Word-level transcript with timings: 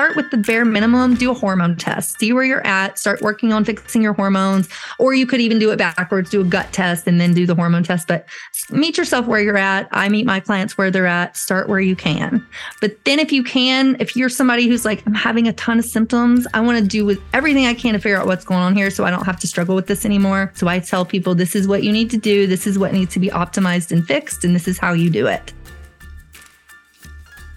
start 0.00 0.16
with 0.16 0.30
the 0.30 0.38
bare 0.38 0.64
minimum, 0.64 1.14
do 1.14 1.30
a 1.30 1.34
hormone 1.34 1.76
test, 1.76 2.18
see 2.18 2.32
where 2.32 2.42
you're 2.42 2.66
at, 2.66 2.98
start 2.98 3.20
working 3.20 3.52
on 3.52 3.66
fixing 3.66 4.00
your 4.00 4.14
hormones. 4.14 4.66
Or 4.98 5.12
you 5.12 5.26
could 5.26 5.42
even 5.42 5.58
do 5.58 5.72
it 5.72 5.76
backwards, 5.76 6.30
do 6.30 6.40
a 6.40 6.44
gut 6.44 6.72
test 6.72 7.06
and 7.06 7.20
then 7.20 7.34
do 7.34 7.44
the 7.44 7.54
hormone 7.54 7.82
test. 7.82 8.08
But 8.08 8.26
meet 8.70 8.96
yourself 8.96 9.26
where 9.26 9.42
you're 9.42 9.58
at. 9.58 9.88
I 9.90 10.08
meet 10.08 10.24
my 10.24 10.40
clients 10.40 10.78
where 10.78 10.90
they're 10.90 11.04
at, 11.04 11.36
start 11.36 11.68
where 11.68 11.80
you 11.80 11.94
can. 11.94 12.42
But 12.80 13.04
then 13.04 13.18
if 13.18 13.30
you 13.30 13.44
can, 13.44 13.94
if 14.00 14.16
you're 14.16 14.30
somebody 14.30 14.68
who's 14.68 14.86
like, 14.86 15.06
I'm 15.06 15.12
having 15.12 15.46
a 15.46 15.52
ton 15.52 15.78
of 15.78 15.84
symptoms, 15.84 16.46
I 16.54 16.60
want 16.60 16.78
to 16.78 16.84
do 16.84 17.04
with 17.04 17.20
everything 17.34 17.66
I 17.66 17.74
can 17.74 17.92
to 17.92 17.98
figure 17.98 18.16
out 18.16 18.26
what's 18.26 18.46
going 18.46 18.60
on 18.60 18.74
here 18.74 18.90
so 18.90 19.04
I 19.04 19.10
don't 19.10 19.26
have 19.26 19.38
to 19.40 19.46
struggle 19.46 19.74
with 19.74 19.86
this 19.86 20.06
anymore. 20.06 20.50
So 20.54 20.66
I 20.66 20.78
tell 20.78 21.04
people 21.04 21.34
this 21.34 21.54
is 21.54 21.68
what 21.68 21.84
you 21.84 21.92
need 21.92 22.08
to 22.12 22.16
do, 22.16 22.46
this 22.46 22.66
is 22.66 22.78
what 22.78 22.94
needs 22.94 23.12
to 23.12 23.20
be 23.20 23.28
optimized 23.28 23.92
and 23.92 24.06
fixed, 24.06 24.44
and 24.46 24.56
this 24.56 24.66
is 24.66 24.78
how 24.78 24.94
you 24.94 25.10
do 25.10 25.26
it. 25.26 25.52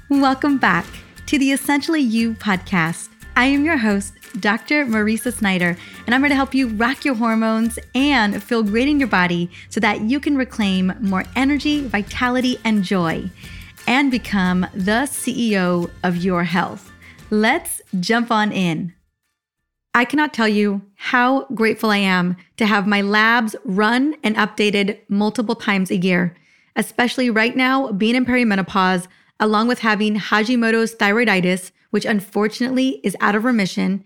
Welcome 0.09 0.57
back 0.57 0.85
to 1.25 1.39
the 1.39 1.51
Essentially 1.51 2.01
You 2.01 2.33
podcast. 2.33 3.09
I 3.35 3.45
am 3.45 3.63
your 3.63 3.77
host, 3.77 4.13
Dr. 4.39 4.85
Mariza 4.85 5.31
Snyder, 5.31 5.77
and 6.05 6.13
I'm 6.13 6.21
here 6.21 6.29
to 6.29 6.35
help 6.35 6.53
you 6.53 6.67
rock 6.67 7.05
your 7.05 7.15
hormones 7.15 7.79
and 7.95 8.43
feel 8.43 8.61
great 8.61 8.87
in 8.87 8.99
your 8.99 9.07
body 9.07 9.49
so 9.69 9.79
that 9.79 10.01
you 10.01 10.19
can 10.19 10.37
reclaim 10.37 10.93
more 10.99 11.23
energy, 11.35 11.87
vitality, 11.87 12.59
and 12.63 12.83
joy 12.83 13.29
and 13.87 14.11
become 14.11 14.67
the 14.73 15.07
CEO 15.07 15.89
of 16.03 16.17
your 16.17 16.43
health. 16.43 16.91
Let's 17.29 17.81
jump 17.99 18.29
on 18.29 18.51
in. 18.51 18.93
I 19.93 20.05
cannot 20.05 20.33
tell 20.33 20.47
you 20.47 20.81
how 20.95 21.45
grateful 21.47 21.89
I 21.89 21.97
am 21.97 22.35
to 22.57 22.65
have 22.65 22.87
my 22.87 23.01
labs 23.01 23.55
run 23.63 24.15
and 24.23 24.35
updated 24.35 24.99
multiple 25.07 25.55
times 25.55 25.89
a 25.91 25.97
year, 25.97 26.35
especially 26.75 27.29
right 27.29 27.55
now, 27.55 27.91
being 27.91 28.15
in 28.15 28.25
perimenopause 28.25 29.07
along 29.43 29.67
with 29.67 29.79
having 29.79 30.15
Hashimoto's 30.15 30.95
thyroiditis, 30.95 31.71
which 31.89 32.05
unfortunately 32.05 33.01
is 33.03 33.17
out 33.19 33.35
of 33.35 33.43
remission, 33.43 34.01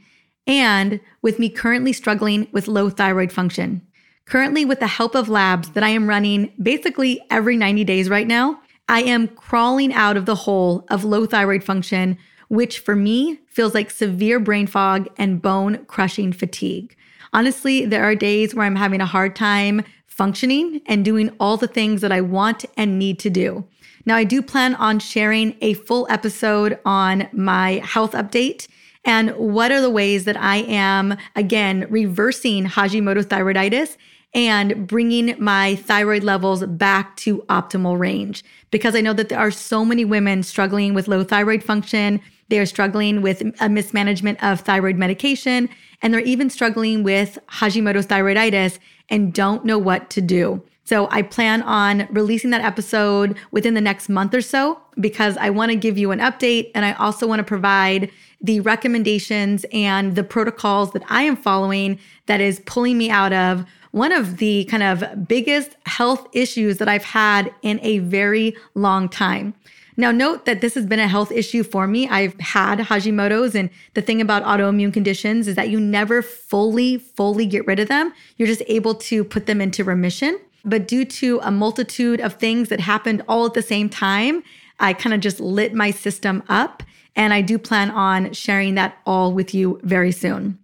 and 0.48 1.00
with 1.22 1.38
me 1.38 1.48
currently 1.48 1.94
struggling 1.94 2.48
with 2.52 2.68
low 2.68 2.90
thyroid 2.90 3.32
function. 3.32 3.84
Currently, 4.26 4.66
with 4.66 4.80
the 4.80 4.88
help 4.88 5.14
of 5.14 5.30
labs 5.30 5.70
that 5.70 5.84
I 5.84 5.90
am 5.90 6.10
running 6.10 6.52
basically 6.60 7.22
every 7.30 7.56
90 7.56 7.84
days 7.84 8.10
right 8.10 8.26
now, 8.26 8.60
I 8.90 9.04
am 9.04 9.28
crawling 9.28 9.94
out 9.94 10.18
of 10.18 10.26
the 10.26 10.34
hole 10.34 10.88
of 10.90 11.06
low 11.06 11.28
thyroid 11.28 11.64
function, 11.64 12.18
which 12.48 12.80
for 12.80 12.96
me 12.96 13.40
feels 13.48 13.76
like 13.76 13.92
severe 13.92 14.40
brain 14.40 14.66
fog 14.66 15.08
and 15.18 15.40
bone 15.40 15.86
crushing 15.86 16.34
fatigue. 16.34 16.96
Honestly, 17.32 17.86
there 17.86 18.04
are 18.04 18.16
days 18.16 18.56
where 18.56 18.66
I'm 18.66 18.76
having 18.76 19.02
a 19.02 19.06
hard 19.06 19.36
time 19.36 19.84
functioning 20.08 20.82
and 20.88 21.06
doing 21.06 21.30
all 21.40 21.58
the 21.58 21.68
things 21.68 22.02
that 22.02 22.12
I 22.12 22.22
want 22.22 22.66
and 22.76 22.98
need 22.98 23.20
to 23.20 23.30
do. 23.30 23.66
Now, 24.08 24.16
I 24.16 24.24
do 24.24 24.42
plan 24.42 24.74
on 24.76 25.00
sharing 25.00 25.58
a 25.60 25.74
full 25.74 26.08
episode 26.10 26.80
on 26.86 27.28
my 27.34 27.82
health 27.84 28.14
update 28.14 28.70
and 29.04 29.32
what 29.32 29.70
are 29.70 29.82
the 29.82 29.90
ways 29.90 30.24
that 30.24 30.38
I 30.38 30.60
am, 30.60 31.18
again, 31.36 31.86
reversing 31.90 32.68
Hashimoto's 32.68 33.26
thyroiditis 33.26 33.98
and 34.34 34.88
bringing 34.88 35.36
my 35.44 35.76
thyroid 35.76 36.24
levels 36.24 36.66
back 36.66 37.18
to 37.18 37.40
optimal 37.50 38.00
range. 38.00 38.46
Because 38.72 38.96
I 38.96 39.02
know 39.02 39.12
that 39.12 39.28
there 39.28 39.40
are 39.40 39.52
so 39.52 39.84
many 39.84 40.06
women 40.06 40.42
struggling 40.42 40.94
with 40.94 41.10
low 41.10 41.26
thyroid 41.26 41.62
function. 41.62 42.22
They 42.48 42.60
are 42.60 42.66
struggling 42.66 43.22
with 43.22 43.44
a 43.60 43.68
mismanagement 43.68 44.42
of 44.42 44.62
thyroid 44.62 44.96
medication, 44.96 45.68
and 46.02 46.14
they're 46.14 46.22
even 46.22 46.50
struggling 46.50 47.04
with 47.04 47.38
Hashimoto's 47.50 48.08
thyroiditis 48.08 48.80
and 49.10 49.34
don't 49.34 49.66
know 49.66 49.78
what 49.78 50.10
to 50.12 50.22
do. 50.22 50.64
So 50.88 51.10
I 51.12 51.22
plan 51.22 51.64
on 51.64 52.08
releasing 52.12 52.52
that 52.52 52.62
episode 52.62 53.38
within 53.52 53.74
the 53.74 53.82
next 53.82 54.08
month 54.08 54.34
or 54.34 54.40
so 54.40 54.80
because 54.98 55.36
I 55.36 55.50
want 55.50 55.70
to 55.72 55.76
give 55.76 55.98
you 55.98 56.12
an 56.12 56.20
update 56.20 56.72
and 56.74 56.86
I 56.86 56.94
also 56.94 57.28
want 57.28 57.40
to 57.40 57.44
provide 57.44 58.10
the 58.40 58.62
recommendations 58.62 59.66
and 59.74 60.16
the 60.16 60.24
protocols 60.24 60.92
that 60.92 61.04
I 61.10 61.23
am 61.23 61.36
following 61.36 62.00
that 62.28 62.39
is 62.39 62.61
pulling 62.61 62.98
me 62.98 63.10
out 63.10 63.34
of 63.34 63.66
one 63.92 64.14
of 64.14 64.38
the 64.38 64.64
kind 64.64 64.82
of 64.82 65.28
biggest 65.28 65.76
health 65.88 66.26
issues 66.32 66.78
that 66.78 66.88
I've 66.88 67.04
had 67.04 67.54
in 67.64 67.82
a 67.84 68.00
very 68.00 68.56
long 68.73 69.10
time. 69.10 69.56
Now, 69.98 70.11
note 70.11 70.45
that 70.45 70.61
this 70.61 70.76
has 70.76 70.86
been 70.86 71.00
a 71.00 71.08
health 71.10 71.34
issue 71.34 71.64
for 71.64 71.86
me. 71.86 72.08
I've 72.08 72.40
had 72.40 72.80
Hashimoto's, 72.80 73.56
and 73.56 73.72
the 73.94 74.02
thing 74.02 74.22
about 74.22 74.44
autoimmune 74.44 74.94
conditions 74.94 75.50
is 75.50 75.56
that 75.56 75.70
you 75.70 75.82
never 75.82 76.22
fully, 76.22 77.00
fully 77.00 77.45
get 77.45 77.67
rid 77.67 77.80
of 77.80 77.90
them. 77.90 78.14
You're 78.38 78.48
just 78.48 78.61
able 78.67 78.95
to 78.95 79.26
put 79.26 79.48
them 79.48 79.60
into 79.60 79.84
remission. 79.84 80.40
But 80.67 80.88
due 80.88 81.05
to 81.05 81.39
a 81.42 81.50
multitude 81.50 82.20
of 82.20 82.33
things 82.33 82.70
that 82.70 82.82
happened 82.82 83.23
all 83.28 83.45
at 83.45 83.54
the 83.54 83.61
same 83.61 83.89
time, 83.89 84.44
I 84.80 84.94
kind 84.94 85.14
of 85.14 85.22
just 85.22 85.39
lit 85.39 85.73
my 85.73 85.92
system 85.92 86.44
up. 86.50 86.83
And 87.16 87.33
I 87.33 87.42
do 87.42 87.58
plan 87.58 87.89
on 87.89 88.33
sharing 88.33 88.76
that 88.76 88.98
all 89.05 89.33
with 89.33 89.54
you 89.54 89.80
very 89.82 90.11
soon. 90.11 90.60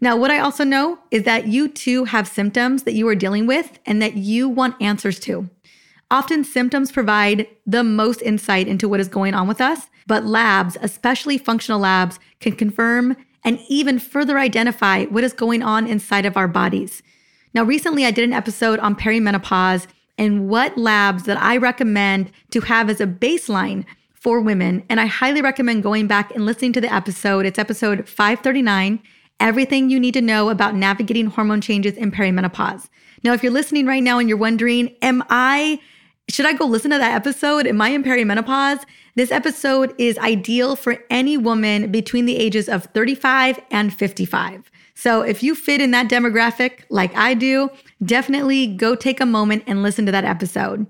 Now, 0.00 0.16
what 0.16 0.32
I 0.32 0.40
also 0.40 0.64
know 0.64 0.98
is 1.12 1.22
that 1.22 1.46
you 1.46 1.68
too 1.68 2.06
have 2.06 2.26
symptoms 2.26 2.82
that 2.82 2.94
you 2.94 3.06
are 3.06 3.14
dealing 3.14 3.46
with 3.46 3.78
and 3.86 4.02
that 4.02 4.16
you 4.16 4.48
want 4.48 4.82
answers 4.82 5.20
to. 5.20 5.48
Often, 6.10 6.44
symptoms 6.44 6.90
provide 6.90 7.46
the 7.64 7.84
most 7.84 8.20
insight 8.20 8.66
into 8.66 8.88
what 8.88 9.00
is 9.00 9.08
going 9.08 9.32
on 9.32 9.46
with 9.46 9.60
us, 9.60 9.88
but 10.06 10.26
labs, 10.26 10.76
especially 10.80 11.38
functional 11.38 11.78
labs, 11.78 12.18
can 12.40 12.56
confirm 12.56 13.16
and 13.44 13.60
even 13.68 13.98
further 13.98 14.38
identify 14.38 15.04
what 15.04 15.24
is 15.24 15.32
going 15.32 15.62
on 15.62 15.86
inside 15.86 16.26
of 16.26 16.36
our 16.36 16.48
bodies. 16.48 17.02
Now, 17.54 17.64
recently 17.64 18.06
I 18.06 18.10
did 18.10 18.24
an 18.24 18.32
episode 18.32 18.78
on 18.78 18.96
perimenopause 18.96 19.86
and 20.18 20.48
what 20.48 20.76
labs 20.78 21.24
that 21.24 21.40
I 21.40 21.56
recommend 21.56 22.30
to 22.50 22.60
have 22.60 22.88
as 22.88 23.00
a 23.00 23.06
baseline 23.06 23.84
for 24.14 24.40
women. 24.40 24.84
And 24.88 25.00
I 25.00 25.06
highly 25.06 25.42
recommend 25.42 25.82
going 25.82 26.06
back 26.06 26.34
and 26.34 26.46
listening 26.46 26.72
to 26.74 26.80
the 26.80 26.92
episode. 26.92 27.44
It's 27.44 27.58
episode 27.58 28.08
539 28.08 29.00
Everything 29.40 29.90
You 29.90 29.98
Need 29.98 30.14
to 30.14 30.20
Know 30.20 30.50
About 30.50 30.76
Navigating 30.76 31.26
Hormone 31.26 31.60
Changes 31.60 31.96
in 31.96 32.12
Perimenopause. 32.12 32.88
Now, 33.24 33.32
if 33.32 33.42
you're 33.42 33.52
listening 33.52 33.86
right 33.86 34.02
now 34.02 34.18
and 34.18 34.28
you're 34.28 34.38
wondering, 34.38 34.94
am 35.02 35.24
I, 35.28 35.80
should 36.28 36.46
I 36.46 36.52
go 36.52 36.64
listen 36.64 36.92
to 36.92 36.98
that 36.98 37.14
episode? 37.14 37.66
Am 37.66 37.80
I 37.80 37.88
in 37.88 38.04
perimenopause? 38.04 38.84
This 39.16 39.32
episode 39.32 39.94
is 39.98 40.16
ideal 40.18 40.76
for 40.76 41.04
any 41.10 41.36
woman 41.36 41.90
between 41.90 42.26
the 42.26 42.36
ages 42.36 42.68
of 42.68 42.84
35 42.86 43.60
and 43.70 43.92
55. 43.92 44.70
So 45.02 45.22
if 45.22 45.42
you 45.42 45.56
fit 45.56 45.80
in 45.80 45.90
that 45.90 46.08
demographic 46.08 46.84
like 46.88 47.12
I 47.16 47.34
do, 47.34 47.70
definitely 48.04 48.68
go 48.68 48.94
take 48.94 49.20
a 49.20 49.26
moment 49.26 49.64
and 49.66 49.82
listen 49.82 50.06
to 50.06 50.12
that 50.12 50.24
episode. 50.24 50.86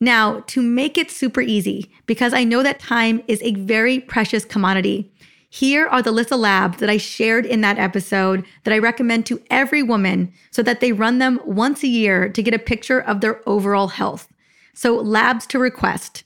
Now, 0.00 0.40
to 0.46 0.62
make 0.62 0.96
it 0.96 1.10
super 1.10 1.42
easy, 1.42 1.90
because 2.06 2.32
I 2.32 2.42
know 2.42 2.62
that 2.62 2.80
time 2.80 3.22
is 3.28 3.42
a 3.42 3.52
very 3.52 4.00
precious 4.00 4.46
commodity, 4.46 5.12
here 5.50 5.86
are 5.88 6.00
the 6.00 6.10
list 6.10 6.30
labs 6.30 6.78
that 6.78 6.88
I 6.88 6.96
shared 6.96 7.44
in 7.44 7.60
that 7.60 7.78
episode 7.78 8.46
that 8.64 8.72
I 8.72 8.78
recommend 8.78 9.26
to 9.26 9.42
every 9.50 9.82
woman 9.82 10.32
so 10.50 10.62
that 10.62 10.80
they 10.80 10.92
run 10.92 11.18
them 11.18 11.38
once 11.44 11.82
a 11.82 11.86
year 11.86 12.30
to 12.30 12.42
get 12.42 12.54
a 12.54 12.58
picture 12.58 13.02
of 13.02 13.20
their 13.20 13.46
overall 13.46 13.88
health. 13.88 14.26
So, 14.72 14.96
labs 14.96 15.44
to 15.48 15.58
request 15.58 16.24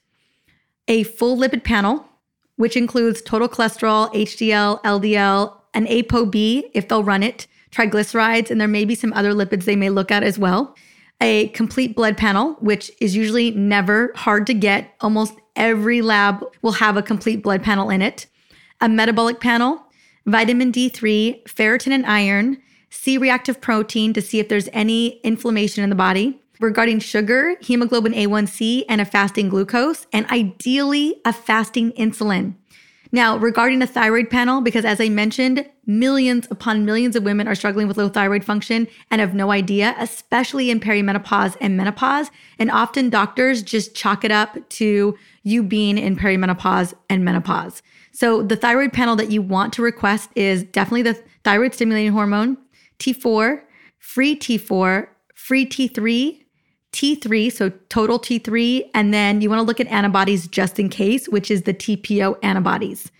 a 0.87 1.03
full 1.03 1.37
lipid 1.37 1.65
panel, 1.65 2.06
which 2.55 2.77
includes 2.77 3.22
total 3.22 3.49
cholesterol, 3.49 4.15
HDL, 4.15 4.81
LDL, 4.84 5.56
an 5.75 5.87
ApoB 5.87 6.71
if 6.73 6.89
they'll 6.89 7.05
run 7.05 7.23
it, 7.23 7.47
triglycerides, 7.71 8.51
and 8.51 8.61
there 8.61 8.69
may 8.69 8.85
be 8.85 8.95
some 8.95 9.12
other 9.12 9.33
lipids 9.33 9.65
they 9.65 9.77
may 9.77 9.91
look 9.91 10.11
at 10.11 10.23
as 10.23 10.39
well. 10.39 10.77
A 11.21 11.49
complete 11.49 11.95
blood 11.95 12.17
panel, 12.17 12.55
which 12.55 12.91
is 13.01 13.17
usually 13.17 13.51
never 13.53 14.13
hard 14.15 14.47
to 14.47 14.55
get. 14.55 14.95
Almost 15.01 15.34
every 15.57 16.03
lab 16.03 16.45
will 16.63 16.73
have 16.73 16.97
a 16.97 17.03
complete 17.03 17.43
blood 17.43 17.63
panel 17.63 17.91
in 17.91 18.03
it. 18.03 18.27
A 18.81 18.89
metabolic 18.89 19.41
panel, 19.41 19.84
vitamin 20.27 20.73
D3, 20.73 21.45
ferritin 21.45 21.93
and 21.93 22.07
iron, 22.07 22.59
C 22.91 23.19
reactive 23.19 23.61
protein 23.61 24.13
to 24.13 24.23
see 24.23 24.39
if 24.39 24.49
there's 24.49 24.69
any 24.73 25.21
inflammation 25.23 25.83
in 25.83 25.91
the 25.91 25.97
body. 25.97 26.41
Regarding 26.61 27.01
sugar, 27.01 27.57
hemoglobin 27.61 28.13
A1C, 28.13 28.84
and 28.89 29.01
a 29.01 29.05
fasting 29.05 29.49
glucose, 29.49 30.07
and 30.13 30.27
ideally 30.31 31.21
a 31.25 31.33
fasting 31.33 31.91
insulin. 31.93 32.54
Now, 33.15 33.37
regarding 33.37 33.81
a 33.81 33.87
thyroid 33.87 34.28
panel, 34.28 34.61
because 34.61 34.84
as 34.84 35.01
I 35.01 35.09
mentioned, 35.09 35.65
millions 35.87 36.49
upon 36.51 36.84
millions 36.84 37.15
of 37.15 37.22
women 37.22 37.47
are 37.47 37.55
struggling 37.55 37.87
with 37.87 37.97
low 37.97 38.09
thyroid 38.09 38.43
function 38.43 38.89
and 39.09 39.21
have 39.21 39.34
no 39.34 39.53
idea, 39.53 39.95
especially 40.01 40.69
in 40.69 40.81
perimenopause 40.81 41.57
and 41.61 41.77
menopause. 41.77 42.33
And 42.59 42.72
often 42.72 43.11
doctors 43.11 43.63
just 43.63 43.95
chalk 43.95 44.25
it 44.25 44.33
up 44.33 44.69
to 44.71 45.16
you 45.45 45.63
being 45.63 45.97
in 45.97 46.16
perimenopause 46.16 46.93
and 47.09 47.25
menopause. 47.25 47.83
So 48.11 48.43
the 48.43 48.57
thyroid 48.57 48.93
panel 48.93 49.15
that 49.15 49.31
you 49.31 49.43
want 49.43 49.72
to 49.75 49.83
request 49.83 50.31
is 50.34 50.65
definitely 50.65 51.03
the 51.03 51.22
thyroid 51.45 51.72
stimulating 51.72 52.10
hormone, 52.10 52.59
T4, 52.99 53.63
free 54.01 54.34
T4, 54.34 55.07
free 55.37 55.65
T3, 55.65 56.44
T3, 56.95 57.53
so 57.53 57.71
total 57.89 58.21
T3, 58.21 58.89
and 58.95 59.13
then 59.13 59.41
you 59.41 59.51
want 59.51 59.59
to 59.59 59.65
look 59.65 59.81
at 59.81 59.89
antibodies 59.89 60.47
just 60.47 60.79
in 60.79 60.89
case, 60.89 61.29
which 61.29 61.51
is 61.51 61.63
the 61.63 61.75
TPO 61.75 62.39
antibodies. 62.43 63.11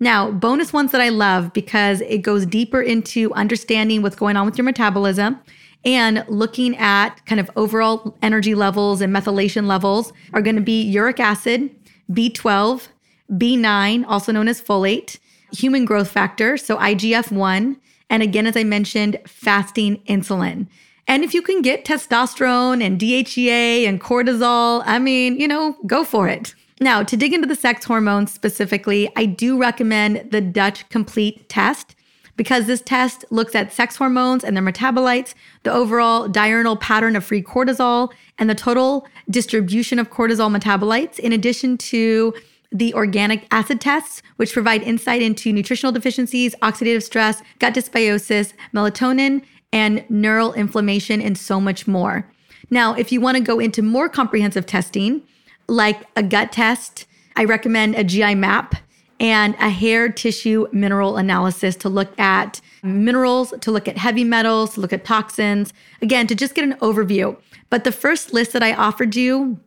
Now, 0.00 0.30
bonus 0.30 0.72
ones 0.72 0.92
that 0.92 1.02
I 1.02 1.10
love 1.10 1.52
because 1.52 2.00
it 2.00 2.22
goes 2.22 2.46
deeper 2.46 2.80
into 2.80 3.32
understanding 3.34 4.00
what's 4.00 4.16
going 4.16 4.36
on 4.36 4.46
with 4.46 4.56
your 4.56 4.64
metabolism 4.64 5.38
and 5.84 6.24
looking 6.28 6.74
at 6.78 7.24
kind 7.26 7.38
of 7.38 7.50
overall 7.54 8.16
energy 8.22 8.54
levels 8.54 9.02
and 9.02 9.14
methylation 9.14 9.66
levels 9.66 10.12
are 10.32 10.40
going 10.40 10.56
to 10.56 10.62
be 10.62 10.82
uric 10.82 11.20
acid, 11.20 11.70
B12, 12.10 12.88
B9, 13.32 14.04
also 14.08 14.32
known 14.32 14.48
as 14.48 14.62
folate, 14.62 15.18
human 15.52 15.84
growth 15.84 16.10
factor, 16.10 16.56
so 16.56 16.78
IGF 16.78 17.30
1, 17.30 17.76
and 18.08 18.22
again, 18.22 18.46
as 18.46 18.56
I 18.56 18.64
mentioned, 18.64 19.18
fasting 19.26 19.98
insulin. 20.08 20.66
And 21.08 21.24
if 21.24 21.32
you 21.32 21.40
can 21.40 21.62
get 21.62 21.86
testosterone 21.86 22.84
and 22.84 23.00
DHEA 23.00 23.88
and 23.88 23.98
cortisol, 23.98 24.82
I 24.84 24.98
mean, 24.98 25.40
you 25.40 25.48
know, 25.48 25.74
go 25.86 26.04
for 26.04 26.28
it. 26.28 26.54
Now, 26.80 27.02
to 27.02 27.16
dig 27.16 27.32
into 27.32 27.48
the 27.48 27.56
sex 27.56 27.86
hormones 27.86 28.30
specifically, 28.30 29.10
I 29.16 29.24
do 29.24 29.58
recommend 29.58 30.30
the 30.30 30.42
Dutch 30.42 30.88
Complete 30.90 31.48
test 31.48 31.96
because 32.36 32.66
this 32.66 32.82
test 32.82 33.24
looks 33.30 33.54
at 33.56 33.72
sex 33.72 33.96
hormones 33.96 34.44
and 34.44 34.56
their 34.56 34.62
metabolites, 34.62 35.34
the 35.64 35.72
overall 35.72 36.28
diurnal 36.28 36.76
pattern 36.76 37.16
of 37.16 37.24
free 37.24 37.42
cortisol, 37.42 38.12
and 38.38 38.48
the 38.48 38.54
total 38.54 39.08
distribution 39.28 39.98
of 39.98 40.10
cortisol 40.10 40.54
metabolites, 40.54 41.18
in 41.18 41.32
addition 41.32 41.76
to 41.78 42.32
the 42.70 42.94
organic 42.94 43.46
acid 43.50 43.80
tests, 43.80 44.22
which 44.36 44.52
provide 44.52 44.82
insight 44.82 45.22
into 45.22 45.52
nutritional 45.52 45.90
deficiencies, 45.90 46.54
oxidative 46.62 47.02
stress, 47.02 47.42
gut 47.58 47.74
dysbiosis, 47.74 48.52
melatonin, 48.74 49.42
and 49.72 50.04
neural 50.08 50.52
inflammation, 50.54 51.20
and 51.20 51.36
so 51.36 51.60
much 51.60 51.86
more. 51.86 52.30
Now, 52.70 52.94
if 52.94 53.12
you 53.12 53.20
want 53.20 53.36
to 53.36 53.42
go 53.42 53.58
into 53.58 53.82
more 53.82 54.08
comprehensive 54.08 54.66
testing, 54.66 55.22
like 55.68 56.02
a 56.16 56.22
gut 56.22 56.52
test, 56.52 57.06
I 57.36 57.44
recommend 57.44 57.94
a 57.94 58.04
GI 58.04 58.34
map 58.34 58.74
and 59.20 59.54
a 59.56 59.68
hair 59.68 60.08
tissue 60.08 60.66
mineral 60.72 61.16
analysis 61.16 61.76
to 61.76 61.88
look 61.88 62.18
at 62.18 62.60
minerals, 62.82 63.52
to 63.60 63.70
look 63.70 63.88
at 63.88 63.98
heavy 63.98 64.24
metals, 64.24 64.74
to 64.74 64.80
look 64.80 64.92
at 64.92 65.04
toxins, 65.04 65.72
again, 66.00 66.26
to 66.28 66.34
just 66.34 66.54
get 66.54 66.64
an 66.64 66.74
overview. 66.74 67.36
But 67.70 67.84
the 67.84 67.92
first 67.92 68.32
list 68.32 68.52
that 68.52 68.62
I 68.62 68.72
offered 68.72 69.16
you, 69.16 69.58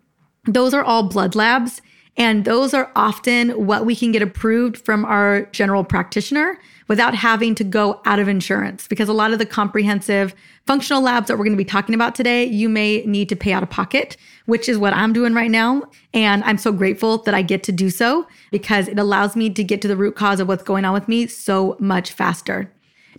those 0.46 0.74
are 0.74 0.84
all 0.84 1.04
blood 1.04 1.36
labs. 1.36 1.82
And 2.18 2.44
those 2.44 2.74
are 2.74 2.92
often 2.96 3.52
what 3.52 3.86
we 3.86 3.96
can 3.96 4.12
get 4.12 4.22
approved 4.22 4.78
from 4.78 5.06
our 5.06 5.44
general 5.54 5.84
practitioner 5.84 6.60
without 6.92 7.16
having 7.16 7.56
to 7.56 7.64
go 7.64 8.02
out 8.04 8.20
of 8.20 8.28
insurance. 8.28 8.86
Because 8.86 9.08
a 9.08 9.14
lot 9.14 9.32
of 9.32 9.40
the 9.40 9.46
comprehensive 9.46 10.36
functional 10.68 11.02
labs 11.02 11.30
that 11.30 11.38
we're 11.38 11.46
going 11.46 11.56
to 11.56 11.58
be 11.58 11.64
talking 11.64 11.96
about 11.96 12.16
today, 12.16 12.44
you 12.44 12.68
may 12.68 13.02
need 13.06 13.30
to 13.30 13.36
pay 13.38 13.54
out 13.54 13.64
of 13.64 13.70
pocket, 13.70 14.18
which 14.46 14.68
is 14.68 14.78
what 14.78 14.92
I'm 14.92 15.14
doing 15.14 15.34
right 15.34 15.50
now. 15.50 15.84
And 16.14 16.44
I'm 16.44 16.58
so 16.58 16.74
grateful 16.74 17.20
that 17.20 17.34
I 17.34 17.44
get 17.44 17.64
to 17.64 17.72
do 17.72 17.90
so 17.90 18.28
because 18.52 18.90
it 18.90 19.00
allows 19.00 19.38
me 19.38 19.50
to 19.52 19.64
get 19.64 19.82
to 19.84 19.88
the 19.88 19.96
root 19.96 20.18
cause 20.18 20.42
of 20.42 20.50
what's 20.50 20.64
going 20.64 20.84
on 20.84 20.92
with 20.92 21.08
me 21.08 21.28
so 21.28 21.78
much 21.80 22.12
faster. 22.12 22.70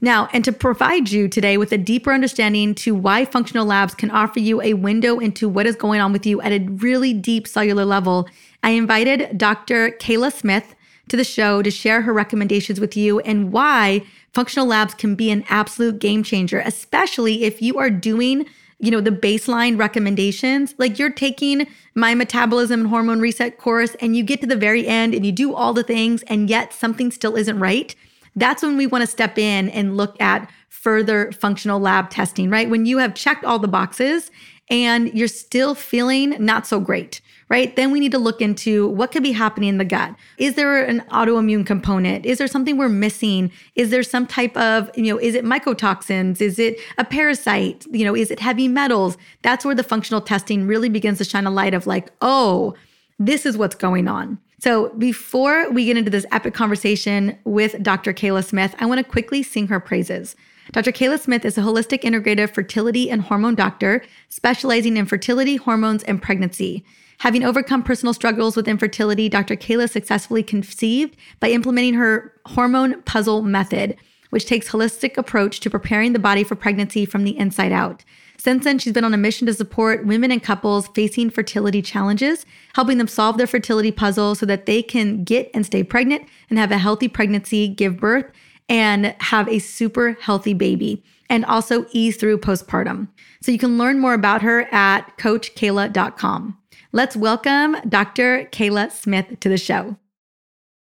Now, 0.03 0.29
and 0.35 0.45
to 0.45 0.53
provide 0.53 1.11
you 1.11 1.27
today 1.27 1.57
with 1.57 1.73
a 1.73 1.79
deeper 1.79 2.13
understanding 2.13 2.75
to 2.75 2.95
why 2.95 3.25
functional 3.25 3.65
labs 3.65 3.95
can 3.95 4.11
offer 4.11 4.39
you 4.39 4.61
a 4.61 4.75
window 4.75 5.19
into 5.19 5.49
what 5.49 5.67
is 5.67 5.77
going 5.77 6.03
on 6.03 6.13
with 6.13 6.27
you 6.27 6.43
at 6.43 6.53
a 6.53 6.59
really 6.59 7.15
deep 7.15 7.49
cellular 7.49 7.87
level, 7.87 8.29
I 8.63 8.73
invited 8.73 9.39
Dr. 9.39 9.93
Kela 9.93 10.31
Smith 10.31 10.75
to 11.13 11.17
the 11.17 11.25
show 11.25 11.61
to 11.61 11.71
share 11.71 12.03
her 12.03 12.13
recommendations 12.13 12.81
with 12.81 12.97
you 12.97 13.21
and 13.21 13.53
why 13.53 14.03
functional 14.33 14.67
labs 14.67 14.95
can 14.95 15.15
be 15.15 15.31
an 15.31 15.45
absolute 15.51 15.99
game 15.99 16.23
changer, 16.23 16.61
especially 16.61 17.45
if 17.45 17.61
you 17.61 17.79
are 17.79 17.91
doing 17.91 18.47
you 18.79 18.91
know, 18.91 19.01
the 19.01 19.13
baseline 19.13 19.79
recommendations, 19.79 20.75
like 20.77 20.99
you're 20.99 21.13
taking 21.13 21.69
my 21.95 22.17
metabolism 22.17 22.81
and 22.81 22.89
hormone 22.89 23.21
reset 23.21 23.57
course 23.59 23.95
and 24.01 24.17
you 24.17 24.25
get 24.25 24.41
to 24.41 24.47
the 24.47 24.57
very 24.57 24.89
end 24.89 25.15
and 25.15 25.25
you 25.25 25.31
do 25.31 25.55
all 25.55 25.73
the 25.73 25.85
things 25.85 26.25
and 26.25 26.51
yet 26.51 26.73
something 26.73 27.13
still 27.13 27.37
isn't 27.37 27.61
right. 27.61 27.95
That's 28.35 28.61
when 28.61 28.77
we 28.77 28.89
want 28.89 29.03
to 29.03 29.07
step 29.07 29.39
in 29.39 29.69
and 29.69 29.97
look 29.97 30.21
at 30.21 30.51
further 30.69 31.31
functional 31.31 31.79
lab 31.79 32.11
testing, 32.11 32.51
right? 32.51 32.69
When 32.69 32.85
you 32.85 32.99
have 32.99 33.15
checked 33.15 33.45
all 33.45 33.61
the 33.61 33.69
boxes 33.69 34.33
and 34.69 35.15
you're 35.15 35.29
still 35.29 35.77
feeling 35.77 36.35
not 36.45 36.67
so 36.67 36.81
great 36.81 37.21
right? 37.53 37.77
Then 37.77 37.91
we 37.91 38.01
need 38.01 38.13
to 38.13 38.19
look 38.19 38.41
into 38.41 38.89
what 38.89 39.13
could 39.13 39.23
be 39.23 39.33
happening 39.33 39.69
in 39.69 39.77
the 39.77 39.85
gut. 39.85 40.15
Is 40.39 40.55
there 40.55 40.83
an 40.83 41.01
autoimmune 41.11 41.67
component? 41.67 42.25
Is 42.25 42.39
there 42.39 42.47
something 42.49 42.79
we're 42.79 42.89
missing? 42.89 43.53
Is 43.75 43.91
there 43.91 44.03
some 44.03 44.27
type 44.27 44.57
of, 44.57 44.91
you 44.97 45.13
know, 45.13 45.21
is 45.21 45.35
it 45.35 45.45
mycotoxins? 45.45 46.41
Is 46.41 46.59
it 46.59 46.81
a 46.97 47.05
parasite? 47.05 47.85
You 47.91 48.07
know, 48.07 48.17
is 48.17 48.31
it 48.31 48.41
heavy 48.41 48.69
metals? 48.69 49.19
That's 49.43 49.67
where 49.67 49.75
the 49.75 49.83
functional 49.83 50.23
testing 50.23 50.67
really 50.67 50.89
begins 50.89 51.19
to 51.19 51.25
shine 51.25 51.45
a 51.45 51.51
light 51.51 51.75
of 51.75 51.87
like, 51.87 52.11
oh, 52.23 52.75
this 53.19 53.45
is 53.45 53.59
what's 53.59 53.75
going 53.75 54.09
on. 54.09 54.39
So, 54.59 54.89
before 54.95 55.71
we 55.71 55.85
get 55.85 55.99
into 55.99 56.11
this 56.11 56.25
epic 56.33 56.55
conversation 56.55 57.37
with 57.45 57.83
Dr. 57.83 58.15
Kela 58.15 58.43
Smith, 58.43 58.75
I 58.79 58.87
want 58.87 58.99
to 58.99 59.05
quickly 59.05 59.43
sing 59.43 59.67
her 59.67 59.79
praises. 59.79 60.37
Dr. 60.71 60.93
Kela 60.93 61.21
Smith 61.21 61.45
is 61.45 61.59
a 61.59 61.63
holistic 61.63 62.01
integrative 62.03 62.55
fertility 62.55 63.11
and 63.11 63.21
hormone 63.21 63.57
doctor 63.57 64.03
specializing 64.31 64.97
in 64.97 65.05
fertility, 65.05 65.57
hormones, 65.57 66.03
and 66.05 66.23
pregnancy. 66.23 66.83
Having 67.23 67.45
overcome 67.45 67.85
personal 67.85 68.15
struggles 68.15 68.57
with 68.57 68.67
infertility, 68.67 69.29
Dr. 69.29 69.55
Kela 69.55 69.89
successfully 69.89 70.43
conceived 70.43 71.17
by 71.39 71.51
implementing 71.53 71.95
her 71.95 72.33
hormone 72.47 73.01
puzzle 73.03 73.43
method, 73.43 73.97
which 74.31 74.45
takes 74.45 74.69
holistic 74.69 75.17
approach 75.17 75.61
to 75.61 75.71
preparing 75.71 76.15
the 76.15 76.19
body 76.19 76.43
for 76.43 76.57
pregnancy 76.57 77.07
from 77.07 77.23
the 77.23 77.39
inside 77.39 77.71
out. 77.71 78.05
Since 78.39 78.65
then, 78.65 78.81
she's 78.81 78.93
been 78.93 79.05
on 79.05 79.15
a 79.15 79.17
mission 79.17 79.47
to 79.47 79.55
support 79.55 80.05
women 80.05 80.33
and 80.33 80.43
couples 80.43 80.89
facing 80.97 81.31
fertility 81.31 81.81
challenges, 81.81 82.45
helping 82.75 82.99
them 82.99 83.07
solve 83.07 83.39
their 83.39 83.47
fertility 83.47 83.93
puzzle 83.93 84.35
so 84.35 84.45
that 84.47 84.67
they 84.67 84.83
can 84.83 85.23
get 85.23 85.49
and 85.55 85.65
stay 85.65 85.85
pregnant 85.85 86.29
and 86.51 86.59
have 86.59 86.73
a 86.73 86.79
healthy 86.79 87.07
pregnancy, 87.07 87.69
give 87.69 87.99
birth, 87.99 88.33
and 88.69 89.15
have 89.21 89.49
a 89.49 89.61
super 89.61 90.19
healthy 90.21 90.55
baby, 90.55 91.05
and 91.31 91.45
also 91.45 91.87
ease 91.93 92.17
through 92.17 92.39
postpartum. 92.39 93.07
So 93.43 93.53
you 93.53 93.59
can 93.59 93.79
learn 93.79 94.01
more 94.01 94.15
about 94.15 94.43
her 94.43 94.63
at 94.75 95.17
coachkela.com. 95.19 96.59
Let's 96.95 97.17
welcome 97.17 97.79
Dr. 97.89 98.45
Kela 98.53 98.93
Smith 98.93 99.41
to 99.41 99.49
the 99.49 99.57
show. 99.57 99.97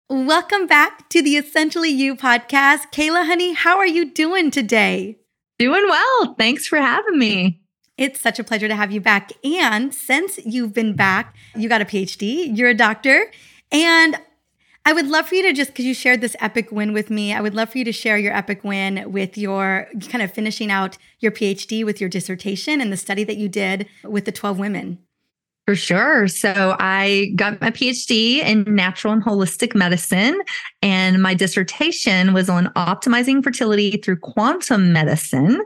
Welcome 0.09 0.67
back 0.67 1.11
to 1.11 1.21
the 1.21 1.37
Essentially 1.37 1.91
You 1.91 2.17
podcast. 2.17 2.91
Kela, 2.93 3.27
honey, 3.27 3.53
how 3.53 3.77
are 3.77 3.87
you 3.87 4.11
doing 4.11 4.51
today? 4.51 5.19
Doing 5.59 5.85
well. 5.87 6.35
Thanks 6.39 6.67
for 6.67 6.79
having 6.79 7.19
me. 7.19 7.61
It's 7.99 8.23
such 8.23 8.39
a 8.39 8.45
pleasure 8.45 8.69
to 8.69 8.75
have 8.75 8.91
you 8.91 9.03
back. 9.03 9.33
And 9.45 9.95
since 9.95 10.39
you've 10.47 10.73
been 10.73 10.97
back, 10.97 11.37
you 11.55 11.69
got 11.69 11.83
a 11.83 11.85
PhD, 11.85 12.57
you're 12.57 12.71
a 12.71 12.75
doctor. 12.75 13.31
And 13.71 14.17
I 14.87 14.95
would 14.95 15.09
love 15.09 15.29
for 15.29 15.35
you 15.35 15.43
to 15.43 15.53
just, 15.53 15.73
because 15.73 15.85
you 15.85 15.93
shared 15.93 16.23
this 16.23 16.37
epic 16.41 16.73
win 16.73 16.95
with 16.95 17.11
me, 17.11 17.35
I 17.35 17.43
would 17.43 17.55
love 17.55 17.69
for 17.69 17.77
you 17.77 17.85
to 17.85 17.93
share 17.93 18.17
your 18.17 18.35
epic 18.35 18.65
win 18.65 19.13
with 19.13 19.37
your 19.37 19.89
kind 20.09 20.23
of 20.23 20.33
finishing 20.33 20.71
out 20.71 20.97
your 21.19 21.33
PhD 21.33 21.85
with 21.85 22.01
your 22.01 22.09
dissertation 22.09 22.81
and 22.81 22.91
the 22.91 22.97
study 22.97 23.25
that 23.25 23.37
you 23.37 23.51
did 23.51 23.87
with 24.05 24.25
the 24.25 24.33
12 24.33 24.59
women. 24.59 25.01
For 25.69 25.76
sure. 25.76 26.29
So 26.29 26.76
I 26.79 27.31
got 27.37 27.61
my 27.61 27.70
PhD 27.70 28.38
in 28.38 28.64
natural 28.75 29.12
and 29.12 29.23
holistic 29.23 29.75
medicine, 29.75 30.40
and 30.81 31.21
my 31.21 31.35
dissertation 31.35 32.33
was 32.33 32.49
on 32.49 32.69
optimizing 32.69 33.45
fertility 33.45 33.99
through 33.99 34.16
quantum 34.16 34.95
medicine. 34.95 35.61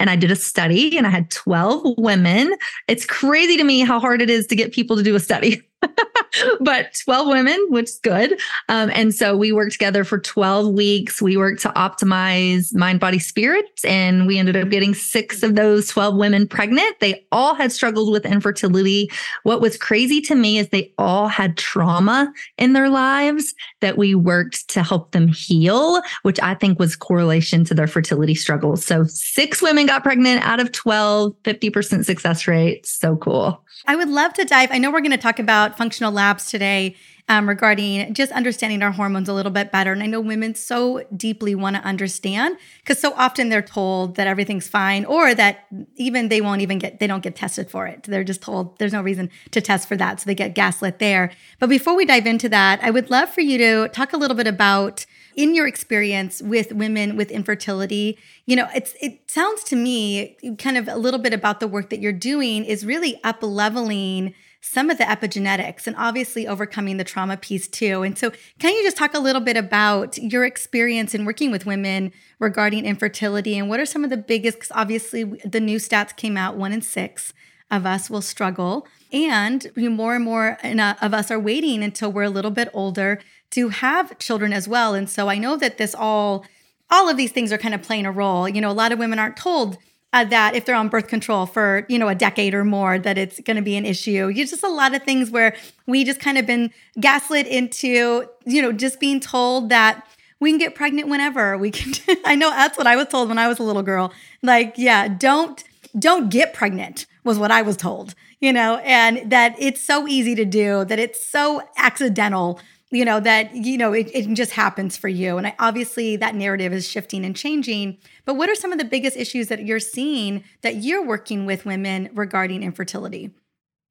And 0.00 0.10
I 0.10 0.16
did 0.16 0.32
a 0.32 0.34
study, 0.34 0.98
and 0.98 1.06
I 1.06 1.10
had 1.10 1.30
12 1.30 1.94
women. 1.98 2.52
It's 2.88 3.06
crazy 3.06 3.56
to 3.56 3.62
me 3.62 3.82
how 3.82 4.00
hard 4.00 4.20
it 4.20 4.28
is 4.28 4.48
to 4.48 4.56
get 4.56 4.72
people 4.72 4.96
to 4.96 5.04
do 5.04 5.14
a 5.14 5.20
study. 5.20 5.62
but 6.60 6.98
12 7.04 7.28
women, 7.28 7.66
which 7.68 7.90
is 7.90 8.00
good. 8.02 8.38
Um, 8.68 8.90
and 8.94 9.14
so 9.14 9.36
we 9.36 9.52
worked 9.52 9.72
together 9.72 10.04
for 10.04 10.18
12 10.18 10.72
weeks. 10.72 11.20
We 11.20 11.36
worked 11.36 11.62
to 11.62 11.68
optimize 11.70 12.74
mind, 12.74 13.00
body, 13.00 13.18
spirit. 13.18 13.80
And 13.84 14.26
we 14.26 14.38
ended 14.38 14.56
up 14.56 14.70
getting 14.70 14.94
six 14.94 15.42
of 15.42 15.54
those 15.54 15.88
12 15.88 16.16
women 16.16 16.46
pregnant. 16.48 17.00
They 17.00 17.24
all 17.32 17.54
had 17.54 17.72
struggled 17.72 18.10
with 18.10 18.26
infertility. 18.26 19.10
What 19.42 19.60
was 19.60 19.76
crazy 19.76 20.20
to 20.22 20.34
me 20.34 20.58
is 20.58 20.68
they 20.68 20.92
all 20.98 21.28
had 21.28 21.56
trauma 21.56 22.32
in 22.58 22.72
their 22.72 22.88
lives 22.88 23.54
that 23.80 23.98
we 23.98 24.14
worked 24.14 24.68
to 24.68 24.82
help 24.82 25.12
them 25.12 25.28
heal, 25.28 26.02
which 26.22 26.40
I 26.40 26.54
think 26.54 26.78
was 26.78 26.96
correlation 26.96 27.64
to 27.64 27.74
their 27.74 27.86
fertility 27.86 28.34
struggles. 28.34 28.84
So 28.84 29.04
six 29.04 29.62
women 29.62 29.86
got 29.86 30.02
pregnant 30.02 30.46
out 30.46 30.60
of 30.60 30.72
12, 30.72 31.34
50% 31.42 32.04
success 32.04 32.46
rate. 32.46 32.86
So 32.86 33.16
cool. 33.16 33.63
I 33.86 33.96
would 33.96 34.08
love 34.08 34.32
to 34.34 34.44
dive. 34.44 34.70
I 34.72 34.78
know 34.78 34.90
we're 34.90 35.00
going 35.00 35.10
to 35.10 35.18
talk 35.18 35.38
about 35.38 35.76
functional 35.76 36.10
labs 36.10 36.46
today 36.46 36.96
um, 37.28 37.48
regarding 37.48 38.12
just 38.12 38.32
understanding 38.32 38.82
our 38.82 38.90
hormones 38.90 39.28
a 39.28 39.32
little 39.32 39.52
bit 39.52 39.72
better. 39.72 39.92
And 39.92 40.02
I 40.02 40.06
know 40.06 40.20
women 40.20 40.54
so 40.54 41.04
deeply 41.16 41.54
want 41.54 41.76
to 41.76 41.82
understand 41.82 42.58
because 42.80 42.98
so 42.98 43.12
often 43.14 43.48
they're 43.48 43.62
told 43.62 44.16
that 44.16 44.26
everything's 44.26 44.68
fine 44.68 45.04
or 45.04 45.34
that 45.34 45.66
even 45.96 46.28
they 46.28 46.40
won't 46.40 46.60
even 46.60 46.78
get, 46.78 46.98
they 47.00 47.06
don't 47.06 47.22
get 47.22 47.36
tested 47.36 47.70
for 47.70 47.86
it. 47.86 48.02
They're 48.04 48.24
just 48.24 48.42
told 48.42 48.78
there's 48.78 48.92
no 48.92 49.02
reason 49.02 49.30
to 49.52 49.60
test 49.60 49.88
for 49.88 49.96
that. 49.96 50.20
So 50.20 50.26
they 50.26 50.34
get 50.34 50.54
gaslit 50.54 50.98
there. 50.98 51.30
But 51.58 51.68
before 51.68 51.96
we 51.96 52.04
dive 52.04 52.26
into 52.26 52.48
that, 52.50 52.80
I 52.82 52.90
would 52.90 53.10
love 53.10 53.30
for 53.30 53.40
you 53.40 53.58
to 53.58 53.88
talk 53.88 54.12
a 54.12 54.18
little 54.18 54.36
bit 54.36 54.46
about 54.46 55.06
in 55.36 55.54
your 55.54 55.66
experience 55.66 56.40
with 56.42 56.72
women 56.72 57.16
with 57.16 57.30
infertility 57.30 58.18
you 58.46 58.56
know 58.56 58.68
it's 58.74 58.94
it 59.00 59.30
sounds 59.30 59.64
to 59.64 59.76
me 59.76 60.36
kind 60.58 60.76
of 60.76 60.88
a 60.88 60.96
little 60.96 61.20
bit 61.20 61.32
about 61.32 61.60
the 61.60 61.68
work 61.68 61.90
that 61.90 62.00
you're 62.00 62.12
doing 62.12 62.64
is 62.64 62.84
really 62.84 63.20
up 63.24 63.42
leveling 63.42 64.34
some 64.66 64.88
of 64.88 64.96
the 64.96 65.04
epigenetics 65.04 65.86
and 65.86 65.94
obviously 65.96 66.48
overcoming 66.48 66.96
the 66.96 67.04
trauma 67.04 67.36
piece 67.36 67.68
too. 67.68 68.02
And 68.02 68.16
so, 68.16 68.32
can 68.58 68.72
you 68.72 68.82
just 68.82 68.96
talk 68.96 69.12
a 69.12 69.18
little 69.18 69.42
bit 69.42 69.58
about 69.58 70.16
your 70.16 70.46
experience 70.46 71.14
in 71.14 71.26
working 71.26 71.50
with 71.50 71.66
women 71.66 72.12
regarding 72.38 72.86
infertility 72.86 73.58
and 73.58 73.68
what 73.68 73.78
are 73.78 73.84
some 73.84 74.04
of 74.04 74.10
the 74.10 74.16
biggest? 74.16 74.56
Because 74.56 74.72
obviously, 74.74 75.24
the 75.24 75.60
new 75.60 75.76
stats 75.76 76.16
came 76.16 76.38
out 76.38 76.56
one 76.56 76.72
in 76.72 76.80
six 76.80 77.34
of 77.70 77.84
us 77.84 78.08
will 78.08 78.22
struggle. 78.22 78.86
And 79.12 79.70
more 79.76 80.14
and 80.14 80.24
more 80.24 80.58
of 80.62 81.14
us 81.14 81.30
are 81.30 81.38
waiting 81.38 81.82
until 81.82 82.10
we're 82.10 82.22
a 82.22 82.30
little 82.30 82.50
bit 82.50 82.68
older 82.72 83.20
to 83.54 83.68
have 83.68 84.18
children 84.18 84.52
as 84.52 84.68
well. 84.68 84.94
And 84.94 85.08
so 85.08 85.28
I 85.28 85.38
know 85.38 85.56
that 85.56 85.78
this 85.78 85.94
all, 85.94 86.44
all 86.90 87.08
of 87.08 87.16
these 87.16 87.32
things 87.32 87.52
are 87.52 87.58
kind 87.58 87.74
of 87.74 87.82
playing 87.82 88.06
a 88.06 88.12
role. 88.12 88.48
You 88.48 88.60
know, 88.60 88.70
a 88.70 88.72
lot 88.72 88.92
of 88.92 88.98
women 88.98 89.18
aren't 89.18 89.36
told 89.36 89.78
uh, 90.14 90.24
that 90.24 90.54
if 90.54 90.64
they're 90.64 90.76
on 90.76 90.88
birth 90.88 91.08
control 91.08 91.44
for 91.44 91.84
you 91.88 91.98
know 91.98 92.08
a 92.08 92.14
decade 92.14 92.54
or 92.54 92.64
more 92.64 92.98
that 93.00 93.18
it's 93.18 93.40
going 93.40 93.56
to 93.56 93.62
be 93.62 93.76
an 93.76 93.84
issue 93.84 94.28
you 94.28 94.46
just 94.46 94.62
a 94.62 94.68
lot 94.68 94.94
of 94.94 95.02
things 95.02 95.28
where 95.28 95.56
we 95.86 96.04
just 96.04 96.20
kind 96.20 96.38
of 96.38 96.46
been 96.46 96.70
gaslit 97.00 97.48
into 97.48 98.24
you 98.46 98.62
know 98.62 98.70
just 98.70 99.00
being 99.00 99.18
told 99.18 99.70
that 99.70 100.06
we 100.38 100.50
can 100.50 100.58
get 100.58 100.74
pregnant 100.74 101.08
whenever 101.08 101.58
we 101.58 101.68
can 101.68 101.92
i 102.24 102.36
know 102.36 102.48
that's 102.50 102.78
what 102.78 102.86
i 102.86 102.94
was 102.94 103.08
told 103.08 103.28
when 103.28 103.38
i 103.38 103.48
was 103.48 103.58
a 103.58 103.62
little 103.64 103.82
girl 103.82 104.12
like 104.40 104.74
yeah 104.76 105.08
don't 105.08 105.64
don't 105.98 106.30
get 106.30 106.54
pregnant 106.54 107.06
was 107.24 107.36
what 107.36 107.50
i 107.50 107.60
was 107.60 107.76
told 107.76 108.14
you 108.38 108.52
know 108.52 108.76
and 108.84 109.32
that 109.32 109.56
it's 109.58 109.82
so 109.82 110.06
easy 110.06 110.36
to 110.36 110.44
do 110.44 110.84
that 110.84 111.00
it's 111.00 111.26
so 111.26 111.60
accidental 111.76 112.60
you 112.94 113.04
know 113.04 113.20
that 113.20 113.54
you 113.54 113.76
know 113.76 113.92
it, 113.92 114.10
it 114.14 114.32
just 114.34 114.52
happens 114.52 114.96
for 114.96 115.08
you. 115.08 115.36
And 115.36 115.48
I, 115.48 115.54
obviously 115.58 116.16
that 116.16 116.34
narrative 116.34 116.72
is 116.72 116.88
shifting 116.88 117.24
and 117.24 117.36
changing. 117.36 117.98
But 118.24 118.34
what 118.34 118.48
are 118.48 118.54
some 118.54 118.72
of 118.72 118.78
the 118.78 118.84
biggest 118.84 119.16
issues 119.16 119.48
that 119.48 119.64
you're 119.64 119.80
seeing 119.80 120.44
that 120.62 120.76
you're 120.76 121.04
working 121.04 121.46
with 121.46 121.64
women 121.64 122.10
regarding 122.14 122.62
infertility 122.62 123.34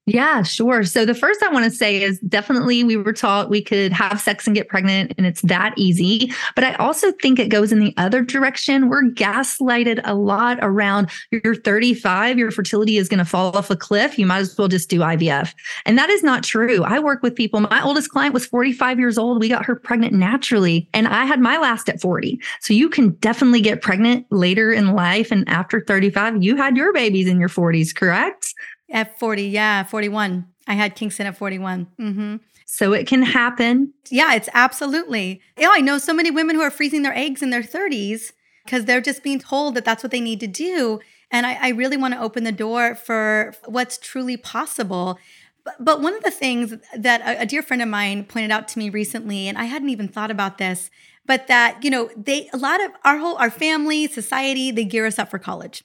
yeah, 0.05 0.43
sure. 0.43 0.83
So 0.83 1.05
the 1.05 1.13
first 1.15 1.41
I 1.41 1.47
want 1.47 1.63
to 1.63 1.71
say 1.71 2.01
is 2.01 2.19
definitely 2.19 2.83
we 2.83 2.97
were 2.97 3.13
taught 3.13 3.49
we 3.49 3.61
could 3.61 3.93
have 3.93 4.19
sex 4.19 4.45
and 4.45 4.53
get 4.53 4.67
pregnant 4.67 5.13
and 5.17 5.25
it's 5.25 5.41
that 5.43 5.73
easy. 5.77 6.29
But 6.55 6.65
I 6.65 6.73
also 6.73 7.13
think 7.21 7.39
it 7.39 7.47
goes 7.47 7.71
in 7.71 7.79
the 7.79 7.93
other 7.95 8.21
direction. 8.21 8.89
We're 8.89 9.03
gaslighted 9.03 10.01
a 10.03 10.13
lot 10.13 10.59
around 10.61 11.09
you're 11.31 11.55
35, 11.55 12.37
your 12.37 12.51
fertility 12.51 12.97
is 12.97 13.07
going 13.07 13.19
to 13.19 13.25
fall 13.25 13.55
off 13.55 13.69
a 13.69 13.77
cliff. 13.77 14.19
You 14.19 14.25
might 14.25 14.39
as 14.39 14.57
well 14.57 14.67
just 14.67 14.89
do 14.89 14.99
IVF. 14.99 15.53
And 15.85 15.97
that 15.97 16.09
is 16.09 16.21
not 16.21 16.43
true. 16.43 16.83
I 16.83 16.99
work 16.99 17.23
with 17.23 17.33
people. 17.33 17.61
My 17.61 17.81
oldest 17.81 18.09
client 18.09 18.33
was 18.33 18.45
45 18.45 18.99
years 18.99 19.17
old. 19.17 19.39
We 19.39 19.47
got 19.47 19.65
her 19.65 19.75
pregnant 19.75 20.13
naturally 20.13 20.89
and 20.93 21.07
I 21.07 21.23
had 21.23 21.39
my 21.39 21.57
last 21.57 21.87
at 21.87 22.01
40. 22.01 22.41
So 22.59 22.73
you 22.73 22.89
can 22.89 23.11
definitely 23.21 23.61
get 23.61 23.81
pregnant 23.81 24.25
later 24.31 24.73
in 24.73 24.95
life. 24.95 25.31
And 25.31 25.47
after 25.47 25.79
35, 25.79 26.43
you 26.43 26.57
had 26.57 26.75
your 26.75 26.91
babies 26.91 27.29
in 27.29 27.39
your 27.39 27.47
40s, 27.47 27.95
correct? 27.95 28.53
At 28.93 29.19
40, 29.19 29.43
yeah, 29.43 29.83
41. 29.83 30.47
I 30.67 30.75
had 30.75 30.95
Kingston 30.95 31.27
at 31.27 31.35
41. 31.35 31.87
Mm-hmm. 31.99 32.35
So 32.65 32.93
it 32.93 33.07
can 33.07 33.23
happen. 33.23 33.93
Yeah, 34.09 34.35
it's 34.35 34.49
absolutely. 34.53 35.41
Yeah, 35.57 35.69
I 35.71 35.81
know 35.81 35.97
so 35.97 36.13
many 36.13 36.31
women 36.31 36.55
who 36.55 36.61
are 36.61 36.71
freezing 36.71 37.01
their 37.01 37.15
eggs 37.15 37.41
in 37.41 37.49
their 37.49 37.63
30s 37.63 38.31
because 38.63 38.85
they're 38.85 39.01
just 39.01 39.23
being 39.23 39.39
told 39.39 39.75
that 39.75 39.83
that's 39.83 40.03
what 40.03 40.11
they 40.11 40.21
need 40.21 40.39
to 40.39 40.47
do. 40.47 40.99
And 41.31 41.45
I, 41.45 41.57
I 41.59 41.69
really 41.69 41.97
want 41.97 42.13
to 42.13 42.21
open 42.21 42.43
the 42.43 42.51
door 42.51 42.95
for 42.95 43.53
what's 43.65 43.97
truly 43.97 44.37
possible. 44.37 45.19
But, 45.63 45.75
but 45.79 46.01
one 46.01 46.15
of 46.15 46.23
the 46.23 46.31
things 46.31 46.75
that 46.95 47.21
a, 47.21 47.41
a 47.41 47.45
dear 47.45 47.63
friend 47.63 47.81
of 47.81 47.89
mine 47.89 48.25
pointed 48.25 48.51
out 48.51 48.67
to 48.69 48.79
me 48.79 48.89
recently, 48.89 49.47
and 49.47 49.57
I 49.57 49.65
hadn't 49.65 49.89
even 49.89 50.07
thought 50.07 50.31
about 50.31 50.59
this, 50.59 50.89
but 51.25 51.47
that, 51.47 51.83
you 51.83 51.89
know, 51.89 52.09
they, 52.15 52.49
a 52.53 52.57
lot 52.57 52.83
of 52.83 52.91
our 53.03 53.17
whole, 53.17 53.35
our 53.37 53.49
family, 53.49 54.07
society, 54.07 54.71
they 54.71 54.85
gear 54.85 55.05
us 55.05 55.17
up 55.17 55.29
for 55.29 55.39
college. 55.39 55.83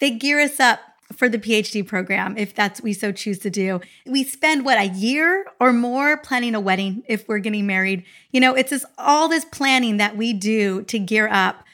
They 0.00 0.10
gear 0.10 0.40
us 0.40 0.60
up 0.60 0.80
for 1.12 1.28
the 1.28 1.38
PhD 1.38 1.86
program 1.86 2.36
if 2.36 2.54
that's 2.54 2.80
we 2.80 2.92
so 2.92 3.12
choose 3.12 3.38
to 3.40 3.50
do. 3.50 3.80
We 4.06 4.24
spend 4.24 4.64
what 4.64 4.78
a 4.78 4.88
year 4.88 5.46
or 5.60 5.72
more 5.72 6.16
planning 6.16 6.54
a 6.54 6.60
wedding 6.60 7.02
if 7.06 7.28
we're 7.28 7.38
getting 7.38 7.66
married. 7.66 8.04
You 8.30 8.40
know, 8.40 8.54
it's 8.54 8.70
this, 8.70 8.84
all 8.98 9.28
this 9.28 9.44
planning 9.44 9.98
that 9.98 10.16
we 10.16 10.32
do 10.32 10.82
to 10.84 10.98
gear 10.98 11.28
up. 11.28 11.64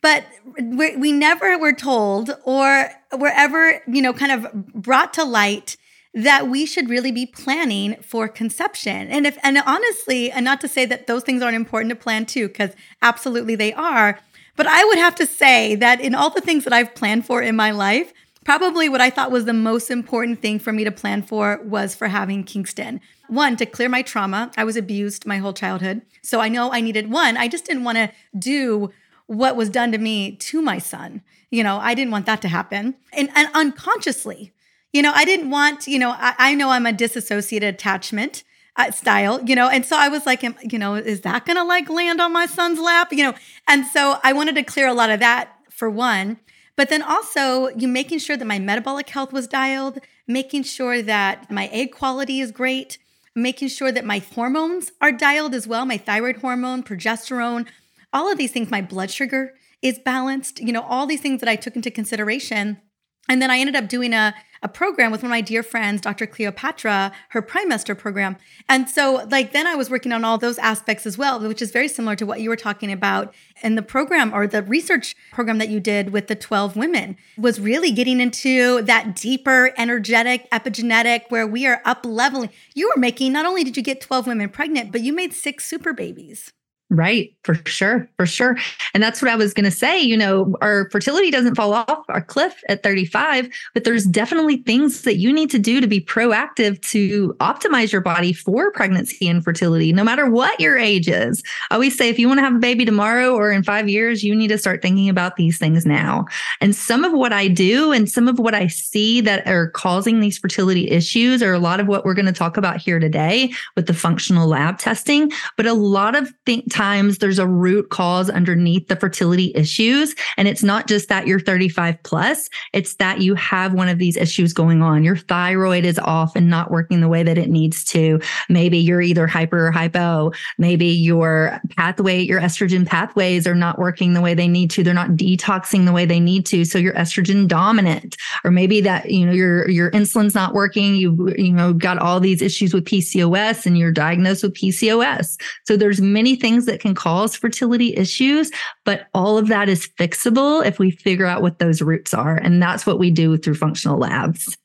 But 0.00 0.24
we 0.60 0.96
we 0.96 1.12
never 1.12 1.56
were 1.56 1.72
told 1.72 2.36
or 2.44 2.90
were 3.16 3.32
ever, 3.34 3.82
you 3.86 4.02
know, 4.02 4.12
kind 4.12 4.32
of 4.32 4.52
brought 4.74 5.14
to 5.14 5.24
light 5.24 5.76
that 6.14 6.48
we 6.48 6.66
should 6.66 6.90
really 6.90 7.12
be 7.12 7.24
planning 7.24 7.96
for 8.02 8.28
conception. 8.28 9.08
And 9.08 9.26
if 9.26 9.38
and 9.42 9.58
honestly, 9.64 10.30
and 10.30 10.44
not 10.44 10.60
to 10.62 10.68
say 10.68 10.84
that 10.86 11.06
those 11.06 11.22
things 11.22 11.40
aren't 11.40 11.56
important 11.56 11.90
to 11.90 11.96
plan 11.96 12.26
too 12.26 12.48
cuz 12.48 12.70
absolutely 13.00 13.54
they 13.54 13.72
are, 13.72 14.18
but 14.56 14.66
I 14.66 14.84
would 14.84 14.98
have 14.98 15.14
to 15.16 15.26
say 15.26 15.74
that 15.76 16.00
in 16.00 16.14
all 16.14 16.30
the 16.30 16.40
things 16.40 16.64
that 16.64 16.72
I've 16.72 16.94
planned 16.94 17.24
for 17.24 17.40
in 17.40 17.56
my 17.56 17.70
life, 17.70 18.12
Probably 18.44 18.88
what 18.88 19.00
I 19.00 19.10
thought 19.10 19.30
was 19.30 19.44
the 19.44 19.52
most 19.52 19.90
important 19.90 20.42
thing 20.42 20.58
for 20.58 20.72
me 20.72 20.84
to 20.84 20.90
plan 20.90 21.22
for 21.22 21.60
was 21.64 21.94
for 21.94 22.08
having 22.08 22.42
Kingston. 22.42 23.00
One, 23.28 23.56
to 23.56 23.66
clear 23.66 23.88
my 23.88 24.02
trauma. 24.02 24.50
I 24.56 24.64
was 24.64 24.76
abused 24.76 25.26
my 25.26 25.38
whole 25.38 25.52
childhood. 25.52 26.02
So 26.22 26.40
I 26.40 26.48
know 26.48 26.72
I 26.72 26.80
needed 26.80 27.10
one. 27.10 27.36
I 27.36 27.48
just 27.48 27.64
didn't 27.64 27.84
want 27.84 27.98
to 27.98 28.10
do 28.36 28.92
what 29.26 29.56
was 29.56 29.70
done 29.70 29.92
to 29.92 29.98
me 29.98 30.32
to 30.32 30.60
my 30.60 30.78
son. 30.78 31.22
You 31.50 31.62
know, 31.62 31.78
I 31.78 31.94
didn't 31.94 32.10
want 32.10 32.26
that 32.26 32.42
to 32.42 32.48
happen. 32.48 32.96
And, 33.12 33.30
and 33.34 33.48
unconsciously, 33.54 34.52
you 34.92 35.02
know, 35.02 35.12
I 35.14 35.24
didn't 35.24 35.50
want, 35.50 35.86
you 35.86 35.98
know, 35.98 36.10
I, 36.10 36.34
I 36.38 36.54
know 36.54 36.70
I'm 36.70 36.86
a 36.86 36.92
disassociated 36.92 37.74
attachment 37.74 38.42
uh, 38.76 38.90
style, 38.90 39.42
you 39.44 39.54
know, 39.54 39.68
and 39.68 39.84
so 39.84 39.96
I 39.96 40.08
was 40.08 40.26
like, 40.26 40.42
you 40.42 40.78
know, 40.78 40.94
is 40.94 41.20
that 41.22 41.44
going 41.46 41.56
to 41.56 41.64
like 41.64 41.88
land 41.88 42.20
on 42.20 42.32
my 42.32 42.46
son's 42.46 42.80
lap? 42.80 43.12
You 43.12 43.24
know, 43.24 43.34
and 43.68 43.86
so 43.86 44.18
I 44.22 44.32
wanted 44.32 44.54
to 44.56 44.62
clear 44.62 44.88
a 44.88 44.94
lot 44.94 45.10
of 45.10 45.20
that 45.20 45.50
for 45.70 45.88
one. 45.90 46.38
But 46.76 46.88
then 46.88 47.02
also, 47.02 47.68
you 47.68 47.86
making 47.86 48.20
sure 48.20 48.36
that 48.36 48.46
my 48.46 48.58
metabolic 48.58 49.08
health 49.10 49.32
was 49.32 49.46
dialed, 49.46 49.98
making 50.26 50.62
sure 50.62 51.02
that 51.02 51.50
my 51.50 51.66
egg 51.68 51.92
quality 51.92 52.40
is 52.40 52.50
great, 52.50 52.98
making 53.34 53.68
sure 53.68 53.92
that 53.92 54.04
my 54.04 54.18
hormones 54.18 54.90
are 55.00 55.12
dialed 55.12 55.54
as 55.54 55.66
well, 55.66 55.84
my 55.84 55.98
thyroid 55.98 56.36
hormone, 56.36 56.82
progesterone, 56.82 57.66
all 58.12 58.30
of 58.30 58.38
these 58.38 58.52
things, 58.52 58.70
my 58.70 58.82
blood 58.82 59.10
sugar 59.10 59.54
is 59.80 59.98
balanced, 59.98 60.60
you 60.60 60.72
know, 60.72 60.82
all 60.82 61.06
these 61.06 61.20
things 61.20 61.40
that 61.40 61.48
I 61.48 61.56
took 61.56 61.76
into 61.76 61.90
consideration. 61.90 62.80
And 63.28 63.40
then 63.40 63.50
I 63.50 63.58
ended 63.58 63.76
up 63.76 63.88
doing 63.88 64.12
a 64.12 64.34
a 64.62 64.68
program 64.68 65.10
with 65.10 65.22
one 65.22 65.26
of 65.26 65.30
my 65.30 65.40
dear 65.40 65.62
friends, 65.62 66.00
Dr. 66.00 66.26
Cleopatra, 66.26 67.12
her 67.30 67.42
Primester 67.42 67.98
program. 67.98 68.36
And 68.68 68.88
so, 68.88 69.26
like, 69.30 69.52
then 69.52 69.66
I 69.66 69.74
was 69.74 69.90
working 69.90 70.12
on 70.12 70.24
all 70.24 70.38
those 70.38 70.58
aspects 70.58 71.04
as 71.04 71.18
well, 71.18 71.40
which 71.40 71.60
is 71.60 71.72
very 71.72 71.88
similar 71.88 72.14
to 72.16 72.24
what 72.24 72.40
you 72.40 72.48
were 72.48 72.56
talking 72.56 72.92
about 72.92 73.34
in 73.62 73.74
the 73.74 73.82
program 73.82 74.32
or 74.32 74.46
the 74.46 74.62
research 74.62 75.16
program 75.32 75.58
that 75.58 75.68
you 75.68 75.80
did 75.80 76.12
with 76.12 76.28
the 76.28 76.36
12 76.36 76.76
women, 76.76 77.16
was 77.36 77.58
really 77.58 77.90
getting 77.90 78.20
into 78.20 78.82
that 78.82 79.16
deeper, 79.16 79.72
energetic, 79.76 80.48
epigenetic, 80.50 81.22
where 81.28 81.46
we 81.46 81.66
are 81.66 81.82
up 81.84 82.06
leveling. 82.06 82.50
You 82.74 82.88
were 82.94 83.00
making, 83.00 83.32
not 83.32 83.46
only 83.46 83.64
did 83.64 83.76
you 83.76 83.82
get 83.82 84.00
12 84.00 84.28
women 84.28 84.48
pregnant, 84.48 84.92
but 84.92 85.00
you 85.00 85.12
made 85.12 85.32
six 85.32 85.64
super 85.64 85.92
babies. 85.92 86.52
Right, 86.92 87.34
for 87.42 87.54
sure, 87.64 88.06
for 88.18 88.26
sure. 88.26 88.58
And 88.92 89.02
that's 89.02 89.22
what 89.22 89.30
I 89.30 89.34
was 89.34 89.54
going 89.54 89.64
to 89.64 89.70
say. 89.70 89.98
You 89.98 90.14
know, 90.14 90.54
our 90.60 90.90
fertility 90.90 91.30
doesn't 91.30 91.54
fall 91.54 91.72
off 91.72 92.04
our 92.10 92.20
cliff 92.20 92.62
at 92.68 92.82
35, 92.82 93.48
but 93.72 93.84
there's 93.84 94.04
definitely 94.04 94.58
things 94.58 95.00
that 95.00 95.16
you 95.16 95.32
need 95.32 95.48
to 95.52 95.58
do 95.58 95.80
to 95.80 95.86
be 95.86 96.02
proactive 96.02 96.82
to 96.90 97.32
optimize 97.40 97.92
your 97.92 98.02
body 98.02 98.34
for 98.34 98.70
pregnancy 98.72 99.26
and 99.26 99.42
fertility, 99.42 99.90
no 99.90 100.04
matter 100.04 100.28
what 100.28 100.60
your 100.60 100.76
age 100.76 101.08
is. 101.08 101.42
I 101.70 101.76
always 101.76 101.96
say 101.96 102.10
if 102.10 102.18
you 102.18 102.28
want 102.28 102.38
to 102.38 102.44
have 102.44 102.56
a 102.56 102.58
baby 102.58 102.84
tomorrow 102.84 103.34
or 103.34 103.50
in 103.50 103.62
five 103.62 103.88
years, 103.88 104.22
you 104.22 104.36
need 104.36 104.48
to 104.48 104.58
start 104.58 104.82
thinking 104.82 105.08
about 105.08 105.36
these 105.36 105.56
things 105.56 105.86
now. 105.86 106.26
And 106.60 106.76
some 106.76 107.04
of 107.04 107.12
what 107.12 107.32
I 107.32 107.48
do 107.48 107.90
and 107.90 108.06
some 108.06 108.28
of 108.28 108.38
what 108.38 108.54
I 108.54 108.66
see 108.66 109.22
that 109.22 109.46
are 109.46 109.70
causing 109.70 110.20
these 110.20 110.36
fertility 110.36 110.90
issues 110.90 111.42
are 111.42 111.54
a 111.54 111.58
lot 111.58 111.80
of 111.80 111.86
what 111.86 112.04
we're 112.04 112.12
going 112.12 112.26
to 112.26 112.32
talk 112.32 112.58
about 112.58 112.76
here 112.76 112.98
today 112.98 113.50
with 113.76 113.86
the 113.86 113.94
functional 113.94 114.46
lab 114.46 114.78
testing. 114.78 115.32
But 115.56 115.64
a 115.64 115.72
lot 115.72 116.14
of 116.14 116.30
th- 116.44 116.68
times 116.82 117.18
there's 117.18 117.38
a 117.38 117.46
root 117.46 117.90
cause 117.90 118.28
underneath 118.28 118.88
the 118.88 118.96
fertility 118.96 119.52
issues. 119.54 120.16
And 120.36 120.48
it's 120.48 120.64
not 120.64 120.88
just 120.88 121.08
that 121.08 121.28
you're 121.28 121.38
35 121.38 122.02
plus, 122.02 122.48
it's 122.72 122.94
that 122.94 123.20
you 123.20 123.36
have 123.36 123.72
one 123.72 123.88
of 123.88 123.98
these 123.98 124.16
issues 124.16 124.52
going 124.52 124.82
on. 124.82 125.04
Your 125.04 125.16
thyroid 125.16 125.84
is 125.84 126.00
off 126.00 126.34
and 126.34 126.50
not 126.50 126.72
working 126.72 127.00
the 127.00 127.08
way 127.08 127.22
that 127.22 127.38
it 127.38 127.48
needs 127.48 127.84
to. 127.84 128.20
Maybe 128.48 128.78
you're 128.78 129.00
either 129.00 129.28
hyper 129.28 129.68
or 129.68 129.70
hypo. 129.70 130.32
Maybe 130.58 130.86
your 130.86 131.60
pathway, 131.76 132.20
your 132.20 132.40
estrogen 132.40 132.84
pathways 132.84 133.46
are 133.46 133.54
not 133.54 133.78
working 133.78 134.14
the 134.14 134.20
way 134.20 134.34
they 134.34 134.48
need 134.48 134.72
to. 134.72 134.82
They're 134.82 134.92
not 134.92 135.10
detoxing 135.10 135.86
the 135.86 135.92
way 135.92 136.04
they 136.04 136.18
need 136.18 136.46
to. 136.46 136.64
So 136.64 136.78
you're 136.78 136.94
estrogen 136.94 137.46
dominant. 137.46 138.16
Or 138.42 138.50
maybe 138.50 138.80
that, 138.80 139.08
you 139.08 139.24
know, 139.24 139.32
your 139.32 139.70
your 139.70 139.92
insulin's 139.92 140.34
not 140.34 140.52
working. 140.52 140.96
You, 140.96 141.32
you 141.38 141.52
know, 141.52 141.72
got 141.72 141.98
all 141.98 142.18
these 142.18 142.42
issues 142.42 142.74
with 142.74 142.86
PCOS 142.86 143.66
and 143.66 143.78
you're 143.78 143.92
diagnosed 143.92 144.42
with 144.42 144.54
PCOS. 144.54 145.40
So 145.64 145.76
there's 145.76 146.00
many 146.00 146.34
things 146.34 146.66
that 146.66 146.71
that 146.72 146.80
can 146.80 146.94
cause 146.94 147.36
fertility 147.36 147.94
issues, 147.94 148.50
but 148.84 149.06
all 149.12 149.36
of 149.36 149.48
that 149.48 149.68
is 149.68 149.88
fixable 149.98 150.64
if 150.64 150.78
we 150.78 150.90
figure 150.90 151.26
out 151.26 151.42
what 151.42 151.58
those 151.58 151.82
roots 151.82 152.14
are. 152.14 152.36
And 152.36 152.62
that's 152.62 152.86
what 152.86 152.98
we 152.98 153.10
do 153.10 153.36
through 153.36 153.56
functional 153.56 153.98
labs. 153.98 154.56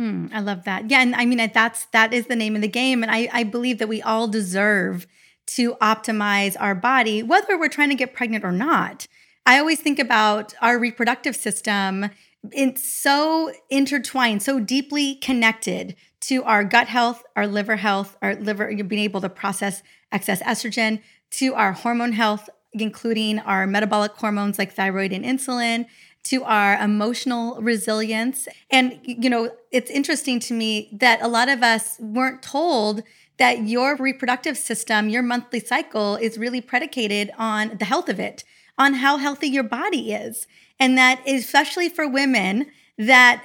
Mm, 0.00 0.30
I 0.32 0.40
love 0.40 0.64
that. 0.64 0.90
Yeah. 0.90 1.00
And 1.00 1.14
I 1.16 1.26
mean, 1.26 1.50
that's, 1.52 1.86
that 1.86 2.14
is 2.14 2.26
the 2.26 2.36
name 2.36 2.54
of 2.54 2.62
the 2.62 2.68
game. 2.68 3.02
And 3.02 3.10
I, 3.10 3.28
I 3.32 3.42
believe 3.42 3.78
that 3.78 3.88
we 3.88 4.00
all 4.00 4.28
deserve 4.28 5.06
to 5.48 5.74
optimize 5.76 6.56
our 6.60 6.74
body, 6.74 7.22
whether 7.22 7.58
we're 7.58 7.68
trying 7.68 7.88
to 7.88 7.94
get 7.94 8.14
pregnant 8.14 8.44
or 8.44 8.52
not. 8.52 9.06
I 9.44 9.58
always 9.58 9.80
think 9.80 9.98
about 9.98 10.54
our 10.60 10.78
reproductive 10.78 11.34
system. 11.34 12.10
It's 12.52 12.88
so 12.88 13.52
intertwined, 13.70 14.42
so 14.42 14.60
deeply 14.60 15.16
connected 15.16 15.96
to 16.22 16.44
our 16.44 16.62
gut 16.62 16.88
health, 16.88 17.22
our 17.34 17.46
liver 17.46 17.76
health, 17.76 18.16
our 18.22 18.34
liver 18.36 18.72
being 18.84 19.02
able 19.02 19.20
to 19.20 19.28
process 19.28 19.82
excess 20.12 20.42
estrogen, 20.42 21.00
to 21.32 21.54
our 21.54 21.72
hormone 21.72 22.12
health, 22.12 22.48
including 22.72 23.38
our 23.40 23.66
metabolic 23.66 24.12
hormones 24.12 24.58
like 24.58 24.72
thyroid 24.72 25.12
and 25.12 25.24
insulin, 25.24 25.86
to 26.24 26.42
our 26.42 26.74
emotional 26.82 27.60
resilience. 27.60 28.48
And, 28.70 28.98
you 29.04 29.30
know, 29.30 29.50
it's 29.70 29.90
interesting 29.90 30.40
to 30.40 30.54
me 30.54 30.88
that 30.92 31.22
a 31.22 31.28
lot 31.28 31.48
of 31.48 31.62
us 31.62 31.96
weren't 32.00 32.42
told 32.42 33.02
that 33.38 33.66
your 33.66 33.96
reproductive 33.96 34.56
system, 34.56 35.08
your 35.08 35.22
monthly 35.22 35.60
cycle 35.60 36.16
is 36.16 36.38
really 36.38 36.60
predicated 36.60 37.30
on 37.38 37.76
the 37.78 37.84
health 37.84 38.08
of 38.08 38.18
it, 38.18 38.44
on 38.78 38.94
how 38.94 39.18
healthy 39.18 39.46
your 39.46 39.62
body 39.62 40.12
is. 40.12 40.46
And 40.80 40.98
that, 40.98 41.20
especially 41.26 41.88
for 41.88 42.08
women, 42.08 42.66
that 42.98 43.44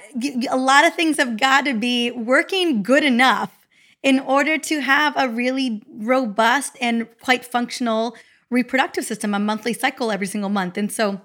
a 0.50 0.56
lot 0.56 0.86
of 0.86 0.94
things 0.94 1.18
have 1.18 1.38
got 1.38 1.64
to 1.66 1.74
be 1.74 2.10
working 2.10 2.82
good 2.82 3.04
enough 3.04 3.61
in 4.02 4.18
order 4.18 4.58
to 4.58 4.80
have 4.80 5.14
a 5.16 5.28
really 5.28 5.82
robust 5.88 6.76
and 6.80 7.06
quite 7.20 7.44
functional 7.44 8.16
reproductive 8.50 9.04
system, 9.04 9.34
a 9.34 9.38
monthly 9.38 9.72
cycle 9.72 10.10
every 10.10 10.26
single 10.26 10.50
month. 10.50 10.76
And 10.76 10.90
so 10.90 11.20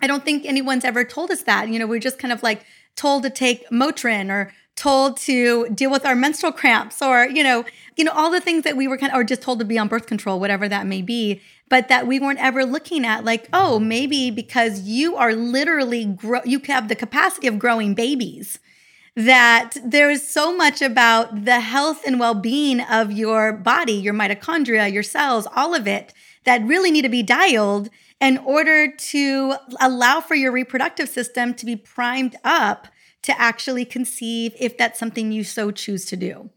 I 0.00 0.06
don't 0.06 0.24
think 0.24 0.44
anyone's 0.44 0.84
ever 0.84 1.04
told 1.04 1.30
us 1.30 1.42
that. 1.42 1.68
You 1.68 1.78
know, 1.78 1.86
we're 1.86 1.98
just 1.98 2.18
kind 2.18 2.32
of 2.32 2.42
like 2.42 2.64
told 2.96 3.22
to 3.24 3.30
take 3.30 3.68
Motrin 3.70 4.30
or 4.30 4.52
told 4.76 5.16
to 5.16 5.68
deal 5.70 5.90
with 5.90 6.06
our 6.06 6.14
menstrual 6.14 6.52
cramps 6.52 7.02
or, 7.02 7.26
you 7.26 7.42
know, 7.42 7.64
you 7.96 8.04
know, 8.04 8.12
all 8.12 8.30
the 8.30 8.40
things 8.40 8.62
that 8.62 8.76
we 8.76 8.86
were 8.86 8.96
kind 8.96 9.12
of, 9.12 9.18
or 9.18 9.24
just 9.24 9.42
told 9.42 9.58
to 9.58 9.64
be 9.64 9.76
on 9.76 9.88
birth 9.88 10.06
control, 10.06 10.38
whatever 10.38 10.68
that 10.68 10.86
may 10.86 11.02
be, 11.02 11.40
but 11.68 11.88
that 11.88 12.06
we 12.06 12.20
weren't 12.20 12.38
ever 12.38 12.64
looking 12.64 13.04
at 13.04 13.24
like, 13.24 13.48
oh, 13.52 13.80
maybe 13.80 14.30
because 14.30 14.82
you 14.82 15.16
are 15.16 15.34
literally, 15.34 16.16
you 16.44 16.60
have 16.66 16.88
the 16.88 16.94
capacity 16.94 17.48
of 17.48 17.58
growing 17.58 17.94
babies 17.94 18.60
that 19.18 19.72
there 19.84 20.08
is 20.08 20.28
so 20.28 20.56
much 20.56 20.80
about 20.80 21.44
the 21.44 21.58
health 21.58 22.04
and 22.06 22.20
well-being 22.20 22.80
of 22.82 23.10
your 23.10 23.52
body, 23.52 23.94
your 23.94 24.14
mitochondria, 24.14 24.92
your 24.92 25.02
cells, 25.02 25.48
all 25.56 25.74
of 25.74 25.88
it 25.88 26.14
that 26.44 26.62
really 26.62 26.92
need 26.92 27.02
to 27.02 27.08
be 27.08 27.24
dialed 27.24 27.88
in 28.20 28.38
order 28.38 28.92
to 28.92 29.56
allow 29.80 30.20
for 30.20 30.36
your 30.36 30.52
reproductive 30.52 31.08
system 31.08 31.52
to 31.52 31.66
be 31.66 31.74
primed 31.74 32.36
up 32.44 32.86
to 33.22 33.36
actually 33.40 33.84
conceive 33.84 34.54
if 34.60 34.78
that's 34.78 35.00
something 35.00 35.32
you 35.32 35.42
so 35.42 35.72
choose 35.72 36.04
to 36.04 36.16
do. 36.16 36.50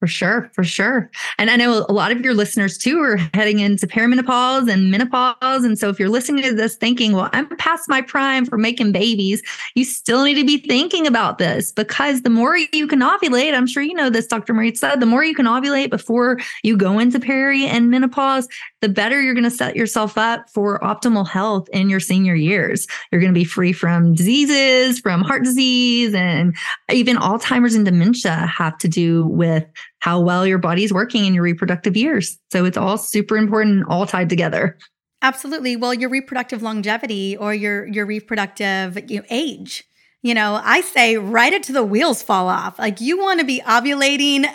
For 0.00 0.06
sure, 0.06 0.50
for 0.54 0.64
sure. 0.64 1.10
And 1.36 1.50
I 1.50 1.56
know 1.56 1.84
a 1.86 1.92
lot 1.92 2.10
of 2.10 2.22
your 2.22 2.32
listeners 2.32 2.78
too 2.78 3.02
are 3.02 3.18
heading 3.34 3.58
into 3.58 3.86
perimenopause 3.86 4.72
and 4.72 4.90
menopause. 4.90 5.62
And 5.62 5.78
so 5.78 5.90
if 5.90 6.00
you're 6.00 6.08
listening 6.08 6.42
to 6.44 6.54
this 6.54 6.74
thinking, 6.76 7.12
well, 7.12 7.28
I'm 7.34 7.54
past 7.58 7.86
my 7.86 8.00
prime 8.00 8.46
for 8.46 8.56
making 8.56 8.92
babies, 8.92 9.42
you 9.74 9.84
still 9.84 10.24
need 10.24 10.36
to 10.36 10.44
be 10.44 10.56
thinking 10.56 11.06
about 11.06 11.36
this 11.36 11.70
because 11.70 12.22
the 12.22 12.30
more 12.30 12.56
you 12.56 12.86
can 12.86 13.00
ovulate, 13.00 13.52
I'm 13.52 13.66
sure 13.66 13.82
you 13.82 13.92
know 13.92 14.08
this, 14.08 14.26
Dr. 14.26 14.54
Mariza, 14.54 14.98
the 14.98 15.04
more 15.04 15.22
you 15.22 15.34
can 15.34 15.44
ovulate 15.44 15.90
before 15.90 16.38
you 16.62 16.78
go 16.78 16.98
into 16.98 17.20
peri 17.20 17.66
and 17.66 17.90
menopause, 17.90 18.48
the 18.80 18.88
better 18.88 19.20
you're 19.20 19.34
going 19.34 19.44
to 19.44 19.50
set 19.50 19.76
yourself 19.76 20.16
up 20.16 20.48
for 20.50 20.78
optimal 20.80 21.26
health 21.28 21.68
in 21.72 21.90
your 21.90 22.00
senior 22.00 22.34
years. 22.34 22.86
You're 23.10 23.20
going 23.20 23.32
to 23.32 23.38
be 23.38 23.44
free 23.44 23.72
from 23.72 24.14
diseases, 24.14 24.98
from 25.00 25.22
heart 25.22 25.44
disease, 25.44 26.14
and 26.14 26.56
even 26.90 27.16
Alzheimer's 27.16 27.74
and 27.74 27.84
dementia 27.84 28.34
have 28.46 28.78
to 28.78 28.88
do 28.88 29.26
with 29.26 29.66
how 29.98 30.20
well 30.20 30.46
your 30.46 30.58
body's 30.58 30.92
working 30.92 31.26
in 31.26 31.34
your 31.34 31.44
reproductive 31.44 31.96
years. 31.96 32.38
So 32.50 32.64
it's 32.64 32.76
all 32.76 32.96
super 32.98 33.36
important, 33.36 33.84
all 33.88 34.06
tied 34.06 34.28
together. 34.28 34.78
Absolutely. 35.22 35.76
Well, 35.76 35.92
your 35.92 36.08
reproductive 36.08 36.62
longevity 36.62 37.36
or 37.36 37.52
your 37.52 37.86
your 37.86 38.06
reproductive 38.06 39.10
you 39.10 39.18
know, 39.18 39.26
age. 39.30 39.84
You 40.22 40.34
know, 40.34 40.60
I 40.62 40.82
say 40.82 41.16
right 41.16 41.52
it 41.52 41.62
to 41.64 41.72
the 41.72 41.84
wheels 41.84 42.22
fall 42.22 42.48
off. 42.48 42.78
Like 42.78 43.00
you 43.00 43.18
want 43.18 43.40
to 43.40 43.46
be 43.46 43.60
ovulating. 43.60 44.46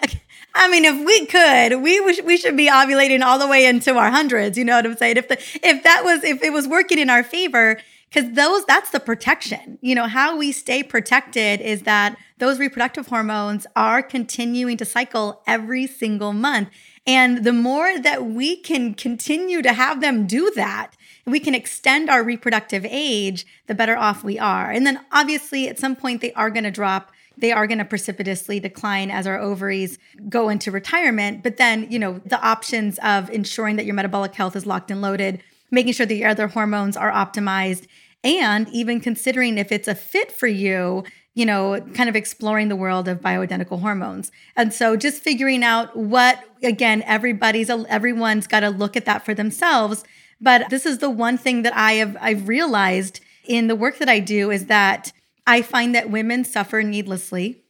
I 0.57 0.69
mean, 0.69 0.85
if 0.85 1.05
we 1.05 1.25
could, 1.25 1.83
we 1.83 1.99
we 2.21 2.37
should 2.37 2.55
be 2.55 2.69
ovulating 2.69 3.21
all 3.21 3.37
the 3.37 3.47
way 3.47 3.65
into 3.65 3.95
our 3.95 4.09
hundreds. 4.09 4.57
You 4.57 4.63
know 4.63 4.77
what 4.77 4.85
I'm 4.85 4.95
saying? 4.95 5.17
If 5.17 5.27
the 5.27 5.37
if 5.61 5.83
that 5.83 6.03
was 6.03 6.23
if 6.23 6.41
it 6.41 6.53
was 6.53 6.67
working 6.67 6.97
in 6.97 7.09
our 7.09 7.23
favor, 7.23 7.77
because 8.15 8.31
those 8.31 8.63
that's 8.65 8.91
the 8.91 8.99
protection 8.99 9.77
you 9.81 9.93
know 9.93 10.07
how 10.07 10.37
we 10.37 10.51
stay 10.51 10.81
protected 10.81 11.59
is 11.61 11.81
that 11.83 12.17
those 12.37 12.59
reproductive 12.59 13.07
hormones 13.07 13.67
are 13.75 14.01
continuing 14.01 14.77
to 14.77 14.85
cycle 14.85 15.41
every 15.45 15.85
single 15.85 16.33
month 16.33 16.69
and 17.07 17.43
the 17.43 17.53
more 17.53 17.99
that 17.99 18.25
we 18.25 18.55
can 18.55 18.93
continue 18.93 19.61
to 19.61 19.73
have 19.73 20.01
them 20.01 20.25
do 20.25 20.51
that 20.55 20.91
we 21.25 21.39
can 21.39 21.55
extend 21.55 22.09
our 22.09 22.23
reproductive 22.23 22.85
age 22.89 23.45
the 23.67 23.75
better 23.75 23.97
off 23.97 24.23
we 24.23 24.39
are 24.39 24.71
and 24.71 24.87
then 24.87 24.99
obviously 25.11 25.67
at 25.67 25.79
some 25.79 25.95
point 25.95 26.21
they 26.21 26.33
are 26.33 26.49
going 26.49 26.63
to 26.63 26.71
drop 26.71 27.11
they 27.37 27.51
are 27.51 27.67
going 27.67 27.77
to 27.77 27.85
precipitously 27.85 28.59
decline 28.59 29.11
as 29.11 29.27
our 29.27 29.39
ovaries 29.39 29.97
go 30.29 30.49
into 30.49 30.71
retirement 30.71 31.43
but 31.43 31.57
then 31.57 31.89
you 31.91 31.99
know 31.99 32.19
the 32.25 32.41
options 32.41 32.97
of 32.99 33.29
ensuring 33.29 33.75
that 33.75 33.85
your 33.85 33.95
metabolic 33.95 34.33
health 34.35 34.55
is 34.55 34.65
locked 34.65 34.91
and 34.91 35.01
loaded 35.01 35.41
making 35.71 35.93
sure 35.93 36.05
that 36.05 36.15
your 36.15 36.29
other 36.29 36.47
hormones 36.47 36.95
are 36.97 37.11
optimized 37.11 37.87
and 38.23 38.67
even 38.69 38.99
considering 38.99 39.57
if 39.57 39.71
it's 39.71 39.87
a 39.87 39.95
fit 39.95 40.31
for 40.31 40.47
you 40.47 41.03
you 41.35 41.45
know 41.45 41.79
kind 41.93 42.09
of 42.09 42.15
exploring 42.15 42.69
the 42.69 42.75
world 42.75 43.07
of 43.07 43.21
bioidentical 43.21 43.79
hormones. 43.81 44.31
And 44.55 44.73
so 44.73 44.95
just 44.95 45.21
figuring 45.21 45.63
out 45.63 45.95
what 45.95 46.39
again 46.63 47.03
everybody's 47.05 47.69
everyone's 47.69 48.47
got 48.47 48.61
to 48.61 48.69
look 48.69 48.97
at 48.97 49.05
that 49.05 49.23
for 49.23 49.35
themselves. 49.35 50.03
But 50.41 50.69
this 50.69 50.85
is 50.85 50.97
the 50.97 51.09
one 51.09 51.37
thing 51.37 51.61
that 51.61 51.75
i 51.75 51.93
have 51.93 52.17
i've 52.19 52.47
realized 52.47 53.19
in 53.45 53.67
the 53.67 53.75
work 53.75 53.99
that 53.99 54.09
i 54.09 54.19
do 54.19 54.49
is 54.49 54.65
that 54.65 55.13
i 55.47 55.61
find 55.61 55.93
that 55.95 56.09
women 56.09 56.43
suffer 56.43 56.81
needlessly 56.81 57.63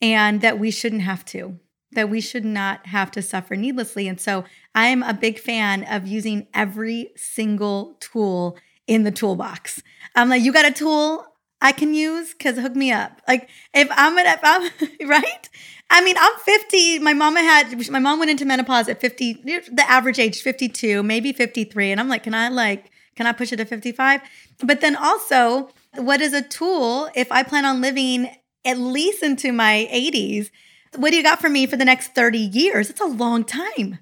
and 0.00 0.40
that 0.40 0.58
we 0.58 0.70
shouldn't 0.70 1.02
have 1.02 1.24
to 1.24 1.58
that 1.92 2.10
we 2.10 2.20
should 2.20 2.44
not 2.44 2.86
have 2.86 3.10
to 3.10 3.22
suffer 3.22 3.56
needlessly 3.56 4.08
and 4.08 4.20
so 4.20 4.44
i 4.74 4.86
am 4.86 5.02
a 5.02 5.14
big 5.14 5.38
fan 5.38 5.84
of 5.84 6.06
using 6.06 6.46
every 6.54 7.10
single 7.16 7.96
tool 8.00 8.56
in 8.86 9.02
the 9.02 9.10
toolbox. 9.10 9.82
I'm 10.14 10.28
like, 10.28 10.42
you 10.42 10.52
got 10.52 10.64
a 10.64 10.72
tool 10.72 11.26
I 11.60 11.72
can 11.72 11.94
use? 11.94 12.34
Cause 12.34 12.56
hook 12.56 12.76
me 12.76 12.92
up. 12.92 13.20
Like 13.26 13.48
if 13.74 13.88
I'm 13.90 14.16
at, 14.18 14.38
if 14.38 14.40
I'm 14.42 15.08
right. 15.08 15.48
I 15.88 16.02
mean, 16.02 16.16
I'm 16.18 16.36
50. 16.40 16.98
My 16.98 17.12
mama 17.12 17.40
had, 17.40 17.90
my 17.90 18.00
mom 18.00 18.18
went 18.18 18.30
into 18.30 18.44
menopause 18.44 18.88
at 18.88 19.00
50, 19.00 19.34
the 19.44 19.84
average 19.88 20.18
age 20.18 20.42
52, 20.42 21.02
maybe 21.02 21.32
53. 21.32 21.92
And 21.92 22.00
I'm 22.00 22.08
like, 22.08 22.24
can 22.24 22.34
I 22.34 22.48
like, 22.48 22.90
can 23.14 23.26
I 23.26 23.32
push 23.32 23.52
it 23.52 23.56
to 23.56 23.64
55? 23.64 24.20
But 24.64 24.80
then 24.80 24.96
also, 24.96 25.70
what 25.98 26.20
is 26.20 26.32
a 26.32 26.42
tool 26.42 27.10
if 27.14 27.30
I 27.30 27.42
plan 27.42 27.64
on 27.64 27.80
living 27.80 28.30
at 28.64 28.78
least 28.78 29.22
into 29.22 29.52
my 29.52 29.88
80s? 29.92 30.50
What 30.96 31.10
do 31.10 31.16
you 31.16 31.22
got 31.22 31.40
for 31.40 31.48
me 31.48 31.66
for 31.66 31.76
the 31.76 31.84
next 31.84 32.14
30 32.14 32.38
years? 32.38 32.90
It's 32.90 33.00
a 33.00 33.06
long 33.06 33.44
time, 33.44 33.98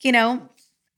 you 0.00 0.12
know, 0.12 0.48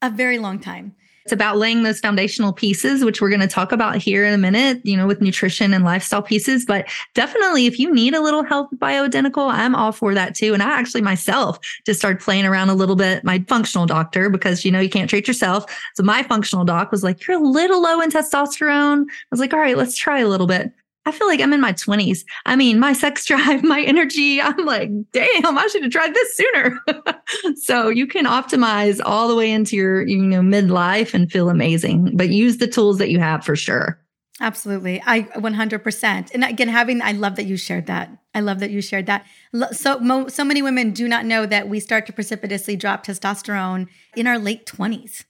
a 0.02 0.10
very 0.10 0.38
long 0.38 0.58
time. 0.58 0.94
It's 1.28 1.32
about 1.34 1.58
laying 1.58 1.82
those 1.82 2.00
foundational 2.00 2.54
pieces, 2.54 3.04
which 3.04 3.20
we're 3.20 3.28
going 3.28 3.42
to 3.42 3.46
talk 3.46 3.70
about 3.70 3.96
here 3.96 4.24
in 4.24 4.32
a 4.32 4.38
minute, 4.38 4.80
you 4.82 4.96
know, 4.96 5.06
with 5.06 5.20
nutrition 5.20 5.74
and 5.74 5.84
lifestyle 5.84 6.22
pieces. 6.22 6.64
But 6.64 6.88
definitely, 7.12 7.66
if 7.66 7.78
you 7.78 7.92
need 7.92 8.14
a 8.14 8.22
little 8.22 8.42
help 8.42 8.70
bioidentical, 8.76 9.52
I'm 9.52 9.74
all 9.74 9.92
for 9.92 10.14
that 10.14 10.34
too. 10.34 10.54
And 10.54 10.62
I 10.62 10.70
actually 10.70 11.02
myself 11.02 11.58
just 11.84 12.00
started 12.00 12.22
playing 12.22 12.46
around 12.46 12.70
a 12.70 12.74
little 12.74 12.96
bit. 12.96 13.24
My 13.24 13.44
functional 13.46 13.84
doctor, 13.84 14.30
because, 14.30 14.64
you 14.64 14.70
know, 14.70 14.80
you 14.80 14.88
can't 14.88 15.10
treat 15.10 15.28
yourself. 15.28 15.66
So 15.96 16.02
my 16.02 16.22
functional 16.22 16.64
doc 16.64 16.90
was 16.90 17.04
like, 17.04 17.26
You're 17.26 17.36
a 17.36 17.46
little 17.46 17.82
low 17.82 18.00
in 18.00 18.08
testosterone. 18.08 19.02
I 19.02 19.26
was 19.30 19.38
like, 19.38 19.52
All 19.52 19.60
right, 19.60 19.76
let's 19.76 19.98
try 19.98 20.20
a 20.20 20.28
little 20.28 20.46
bit. 20.46 20.72
I 21.08 21.10
feel 21.10 21.26
like 21.26 21.40
I'm 21.40 21.54
in 21.54 21.60
my 21.62 21.72
20s. 21.72 22.22
I 22.44 22.54
mean, 22.54 22.78
my 22.78 22.92
sex 22.92 23.24
drive, 23.24 23.64
my 23.64 23.80
energy, 23.80 24.42
I'm 24.42 24.66
like, 24.66 24.90
damn, 25.12 25.56
I 25.56 25.66
should 25.68 25.82
have 25.82 25.90
tried 25.90 26.12
this 26.12 26.36
sooner. 26.36 26.78
so 27.62 27.88
you 27.88 28.06
can 28.06 28.26
optimize 28.26 29.00
all 29.02 29.26
the 29.26 29.34
way 29.34 29.50
into 29.50 29.74
your, 29.74 30.06
you 30.06 30.18
know, 30.18 30.40
midlife 30.40 31.14
and 31.14 31.32
feel 31.32 31.48
amazing, 31.48 32.14
but 32.14 32.28
use 32.28 32.58
the 32.58 32.66
tools 32.66 32.98
that 32.98 33.08
you 33.08 33.20
have 33.20 33.42
for 33.42 33.56
sure. 33.56 33.98
Absolutely. 34.38 35.02
I 35.06 35.22
100%. 35.22 36.30
And 36.34 36.44
again, 36.44 36.68
having, 36.68 37.00
I 37.00 37.12
love 37.12 37.36
that 37.36 37.46
you 37.46 37.56
shared 37.56 37.86
that. 37.86 38.10
I 38.34 38.40
love 38.40 38.60
that 38.60 38.70
you 38.70 38.82
shared 38.82 39.06
that. 39.06 39.24
So, 39.72 39.98
mo, 40.00 40.28
so 40.28 40.44
many 40.44 40.60
women 40.60 40.90
do 40.90 41.08
not 41.08 41.24
know 41.24 41.46
that 41.46 41.70
we 41.70 41.80
start 41.80 42.04
to 42.06 42.12
precipitously 42.12 42.76
drop 42.76 43.06
testosterone 43.06 43.88
in 44.14 44.26
our 44.26 44.38
late 44.38 44.66
20s. 44.66 45.24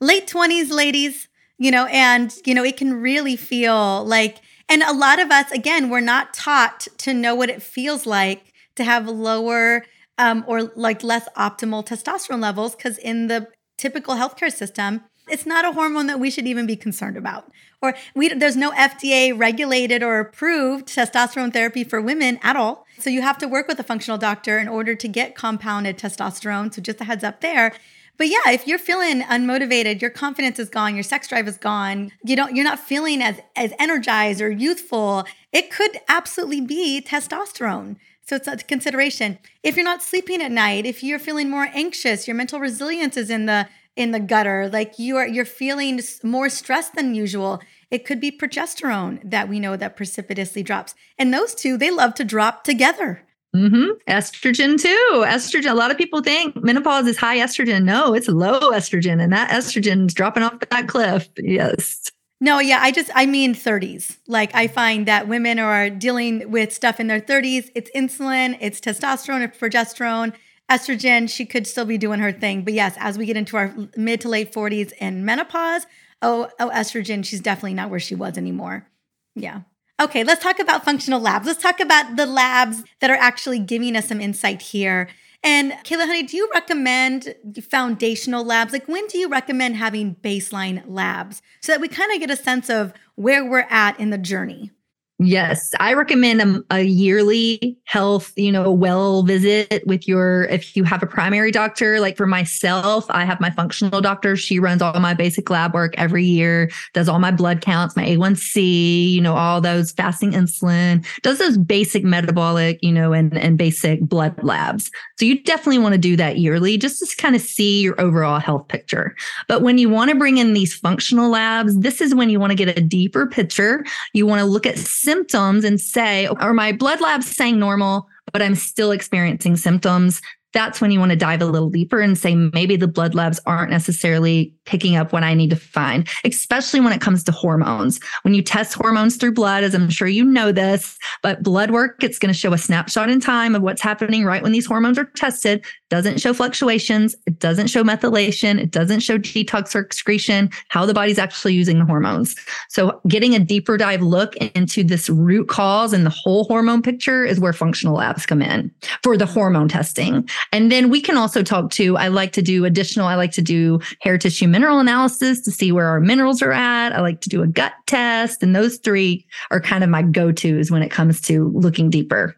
Late 0.00 0.28
20s, 0.28 0.70
ladies, 0.70 1.26
you 1.58 1.72
know, 1.72 1.86
and, 1.86 2.32
you 2.46 2.54
know, 2.54 2.62
it 2.62 2.76
can 2.76 2.94
really 2.94 3.34
feel 3.34 4.04
like, 4.04 4.38
and 4.68 4.82
a 4.82 4.92
lot 4.92 5.20
of 5.20 5.30
us, 5.30 5.50
again, 5.50 5.90
we're 5.90 6.00
not 6.00 6.34
taught 6.34 6.88
to 6.98 7.14
know 7.14 7.34
what 7.34 7.50
it 7.50 7.62
feels 7.62 8.06
like 8.06 8.52
to 8.76 8.84
have 8.84 9.08
lower 9.08 9.84
um, 10.18 10.44
or 10.46 10.62
like 10.62 11.02
less 11.02 11.28
optimal 11.36 11.86
testosterone 11.86 12.40
levels 12.40 12.74
because 12.74 12.98
in 12.98 13.26
the 13.26 13.48
typical 13.76 14.14
healthcare 14.14 14.52
system, 14.52 15.02
it's 15.28 15.46
not 15.46 15.64
a 15.64 15.72
hormone 15.72 16.06
that 16.06 16.20
we 16.20 16.30
should 16.30 16.46
even 16.46 16.66
be 16.66 16.76
concerned 16.76 17.16
about. 17.16 17.50
Or 17.80 17.94
we, 18.14 18.28
there's 18.28 18.56
no 18.56 18.72
FDA 18.72 19.36
regulated 19.36 20.02
or 20.02 20.18
approved 20.18 20.86
testosterone 20.88 21.52
therapy 21.52 21.82
for 21.82 22.00
women 22.00 22.38
at 22.42 22.56
all. 22.56 22.86
So 22.98 23.10
you 23.10 23.22
have 23.22 23.38
to 23.38 23.48
work 23.48 23.66
with 23.66 23.78
a 23.78 23.84
functional 23.84 24.18
doctor 24.18 24.58
in 24.58 24.68
order 24.68 24.94
to 24.94 25.08
get 25.08 25.34
compounded 25.34 25.98
testosterone. 25.98 26.72
So 26.74 26.82
just 26.82 27.00
a 27.00 27.04
heads 27.04 27.24
up 27.24 27.40
there. 27.40 27.74
But 28.16 28.28
yeah, 28.28 28.50
if 28.50 28.66
you're 28.66 28.78
feeling 28.78 29.22
unmotivated, 29.22 30.00
your 30.00 30.10
confidence 30.10 30.58
is 30.58 30.68
gone, 30.68 30.94
your 30.94 31.02
sex 31.02 31.26
drive 31.28 31.48
is 31.48 31.56
gone, 31.56 32.12
you 32.22 32.36
don't 32.36 32.54
you're 32.54 32.64
not 32.64 32.78
feeling 32.78 33.20
as 33.20 33.40
as 33.56 33.72
energized 33.78 34.40
or 34.40 34.50
youthful, 34.50 35.24
it 35.52 35.70
could 35.70 35.98
absolutely 36.08 36.60
be 36.60 37.02
testosterone. 37.04 37.96
So 38.26 38.36
it's 38.36 38.48
a 38.48 38.56
consideration. 38.56 39.38
If 39.62 39.76
you're 39.76 39.84
not 39.84 40.02
sleeping 40.02 40.40
at 40.40 40.50
night, 40.50 40.86
if 40.86 41.02
you're 41.02 41.18
feeling 41.18 41.50
more 41.50 41.68
anxious, 41.74 42.26
your 42.26 42.34
mental 42.34 42.60
resilience 42.60 43.16
is 43.16 43.30
in 43.30 43.46
the 43.46 43.68
in 43.96 44.12
the 44.12 44.20
gutter, 44.20 44.68
like 44.68 44.98
you 44.98 45.16
are 45.16 45.26
you're 45.26 45.44
feeling 45.44 46.00
more 46.22 46.48
stressed 46.48 46.94
than 46.94 47.14
usual. 47.14 47.60
It 47.90 48.04
could 48.04 48.20
be 48.20 48.30
progesterone 48.30 49.20
that 49.28 49.48
we 49.48 49.60
know 49.60 49.76
that 49.76 49.96
precipitously 49.96 50.62
drops. 50.62 50.94
And 51.18 51.32
those 51.32 51.54
two, 51.54 51.76
they 51.76 51.90
love 51.90 52.14
to 52.14 52.24
drop 52.24 52.64
together. 52.64 53.23
Mm-hmm. 53.54 53.92
Estrogen 54.08 54.80
too. 54.80 55.24
Estrogen. 55.26 55.70
A 55.70 55.74
lot 55.74 55.90
of 55.90 55.96
people 55.96 56.22
think 56.22 56.56
menopause 56.62 57.06
is 57.06 57.16
high 57.16 57.38
estrogen. 57.38 57.84
No, 57.84 58.12
it's 58.12 58.28
low 58.28 58.58
estrogen, 58.72 59.22
and 59.22 59.32
that 59.32 59.50
estrogen 59.50 60.08
is 60.08 60.14
dropping 60.14 60.42
off 60.42 60.58
that 60.70 60.88
cliff. 60.88 61.28
Yes. 61.36 62.10
No, 62.40 62.58
yeah, 62.58 62.80
I 62.82 62.90
just 62.90 63.10
I 63.14 63.26
mean 63.26 63.54
30s. 63.54 64.18
Like 64.26 64.54
I 64.54 64.66
find 64.66 65.06
that 65.06 65.28
women 65.28 65.58
are 65.58 65.88
dealing 65.88 66.50
with 66.50 66.72
stuff 66.72 66.98
in 66.98 67.06
their 67.06 67.20
30s. 67.20 67.70
It's 67.74 67.90
insulin, 67.94 68.58
it's 68.60 68.80
testosterone, 68.80 69.42
it's 69.44 69.56
progesterone, 69.56 70.34
estrogen. 70.68 71.30
She 71.30 71.46
could 71.46 71.66
still 71.66 71.84
be 71.84 71.96
doing 71.96 72.20
her 72.20 72.32
thing, 72.32 72.62
but 72.62 72.74
yes, 72.74 72.96
as 72.98 73.16
we 73.16 73.24
get 73.24 73.36
into 73.36 73.56
our 73.56 73.72
mid 73.96 74.20
to 74.22 74.28
late 74.28 74.52
40s 74.52 74.92
and 75.00 75.24
menopause, 75.24 75.86
oh, 76.22 76.50
oh, 76.58 76.70
estrogen, 76.70 77.24
she's 77.24 77.40
definitely 77.40 77.74
not 77.74 77.88
where 77.88 78.00
she 78.00 78.16
was 78.16 78.36
anymore. 78.36 78.88
Yeah. 79.36 79.60
Okay, 80.00 80.24
let's 80.24 80.42
talk 80.42 80.58
about 80.58 80.84
functional 80.84 81.20
labs. 81.20 81.46
Let's 81.46 81.62
talk 81.62 81.78
about 81.78 82.16
the 82.16 82.26
labs 82.26 82.82
that 83.00 83.10
are 83.10 83.16
actually 83.16 83.60
giving 83.60 83.94
us 83.94 84.08
some 84.08 84.20
insight 84.20 84.60
here. 84.60 85.08
And 85.44 85.72
Kela, 85.84 86.06
honey, 86.06 86.24
do 86.24 86.36
you 86.36 86.50
recommend 86.52 87.34
foundational 87.70 88.44
labs? 88.44 88.72
Like, 88.72 88.88
when 88.88 89.06
do 89.06 89.18
you 89.18 89.28
recommend 89.28 89.76
having 89.76 90.16
baseline 90.16 90.82
labs 90.86 91.42
so 91.60 91.70
that 91.70 91.80
we 91.80 91.86
kind 91.86 92.12
of 92.12 92.18
get 92.18 92.30
a 92.30 92.36
sense 92.36 92.68
of 92.68 92.92
where 93.14 93.44
we're 93.44 93.66
at 93.70 94.00
in 94.00 94.10
the 94.10 94.18
journey? 94.18 94.72
Yes, 95.20 95.70
I 95.78 95.94
recommend 95.94 96.42
a, 96.42 96.78
a, 96.78 96.82
yearly 96.82 97.78
health, 97.84 98.32
you 98.34 98.50
know, 98.50 98.72
well 98.72 99.22
visit 99.22 99.84
with 99.86 100.08
your 100.08 100.46
if 100.46 100.74
you 100.74 100.82
have 100.82 101.04
a 101.04 101.06
primary 101.06 101.52
doctor. 101.52 102.00
Like 102.00 102.16
for 102.16 102.26
myself, 102.26 103.06
I 103.10 103.24
have 103.24 103.40
my 103.40 103.50
functional 103.50 104.00
doctor. 104.00 104.34
She 104.34 104.58
runs 104.58 104.82
all 104.82 104.98
my 104.98 105.14
basic 105.14 105.48
lab 105.48 105.72
work 105.72 105.94
every 105.96 106.24
year, 106.24 106.68
does 106.94 107.08
all 107.08 107.20
my 107.20 107.30
blood 107.30 107.60
counts, 107.60 107.94
my 107.94 108.04
A1C, 108.04 109.12
you 109.12 109.20
know, 109.20 109.36
all 109.36 109.60
those 109.60 109.92
fasting 109.92 110.32
insulin, 110.32 111.06
does 111.22 111.38
those 111.38 111.58
basic 111.58 112.02
metabolic, 112.02 112.80
you 112.82 112.90
know, 112.90 113.12
and 113.12 113.38
and 113.38 113.56
basic 113.56 114.00
blood 114.00 114.34
labs. 114.42 114.90
So 115.20 115.26
you 115.26 115.40
definitely 115.44 115.78
want 115.78 115.92
to 115.92 115.98
do 115.98 116.16
that 116.16 116.38
yearly 116.38 116.76
just 116.76 116.98
to 116.98 117.16
kind 117.22 117.36
of 117.36 117.40
see 117.40 117.82
your 117.82 118.00
overall 118.00 118.40
health 118.40 118.66
picture. 118.66 119.14
But 119.46 119.62
when 119.62 119.78
you 119.78 119.88
want 119.88 120.10
to 120.10 120.16
bring 120.16 120.38
in 120.38 120.54
these 120.54 120.74
functional 120.74 121.30
labs, 121.30 121.78
this 121.78 122.00
is 122.00 122.16
when 122.16 122.30
you 122.30 122.40
want 122.40 122.50
to 122.50 122.56
get 122.56 122.76
a 122.76 122.80
deeper 122.80 123.28
picture. 123.28 123.84
You 124.12 124.26
want 124.26 124.40
to 124.40 124.44
look 124.44 124.66
at 124.66 124.76
symptoms 125.04 125.64
and 125.64 125.80
say, 125.80 126.26
are 126.26 126.54
my 126.54 126.72
blood 126.72 127.00
labs 127.00 127.30
saying 127.30 127.58
normal, 127.58 128.08
but 128.32 128.42
I'm 128.42 128.54
still 128.54 128.90
experiencing 128.90 129.56
symptoms? 129.56 130.20
That's 130.52 130.80
when 130.80 130.90
you 130.90 131.00
want 131.00 131.10
to 131.10 131.16
dive 131.16 131.42
a 131.42 131.46
little 131.46 131.70
deeper 131.70 132.00
and 132.00 132.16
say, 132.16 132.34
maybe 132.34 132.76
the 132.76 132.88
blood 132.88 133.14
labs 133.14 133.40
aren't 133.44 133.70
necessarily 133.70 134.54
picking 134.66 134.96
up 134.96 135.12
what 135.12 135.22
I 135.22 135.34
need 135.34 135.50
to 135.50 135.56
find, 135.56 136.08
especially 136.24 136.80
when 136.80 136.92
it 136.92 137.00
comes 137.00 137.22
to 137.24 137.32
hormones. 137.32 138.00
When 138.22 138.34
you 138.34 138.42
test 138.42 138.74
hormones 138.74 139.16
through 139.16 139.32
blood, 139.32 139.64
as 139.64 139.74
I'm 139.74 139.90
sure 139.90 140.08
you 140.08 140.24
know 140.24 140.52
this, 140.52 140.98
but 141.22 141.42
blood 141.42 141.70
work, 141.70 142.02
it's 142.02 142.18
going 142.18 142.32
to 142.32 142.38
show 142.38 142.52
a 142.52 142.58
snapshot 142.58 143.10
in 143.10 143.20
time 143.20 143.54
of 143.54 143.62
what's 143.62 143.82
happening 143.82 144.24
right 144.24 144.42
when 144.42 144.52
these 144.52 144.66
hormones 144.66 144.98
are 144.98 145.04
tested. 145.04 145.64
Doesn't 145.90 146.20
show 146.20 146.32
fluctuations. 146.32 147.14
It 147.26 147.38
doesn't 147.38 147.68
show 147.68 147.84
methylation. 147.84 148.60
It 148.60 148.70
doesn't 148.70 149.00
show 149.00 149.18
detox 149.18 149.74
or 149.74 149.80
excretion, 149.80 150.50
how 150.68 150.86
the 150.86 150.94
body's 150.94 151.18
actually 151.18 151.54
using 151.54 151.78
the 151.78 151.84
hormones. 151.84 152.34
So 152.68 153.00
getting 153.06 153.34
a 153.34 153.38
deeper 153.38 153.76
dive 153.76 154.02
look 154.02 154.36
into 154.36 154.82
this 154.82 155.08
root 155.08 155.48
cause 155.48 155.92
and 155.92 156.04
the 156.04 156.10
whole 156.10 156.44
hormone 156.44 156.82
picture 156.82 157.24
is 157.24 157.38
where 157.38 157.52
functional 157.52 157.96
labs 157.96 158.26
come 158.26 158.42
in 158.42 158.72
for 159.02 159.16
the 159.16 159.26
hormone 159.26 159.68
testing. 159.68 160.28
And 160.52 160.72
then 160.72 160.90
we 160.90 161.00
can 161.00 161.16
also 161.16 161.42
talk 161.42 161.70
to, 161.72 161.96
I 161.96 162.08
like 162.08 162.32
to 162.32 162.42
do 162.42 162.64
additional, 162.64 163.06
I 163.06 163.14
like 163.14 163.32
to 163.32 163.42
do 163.42 163.80
hair 164.00 164.18
tissue 164.18 164.48
mineral 164.54 164.78
analysis 164.78 165.40
to 165.40 165.50
see 165.50 165.72
where 165.72 165.88
our 165.88 165.98
minerals 165.98 166.40
are 166.40 166.52
at. 166.52 166.92
I 166.92 167.00
like 167.00 167.20
to 167.22 167.28
do 167.28 167.42
a 167.42 167.46
gut 167.48 167.72
test. 167.88 168.40
And 168.40 168.54
those 168.54 168.76
three 168.76 169.26
are 169.50 169.60
kind 169.60 169.82
of 169.82 169.90
my 169.90 170.02
go 170.02 170.30
tos 170.30 170.70
when 170.70 170.80
it 170.80 170.92
comes 170.92 171.20
to 171.22 171.48
looking 171.48 171.90
deeper. 171.90 172.36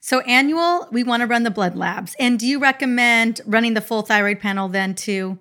So, 0.00 0.20
annual, 0.22 0.88
we 0.90 1.04
want 1.04 1.20
to 1.20 1.28
run 1.28 1.44
the 1.44 1.52
blood 1.52 1.76
labs. 1.76 2.16
And 2.18 2.36
do 2.36 2.48
you 2.48 2.58
recommend 2.58 3.42
running 3.46 3.74
the 3.74 3.80
full 3.80 4.02
thyroid 4.02 4.40
panel 4.40 4.68
then 4.68 4.96
too? 4.96 5.38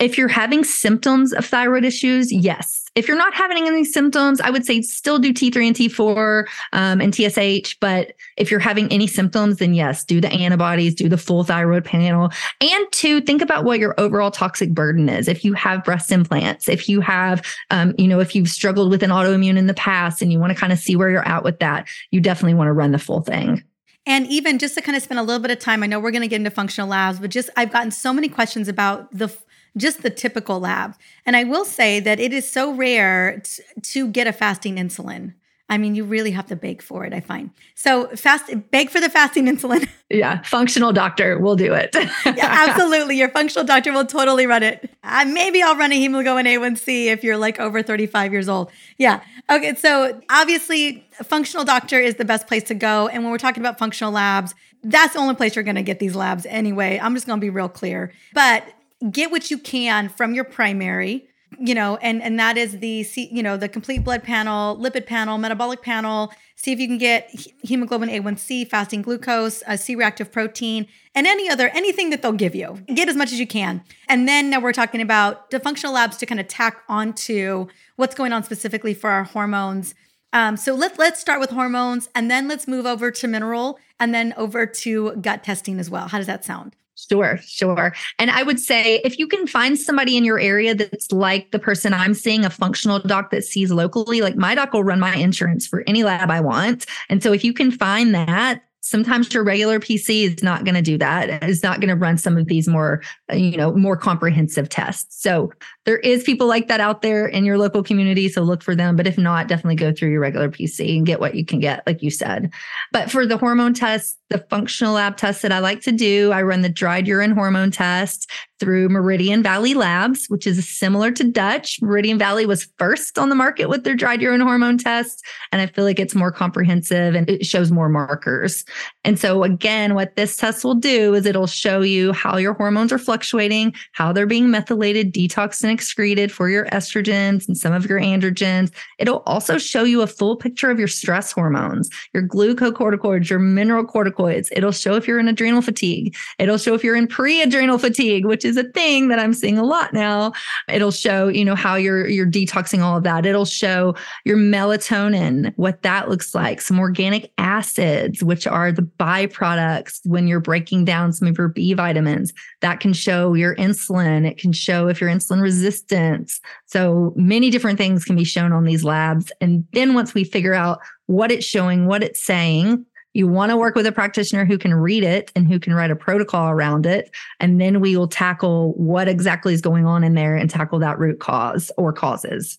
If 0.00 0.16
you're 0.16 0.28
having 0.28 0.64
symptoms 0.64 1.34
of 1.34 1.44
thyroid 1.44 1.84
issues, 1.84 2.32
yes. 2.32 2.86
If 2.94 3.06
you're 3.06 3.18
not 3.18 3.34
having 3.34 3.66
any 3.66 3.84
symptoms, 3.84 4.40
I 4.40 4.50
would 4.50 4.64
say 4.64 4.80
still 4.80 5.18
do 5.18 5.32
T3 5.32 5.66
and 5.66 5.76
T4 5.76 6.46
um, 6.72 7.00
and 7.02 7.14
TSH. 7.14 7.76
But 7.80 8.14
if 8.38 8.50
you're 8.50 8.60
having 8.60 8.90
any 8.90 9.06
symptoms, 9.06 9.58
then 9.58 9.74
yes, 9.74 10.02
do 10.02 10.20
the 10.20 10.32
antibodies, 10.32 10.94
do 10.94 11.08
the 11.08 11.18
full 11.18 11.44
thyroid 11.44 11.84
panel. 11.84 12.30
And 12.62 12.86
two, 12.92 13.20
think 13.20 13.42
about 13.42 13.64
what 13.64 13.78
your 13.78 13.94
overall 13.98 14.30
toxic 14.30 14.70
burden 14.70 15.08
is. 15.10 15.28
If 15.28 15.44
you 15.44 15.52
have 15.52 15.84
breast 15.84 16.10
implants, 16.10 16.68
if 16.68 16.88
you 16.88 17.02
have, 17.02 17.44
um, 17.70 17.94
you 17.98 18.08
know, 18.08 18.20
if 18.20 18.34
you've 18.34 18.48
struggled 18.48 18.90
with 18.90 19.02
an 19.02 19.10
autoimmune 19.10 19.58
in 19.58 19.66
the 19.66 19.74
past 19.74 20.22
and 20.22 20.32
you 20.32 20.40
want 20.40 20.52
to 20.52 20.58
kind 20.58 20.72
of 20.72 20.78
see 20.78 20.96
where 20.96 21.10
you're 21.10 21.28
at 21.28 21.44
with 21.44 21.58
that, 21.60 21.86
you 22.10 22.20
definitely 22.20 22.54
want 22.54 22.68
to 22.68 22.72
run 22.72 22.92
the 22.92 22.98
full 22.98 23.20
thing. 23.20 23.62
And 24.06 24.26
even 24.28 24.58
just 24.58 24.74
to 24.74 24.80
kind 24.80 24.96
of 24.96 25.02
spend 25.02 25.20
a 25.20 25.22
little 25.22 25.42
bit 25.42 25.50
of 25.50 25.58
time, 25.58 25.82
I 25.82 25.86
know 25.86 26.00
we're 26.00 26.10
going 26.10 26.22
to 26.22 26.28
get 26.28 26.36
into 26.36 26.50
functional 26.50 26.88
labs, 26.88 27.20
but 27.20 27.30
just 27.30 27.50
I've 27.56 27.70
gotten 27.70 27.90
so 27.90 28.12
many 28.12 28.28
questions 28.28 28.68
about 28.68 29.10
the 29.12 29.28
just 29.76 30.02
the 30.02 30.10
typical 30.10 30.58
labs. 30.60 30.96
And 31.24 31.36
I 31.36 31.44
will 31.44 31.64
say 31.64 32.00
that 32.00 32.18
it 32.18 32.32
is 32.32 32.50
so 32.50 32.74
rare 32.74 33.40
t- 33.40 33.62
to 33.80 34.08
get 34.08 34.26
a 34.26 34.32
fasting 34.32 34.76
insulin. 34.76 35.34
I 35.70 35.78
mean, 35.78 35.94
you 35.94 36.02
really 36.02 36.32
have 36.32 36.48
to 36.48 36.56
beg 36.56 36.82
for 36.82 37.04
it, 37.04 37.14
I 37.14 37.20
find. 37.20 37.50
So 37.76 38.08
fast 38.08 38.50
beg 38.72 38.90
for 38.90 39.00
the 39.00 39.08
fasting 39.08 39.46
insulin. 39.46 39.88
Yeah, 40.12 40.42
functional 40.42 40.92
doctor 40.92 41.38
will 41.38 41.54
do 41.54 41.72
it. 41.72 41.94
yeah, 42.26 42.66
absolutely. 42.68 43.16
Your 43.16 43.28
functional 43.28 43.64
doctor 43.64 43.92
will 43.92 44.04
totally 44.04 44.44
run 44.44 44.64
it. 44.64 44.90
Uh, 45.04 45.24
maybe 45.24 45.62
I'll 45.62 45.76
run 45.76 45.92
a 45.92 45.94
hemoglobin 45.94 46.46
A1C 46.46 47.06
if 47.06 47.22
you're 47.22 47.36
like 47.36 47.60
over 47.60 47.80
35 47.80 48.32
years 48.32 48.48
old. 48.48 48.72
Yeah. 48.98 49.22
Okay. 49.48 49.76
So 49.76 50.20
obviously, 50.28 51.06
functional 51.22 51.64
doctor 51.64 52.00
is 52.00 52.16
the 52.16 52.24
best 52.24 52.48
place 52.48 52.64
to 52.64 52.74
go. 52.74 53.06
And 53.06 53.22
when 53.22 53.30
we're 53.30 53.38
talking 53.38 53.62
about 53.62 53.78
functional 53.78 54.12
labs, 54.12 54.52
that's 54.82 55.12
the 55.12 55.20
only 55.20 55.36
place 55.36 55.54
you're 55.54 55.62
going 55.62 55.76
to 55.76 55.82
get 55.82 56.00
these 56.00 56.16
labs 56.16 56.44
anyway. 56.46 56.98
I'm 57.00 57.14
just 57.14 57.28
going 57.28 57.38
to 57.38 57.40
be 57.40 57.50
real 57.50 57.68
clear. 57.68 58.12
But 58.34 58.64
get 59.12 59.30
what 59.30 59.48
you 59.48 59.58
can 59.58 60.08
from 60.08 60.34
your 60.34 60.42
primary 60.42 61.29
you 61.58 61.74
know 61.74 61.96
and 61.96 62.22
and 62.22 62.38
that 62.38 62.56
is 62.56 62.78
the 62.78 63.06
you 63.14 63.42
know 63.42 63.56
the 63.56 63.68
complete 63.68 64.04
blood 64.04 64.22
panel 64.22 64.76
lipid 64.76 65.06
panel 65.06 65.36
metabolic 65.36 65.82
panel 65.82 66.32
see 66.54 66.72
if 66.72 66.78
you 66.78 66.86
can 66.86 66.98
get 66.98 67.28
hemoglobin 67.62 68.08
a1c 68.08 68.68
fasting 68.68 69.02
glucose 69.02 69.62
a 69.66 69.76
c-reactive 69.76 70.30
protein 70.30 70.86
and 71.14 71.26
any 71.26 71.48
other 71.48 71.68
anything 71.70 72.10
that 72.10 72.22
they'll 72.22 72.32
give 72.32 72.54
you. 72.54 72.78
Get 72.94 73.08
as 73.08 73.16
much 73.16 73.32
as 73.32 73.40
you 73.40 73.46
can. 73.46 73.82
And 74.08 74.28
then 74.28 74.50
now 74.50 74.60
we're 74.60 74.72
talking 74.72 75.00
about 75.00 75.50
the 75.50 75.60
functional 75.60 75.94
labs 75.94 76.16
to 76.18 76.26
kind 76.26 76.40
of 76.40 76.48
tack 76.48 76.82
onto 76.88 77.66
what's 77.96 78.14
going 78.14 78.32
on 78.32 78.44
specifically 78.44 78.94
for 78.94 79.10
our 79.10 79.24
hormones. 79.24 79.94
Um, 80.32 80.56
so 80.56 80.74
let, 80.74 80.98
let's 80.98 81.20
start 81.20 81.40
with 81.40 81.50
hormones 81.50 82.08
and 82.14 82.30
then 82.30 82.46
let's 82.46 82.68
move 82.68 82.86
over 82.86 83.10
to 83.10 83.26
mineral 83.26 83.78
and 83.98 84.14
then 84.14 84.32
over 84.36 84.64
to 84.64 85.16
gut 85.16 85.42
testing 85.42 85.80
as 85.80 85.90
well. 85.90 86.08
How 86.08 86.18
does 86.18 86.28
that 86.28 86.44
sound 86.44 86.76
Sure, 87.08 87.38
sure. 87.44 87.94
And 88.18 88.30
I 88.30 88.42
would 88.42 88.58
say 88.58 89.00
if 89.04 89.18
you 89.18 89.26
can 89.26 89.46
find 89.46 89.78
somebody 89.78 90.16
in 90.16 90.24
your 90.24 90.38
area 90.38 90.74
that's 90.74 91.10
like 91.12 91.50
the 91.50 91.58
person 91.58 91.94
I'm 91.94 92.14
seeing, 92.14 92.44
a 92.44 92.50
functional 92.50 92.98
doc 92.98 93.30
that 93.30 93.44
sees 93.44 93.70
locally, 93.70 94.20
like 94.20 94.36
my 94.36 94.54
doc 94.54 94.72
will 94.72 94.84
run 94.84 95.00
my 95.00 95.14
insurance 95.14 95.66
for 95.66 95.82
any 95.86 96.04
lab 96.04 96.30
I 96.30 96.40
want. 96.40 96.86
And 97.08 97.22
so 97.22 97.32
if 97.32 97.44
you 97.44 97.52
can 97.52 97.70
find 97.70 98.14
that, 98.14 98.62
sometimes 98.82 99.32
your 99.32 99.44
regular 99.44 99.78
PC 99.78 100.24
is 100.24 100.42
not 100.42 100.64
going 100.64 100.74
to 100.74 100.82
do 100.82 100.98
that. 100.98 101.42
It's 101.42 101.62
not 101.62 101.80
going 101.80 101.88
to 101.88 101.96
run 101.96 102.18
some 102.18 102.36
of 102.36 102.46
these 102.46 102.66
more, 102.66 103.02
uh, 103.30 103.36
you 103.36 103.56
know, 103.56 103.72
more 103.72 103.96
comprehensive 103.96 104.68
tests. 104.68 105.22
So 105.22 105.52
there 105.86 105.98
is 105.98 106.22
people 106.22 106.46
like 106.46 106.68
that 106.68 106.80
out 106.80 107.02
there 107.02 107.26
in 107.26 107.44
your 107.44 107.58
local 107.58 107.82
community. 107.82 108.28
So 108.28 108.42
look 108.42 108.62
for 108.62 108.74
them. 108.74 108.96
But 108.96 109.06
if 109.06 109.16
not, 109.16 109.48
definitely 109.48 109.76
go 109.76 109.92
through 109.92 110.10
your 110.10 110.20
regular 110.20 110.50
PC 110.50 110.96
and 110.96 111.06
get 111.06 111.20
what 111.20 111.34
you 111.34 111.44
can 111.44 111.58
get, 111.58 111.86
like 111.86 112.02
you 112.02 112.10
said. 112.10 112.52
But 112.92 113.10
for 113.10 113.26
the 113.26 113.38
hormone 113.38 113.74
test, 113.74 114.18
the 114.28 114.44
functional 114.50 114.94
lab 114.94 115.16
test 115.16 115.42
that 115.42 115.52
I 115.52 115.58
like 115.58 115.80
to 115.82 115.92
do, 115.92 116.30
I 116.32 116.42
run 116.42 116.60
the 116.60 116.68
dried 116.68 117.08
urine 117.08 117.32
hormone 117.32 117.70
test 117.70 118.30
through 118.60 118.90
Meridian 118.90 119.42
Valley 119.42 119.74
Labs, 119.74 120.26
which 120.28 120.46
is 120.46 120.68
similar 120.68 121.10
to 121.12 121.24
Dutch. 121.24 121.80
Meridian 121.80 122.18
Valley 122.18 122.44
was 122.46 122.68
first 122.76 123.18
on 123.18 123.30
the 123.30 123.34
market 123.34 123.68
with 123.68 123.84
their 123.84 123.96
dried 123.96 124.20
urine 124.20 124.42
hormone 124.42 124.76
test. 124.78 125.24
And 125.50 125.60
I 125.62 125.66
feel 125.66 125.84
like 125.84 125.98
it's 125.98 126.14
more 126.14 126.30
comprehensive 126.30 127.14
and 127.14 127.28
it 127.28 127.46
shows 127.46 127.72
more 127.72 127.88
markers. 127.88 128.64
And 129.02 129.18
so, 129.18 129.42
again, 129.42 129.94
what 129.94 130.14
this 130.14 130.36
test 130.36 130.62
will 130.62 130.74
do 130.74 131.14
is 131.14 131.26
it'll 131.26 131.46
show 131.46 131.80
you 131.80 132.12
how 132.12 132.36
your 132.36 132.52
hormones 132.52 132.92
are 132.92 132.98
fluctuating, 132.98 133.74
how 133.92 134.12
they're 134.12 134.26
being 134.26 134.50
methylated, 134.50 135.12
detoxed, 135.12 135.62
and 135.62 135.72
excreted 135.80 136.30
for 136.30 136.50
your 136.50 136.66
estrogens 136.66 137.48
and 137.48 137.56
some 137.56 137.72
of 137.72 137.86
your 137.86 137.98
androgens. 137.98 138.70
It'll 138.98 139.22
also 139.24 139.56
show 139.56 139.82
you 139.82 140.02
a 140.02 140.06
full 140.06 140.36
picture 140.36 140.70
of 140.70 140.78
your 140.78 140.88
stress 140.88 141.32
hormones, 141.32 141.88
your 142.12 142.22
glucocorticoids, 142.22 143.30
your 143.30 143.38
mineral 143.38 143.86
corticoids. 143.86 144.48
It'll 144.52 144.72
show 144.72 144.94
if 144.96 145.08
you're 145.08 145.18
in 145.18 145.26
adrenal 145.26 145.62
fatigue. 145.62 146.14
It'll 146.38 146.58
show 146.58 146.74
if 146.74 146.84
you're 146.84 146.96
in 146.96 147.06
pre-adrenal 147.06 147.78
fatigue, 147.78 148.26
which 148.26 148.44
is 148.44 148.58
a 148.58 148.64
thing 148.64 149.08
that 149.08 149.18
I'm 149.18 149.32
seeing 149.32 149.56
a 149.56 149.64
lot 149.64 149.94
now. 149.94 150.32
It'll 150.68 150.90
show, 150.90 151.28
you 151.28 151.46
know, 151.46 151.54
how 151.54 151.76
you're 151.76 152.06
you're 152.06 152.26
detoxing 152.26 152.82
all 152.82 152.98
of 152.98 153.04
that. 153.04 153.24
It'll 153.24 153.46
show 153.46 153.94
your 154.26 154.36
melatonin, 154.36 155.54
what 155.56 155.80
that 155.80 156.10
looks 156.10 156.34
like, 156.34 156.60
some 156.60 156.78
organic 156.78 157.32
acids, 157.38 158.22
which 158.22 158.46
are 158.46 158.70
the 158.70 158.82
byproducts 158.82 160.00
when 160.04 160.28
you're 160.28 160.40
breaking 160.40 160.84
down 160.84 161.14
some 161.14 161.28
of 161.28 161.38
your 161.38 161.48
B 161.48 161.72
vitamins. 161.72 162.34
That 162.60 162.80
can 162.80 162.92
show 162.92 163.32
your 163.32 163.56
insulin. 163.56 164.26
It 164.26 164.36
can 164.36 164.52
show 164.52 164.88
if 164.88 165.00
you're 165.00 165.08
insulin 165.08 165.40
resistance. 165.60 166.40
So 166.66 167.12
many 167.16 167.50
different 167.50 167.78
things 167.78 168.04
can 168.04 168.16
be 168.16 168.24
shown 168.24 168.52
on 168.52 168.64
these 168.64 168.84
labs. 168.84 169.30
And 169.40 169.66
then 169.72 169.94
once 169.94 170.14
we 170.14 170.24
figure 170.24 170.54
out 170.54 170.80
what 171.06 171.30
it's 171.30 171.44
showing, 171.44 171.86
what 171.86 172.02
it's 172.02 172.22
saying, 172.22 172.84
you 173.12 173.26
want 173.26 173.50
to 173.50 173.56
work 173.56 173.74
with 173.74 173.86
a 173.86 173.92
practitioner 173.92 174.44
who 174.44 174.56
can 174.56 174.72
read 174.72 175.02
it 175.02 175.32
and 175.34 175.48
who 175.48 175.58
can 175.58 175.74
write 175.74 175.90
a 175.90 175.96
protocol 175.96 176.48
around 176.48 176.86
it. 176.86 177.10
And 177.40 177.60
then 177.60 177.80
we 177.80 177.96
will 177.96 178.06
tackle 178.08 178.72
what 178.74 179.08
exactly 179.08 179.52
is 179.52 179.60
going 179.60 179.84
on 179.84 180.04
in 180.04 180.14
there 180.14 180.36
and 180.36 180.48
tackle 180.48 180.78
that 180.78 180.98
root 180.98 181.18
cause 181.18 181.72
or 181.76 181.92
causes. 181.92 182.58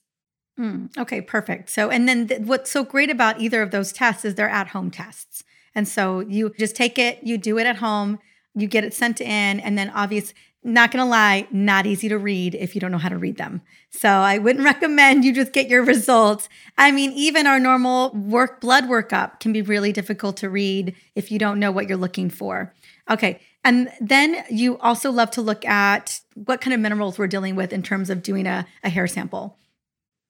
Mm, 0.60 0.96
okay, 0.98 1.22
perfect. 1.22 1.70
So, 1.70 1.90
and 1.90 2.08
then 2.08 2.28
th- 2.28 2.42
what's 2.42 2.70
so 2.70 2.84
great 2.84 3.10
about 3.10 3.40
either 3.40 3.62
of 3.62 3.72
those 3.72 3.94
tests 3.94 4.26
is 4.26 4.36
they're 4.36 4.50
at 4.50 4.68
home 4.68 4.92
tests. 4.92 5.44
And 5.74 5.88
so 5.88 6.20
you 6.20 6.54
just 6.60 6.76
take 6.76 7.00
it, 7.00 7.20
you 7.24 7.38
do 7.38 7.58
it 7.58 7.66
at 7.66 7.78
home, 7.78 8.20
you 8.54 8.68
get 8.68 8.84
it 8.84 8.94
sent 8.94 9.22
in, 9.22 9.62
and 9.62 9.78
then 9.78 9.90
obvious, 9.92 10.34
not 10.64 10.92
gonna 10.92 11.08
lie, 11.08 11.48
not 11.52 11.86
easy 11.86 12.08
to 12.10 12.18
read 12.18 12.56
if 12.56 12.76
you 12.76 12.82
don't 12.82 12.92
know 12.92 12.98
how 12.98 13.10
to 13.10 13.18
read 13.18 13.38
them. 13.38 13.62
So 13.90 14.10
I 14.10 14.38
wouldn't 14.38 14.66
recommend 14.74 15.26
you 15.26 15.34
just 15.34 15.54
get 15.54 15.68
your 15.68 15.84
results. 15.84 16.50
I 16.78 16.92
mean, 16.92 17.12
even 17.14 17.48
our 17.48 17.60
normal 17.60 18.12
work 18.12 18.62
blood 18.62 18.86
workup 18.86 19.40
can 19.40 19.54
be 19.54 19.62
really 19.62 19.92
difficult 19.92 20.38
to 20.38 20.50
read 20.50 20.96
if 21.16 21.32
you 21.32 21.40
don't 21.40 21.60
know 21.60 21.72
what 21.72 21.88
you're 21.88 21.98
looking 21.98 22.30
for. 22.30 22.74
Okay. 23.10 23.40
And 23.64 23.92
then 24.00 24.44
you 24.50 24.78
also 24.80 25.12
love 25.12 25.32
to 25.32 25.42
look 25.42 25.66
at 25.66 26.20
what 26.34 26.62
kind 26.62 26.74
of 26.74 26.80
minerals 26.80 27.20
we're 27.20 27.28
dealing 27.28 27.56
with 27.56 27.74
in 27.74 27.84
terms 27.84 28.10
of 28.10 28.24
doing 28.24 28.48
a, 28.48 28.66
a 28.84 28.90
hair 28.90 29.08
sample. 29.08 29.58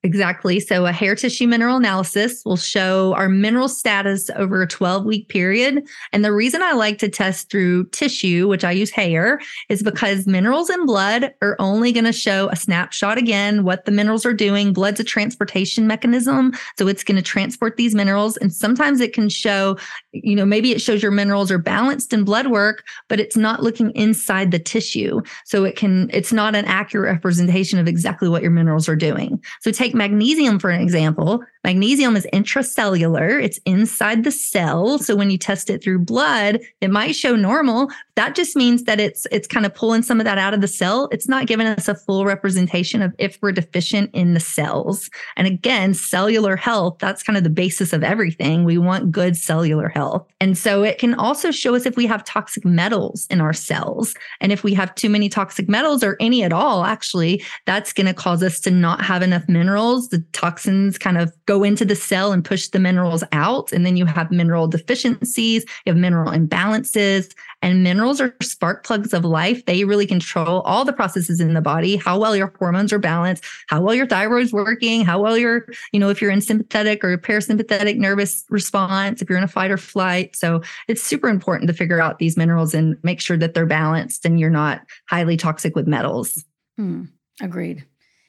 Exactly. 0.03 0.59
So, 0.59 0.87
a 0.87 0.91
hair 0.91 1.15
tissue 1.15 1.47
mineral 1.47 1.77
analysis 1.77 2.41
will 2.43 2.57
show 2.57 3.13
our 3.13 3.29
mineral 3.29 3.69
status 3.69 4.31
over 4.35 4.63
a 4.63 4.67
12 4.67 5.05
week 5.05 5.29
period. 5.29 5.87
And 6.11 6.25
the 6.25 6.33
reason 6.33 6.63
I 6.63 6.71
like 6.71 6.97
to 6.99 7.09
test 7.09 7.51
through 7.51 7.85
tissue, 7.89 8.47
which 8.47 8.63
I 8.63 8.71
use 8.71 8.89
hair, 8.89 9.39
is 9.69 9.83
because 9.83 10.25
minerals 10.25 10.71
in 10.71 10.87
blood 10.87 11.35
are 11.43 11.55
only 11.59 11.91
going 11.91 12.05
to 12.05 12.11
show 12.11 12.49
a 12.49 12.55
snapshot 12.55 13.19
again, 13.19 13.63
what 13.63 13.85
the 13.85 13.91
minerals 13.91 14.25
are 14.25 14.33
doing. 14.33 14.73
Blood's 14.73 14.99
a 14.99 15.03
transportation 15.03 15.85
mechanism. 15.85 16.53
So, 16.79 16.87
it's 16.87 17.03
going 17.03 17.17
to 17.17 17.21
transport 17.21 17.77
these 17.77 17.93
minerals. 17.93 18.37
And 18.37 18.51
sometimes 18.51 19.01
it 19.01 19.13
can 19.13 19.29
show, 19.29 19.77
you 20.13 20.35
know, 20.35 20.47
maybe 20.47 20.71
it 20.71 20.81
shows 20.81 21.03
your 21.03 21.11
minerals 21.11 21.51
are 21.51 21.59
balanced 21.59 22.11
in 22.11 22.23
blood 22.23 22.47
work, 22.47 22.83
but 23.07 23.19
it's 23.19 23.37
not 23.37 23.61
looking 23.61 23.91
inside 23.91 24.49
the 24.49 24.57
tissue. 24.57 25.21
So, 25.45 25.63
it 25.63 25.75
can, 25.75 26.09
it's 26.11 26.33
not 26.33 26.55
an 26.55 26.65
accurate 26.65 27.13
representation 27.13 27.77
of 27.77 27.87
exactly 27.87 28.29
what 28.29 28.41
your 28.41 28.49
minerals 28.49 28.89
are 28.89 28.95
doing. 28.95 29.39
So, 29.61 29.69
take 29.69 29.90
take 29.91 29.97
magnesium 29.97 30.59
for 30.59 30.69
an 30.69 30.81
example. 30.81 31.43
Magnesium 31.63 32.15
is 32.15 32.25
intracellular, 32.33 33.41
it's 33.41 33.59
inside 33.65 34.23
the 34.23 34.31
cell. 34.31 34.97
So 34.97 35.15
when 35.15 35.29
you 35.29 35.37
test 35.37 35.69
it 35.69 35.83
through 35.83 35.99
blood, 35.99 36.59
it 36.81 36.89
might 36.89 37.15
show 37.15 37.35
normal. 37.35 37.91
That 38.15 38.33
just 38.33 38.55
means 38.55 38.85
that 38.85 38.99
it's 38.99 39.27
it's 39.31 39.47
kind 39.47 39.65
of 39.65 39.75
pulling 39.75 40.01
some 40.01 40.19
of 40.19 40.25
that 40.25 40.39
out 40.39 40.55
of 40.55 40.61
the 40.61 40.67
cell. 40.67 41.07
It's 41.11 41.27
not 41.27 41.45
giving 41.45 41.67
us 41.67 41.87
a 41.87 41.93
full 41.93 42.25
representation 42.25 43.03
of 43.03 43.13
if 43.19 43.37
we're 43.41 43.51
deficient 43.51 44.09
in 44.13 44.33
the 44.33 44.39
cells. 44.39 45.09
And 45.35 45.45
again, 45.45 45.93
cellular 45.93 46.55
health, 46.55 46.97
that's 46.99 47.21
kind 47.21 47.37
of 47.37 47.43
the 47.43 47.49
basis 47.49 47.93
of 47.93 48.03
everything. 48.03 48.63
We 48.63 48.79
want 48.79 49.11
good 49.11 49.37
cellular 49.37 49.87
health. 49.87 50.27
And 50.39 50.57
so 50.57 50.83
it 50.83 50.97
can 50.97 51.13
also 51.13 51.51
show 51.51 51.75
us 51.75 51.85
if 51.85 51.95
we 51.95 52.07
have 52.07 52.23
toxic 52.23 52.65
metals 52.65 53.27
in 53.29 53.39
our 53.39 53.53
cells. 53.53 54.15
And 54.39 54.51
if 54.51 54.63
we 54.63 54.73
have 54.73 54.95
too 54.95 55.09
many 55.09 55.29
toxic 55.29 55.69
metals 55.69 56.03
or 56.03 56.17
any 56.19 56.43
at 56.43 56.53
all, 56.53 56.85
actually, 56.85 57.43
that's 57.65 57.93
going 57.93 58.07
to 58.07 58.13
cause 58.15 58.41
us 58.41 58.59
to 58.61 58.71
not 58.71 59.01
have 59.01 59.21
enough 59.21 59.47
minerals. 59.81 60.09
The 60.09 60.19
toxins 60.31 60.97
kind 60.97 61.17
of 61.17 61.33
go 61.45 61.63
into 61.63 61.85
the 61.85 61.95
cell 61.95 62.31
and 62.31 62.45
push 62.45 62.67
the 62.67 62.79
minerals 62.79 63.23
out. 63.31 63.71
And 63.71 63.85
then 63.85 63.97
you 63.97 64.05
have 64.05 64.31
mineral 64.31 64.67
deficiencies, 64.67 65.63
you 65.85 65.93
have 65.93 65.97
mineral 65.97 66.31
imbalances, 66.31 67.33
and 67.61 67.83
minerals 67.83 68.21
are 68.21 68.35
spark 68.41 68.85
plugs 68.85 69.13
of 69.13 69.25
life. 69.25 69.65
They 69.65 69.83
really 69.83 70.05
control 70.05 70.61
all 70.61 70.85
the 70.85 70.93
processes 70.93 71.39
in 71.39 71.53
the 71.53 71.61
body, 71.61 71.95
how 71.95 72.19
well 72.19 72.35
your 72.35 72.53
hormones 72.59 72.93
are 72.93 72.99
balanced, 72.99 73.43
how 73.67 73.81
well 73.81 73.95
your 73.95 74.07
thyroid's 74.07 74.53
working, 74.53 75.03
how 75.03 75.21
well 75.21 75.37
you're, 75.37 75.65
you 75.91 75.99
know, 75.99 76.09
if 76.09 76.21
you're 76.21 76.31
in 76.31 76.41
sympathetic 76.41 77.03
or 77.03 77.17
parasympathetic 77.17 77.97
nervous 77.97 78.45
response, 78.49 79.21
if 79.21 79.29
you're 79.29 79.37
in 79.37 79.43
a 79.43 79.47
fight 79.47 79.71
or 79.71 79.77
flight. 79.77 80.35
So 80.35 80.61
it's 80.87 81.01
super 81.01 81.27
important 81.27 81.67
to 81.69 81.73
figure 81.73 82.01
out 82.01 82.19
these 82.19 82.37
minerals 82.37 82.73
and 82.73 82.97
make 83.03 83.21
sure 83.21 83.37
that 83.37 83.53
they're 83.53 83.65
balanced 83.65 84.25
and 84.25 84.39
you're 84.39 84.49
not 84.49 84.81
highly 85.07 85.37
toxic 85.37 85.75
with 85.75 85.87
metals. 85.87 86.43
Hmm. 86.77 87.05
agreed. 87.41 87.85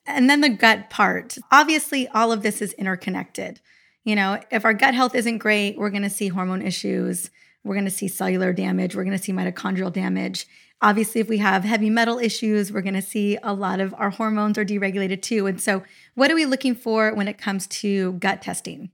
And 0.07 0.29
then 0.29 0.41
the 0.41 0.49
gut 0.49 0.91
part. 0.91 1.39
Obviously, 1.51 2.09
all 2.09 2.33
of 2.33 2.43
this 2.43 2.61
is 2.61 2.73
interconnected. 2.75 3.61
You 4.05 4.17
know, 4.17 4.41
if 4.51 4.65
our 4.65 4.75
gut 4.75 4.95
health 4.95 5.15
isn't 5.15 5.39
great, 5.39 5.79
we're 5.79 5.91
going 5.91 6.03
to 6.03 6.11
see 6.11 6.29
hormone 6.29 6.63
issues. 6.63 7.31
We're 7.63 7.75
going 7.75 7.85
to 7.85 7.91
see 7.91 8.09
cellular 8.09 8.53
damage. 8.53 8.97
We're 8.97 9.05
going 9.05 9.17
to 9.17 9.23
see 9.23 9.33
mitochondrial 9.33 9.93
damage. 9.93 10.47
Obviously, 10.81 11.21
if 11.21 11.29
we 11.29 11.39
have 11.39 11.63
heavy 11.63 11.91
metal 11.91 12.19
issues, 12.19 12.73
we're 12.73 12.83
going 12.83 12.95
to 12.95 13.03
see 13.03 13.39
a 13.45 13.55
lot 13.55 13.79
of 13.79 13.95
our 13.97 14.11
hormones 14.11 14.59
are 14.59 14.65
deregulated 14.65 15.23
too. 15.23 15.47
And 15.47 15.61
so, 15.61 15.85
what 16.15 16.31
are 16.33 16.35
we 16.35 16.45
looking 16.45 16.75
for 16.75 17.15
when 17.15 17.29
it 17.29 17.39
comes 17.39 17.69
to 17.69 18.15
gut 18.15 18.43
testing? 18.43 18.91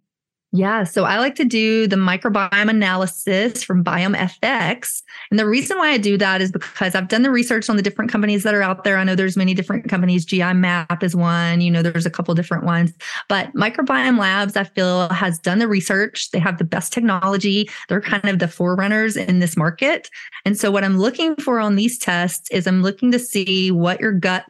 Yeah, 0.51 0.85
so 0.85 1.05
I 1.05 1.19
like 1.19 1.35
to 1.35 1.45
do 1.45 1.87
the 1.87 1.97
microbiome 1.97 2.71
analysis 2.71 3.63
from 3.63 3.85
Biome 3.85 4.15
BiomeFX. 4.15 5.03
And 5.31 5.39
the 5.39 5.47
reason 5.47 5.77
why 5.77 5.91
I 5.91 5.99
do 5.99 6.17
that 6.17 6.41
is 6.41 6.51
because 6.51 6.95
I've 6.95 7.09
done 7.09 7.21
the 7.21 7.31
research 7.31 7.69
on 7.69 7.77
the 7.77 7.83
different 7.83 8.11
companies 8.11 8.45
that 8.45 8.55
are 8.55 8.63
out 8.63 8.83
there. 8.83 8.97
I 8.97 9.05
know 9.05 9.15
there's 9.15 9.37
many 9.37 9.53
different 9.53 9.91
companies. 9.91 10.25
GI 10.25 10.55
Map 10.55 11.03
is 11.03 11.15
one, 11.15 11.61
you 11.61 11.71
know, 11.71 11.83
there's 11.83 12.07
a 12.07 12.11
couple 12.11 12.35
different 12.35 12.65
ones. 12.65 12.95
But 13.29 13.53
Microbiome 13.53 14.19
Labs, 14.19 14.57
I 14.57 14.65
feel, 14.65 15.11
has 15.11 15.39
done 15.39 15.59
the 15.59 15.69
research. 15.69 16.31
They 16.31 16.39
have 16.39 16.57
the 16.57 16.65
best 16.65 16.95
technology. 16.95 17.69
They're 17.91 18.01
kind 18.01 18.25
of 18.25 18.39
the 18.39 18.49
forerunners 18.49 19.19
in 19.19 19.41
this 19.41 19.55
market. 19.55 20.09
And 20.47 20.57
so 20.57 20.71
what 20.71 20.83
I'm 20.83 20.99
looking 20.99 21.37
for 21.37 21.61
on 21.61 21.77
these 21.77 21.99
tests 21.99 22.51
is 22.51 22.67
I'm 22.67 22.83
looking 22.83 23.13
to 23.13 23.19
see 23.19 23.71
what 23.71 24.01
your 24.01 24.13
gut 24.13 24.47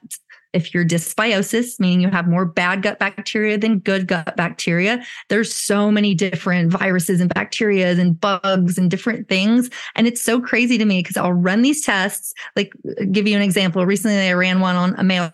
if 0.53 0.73
you're 0.73 0.85
dysbiosis, 0.85 1.79
meaning 1.79 2.01
you 2.01 2.09
have 2.09 2.27
more 2.27 2.45
bad 2.45 2.83
gut 2.83 2.99
bacteria 2.99 3.59
than 3.59 3.79
good 3.79 4.07
gut 4.07 4.37
bacteria, 4.37 5.05
there's 5.29 5.55
so 5.55 5.91
many 5.91 6.15
different 6.15 6.73
viruses 6.73 7.21
and 7.21 7.33
bacteria 7.35 7.93
and 7.93 8.19
bugs 8.19 8.79
and 8.79 8.91
different 8.91 9.29
things. 9.29 9.69
And 9.95 10.07
it's 10.07 10.23
so 10.23 10.41
crazy 10.41 10.79
to 10.79 10.85
me 10.85 11.01
because 11.01 11.17
I'll 11.17 11.33
run 11.33 11.63
these 11.63 11.85
tests. 11.85 12.33
Like, 12.57 12.73
give 13.11 13.27
you 13.27 13.37
an 13.37 13.43
example. 13.43 13.85
Recently, 13.85 14.17
I 14.29 14.33
ran 14.33 14.61
one 14.61 14.77
on 14.77 14.95
a 14.97 15.05
male 15.05 15.31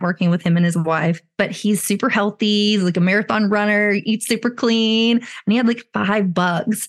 working 0.00 0.30
with 0.30 0.42
him 0.42 0.56
and 0.56 0.64
his 0.64 0.78
wife, 0.78 1.20
but 1.36 1.50
he's 1.50 1.82
super 1.82 2.08
healthy. 2.08 2.72
He's 2.72 2.82
like 2.82 2.96
a 2.96 3.00
marathon 3.00 3.50
runner, 3.50 3.98
eats 4.04 4.26
super 4.26 4.50
clean, 4.50 5.18
and 5.18 5.26
he 5.52 5.56
had 5.56 5.68
like 5.68 5.84
five 5.92 6.32
bugs 6.32 6.88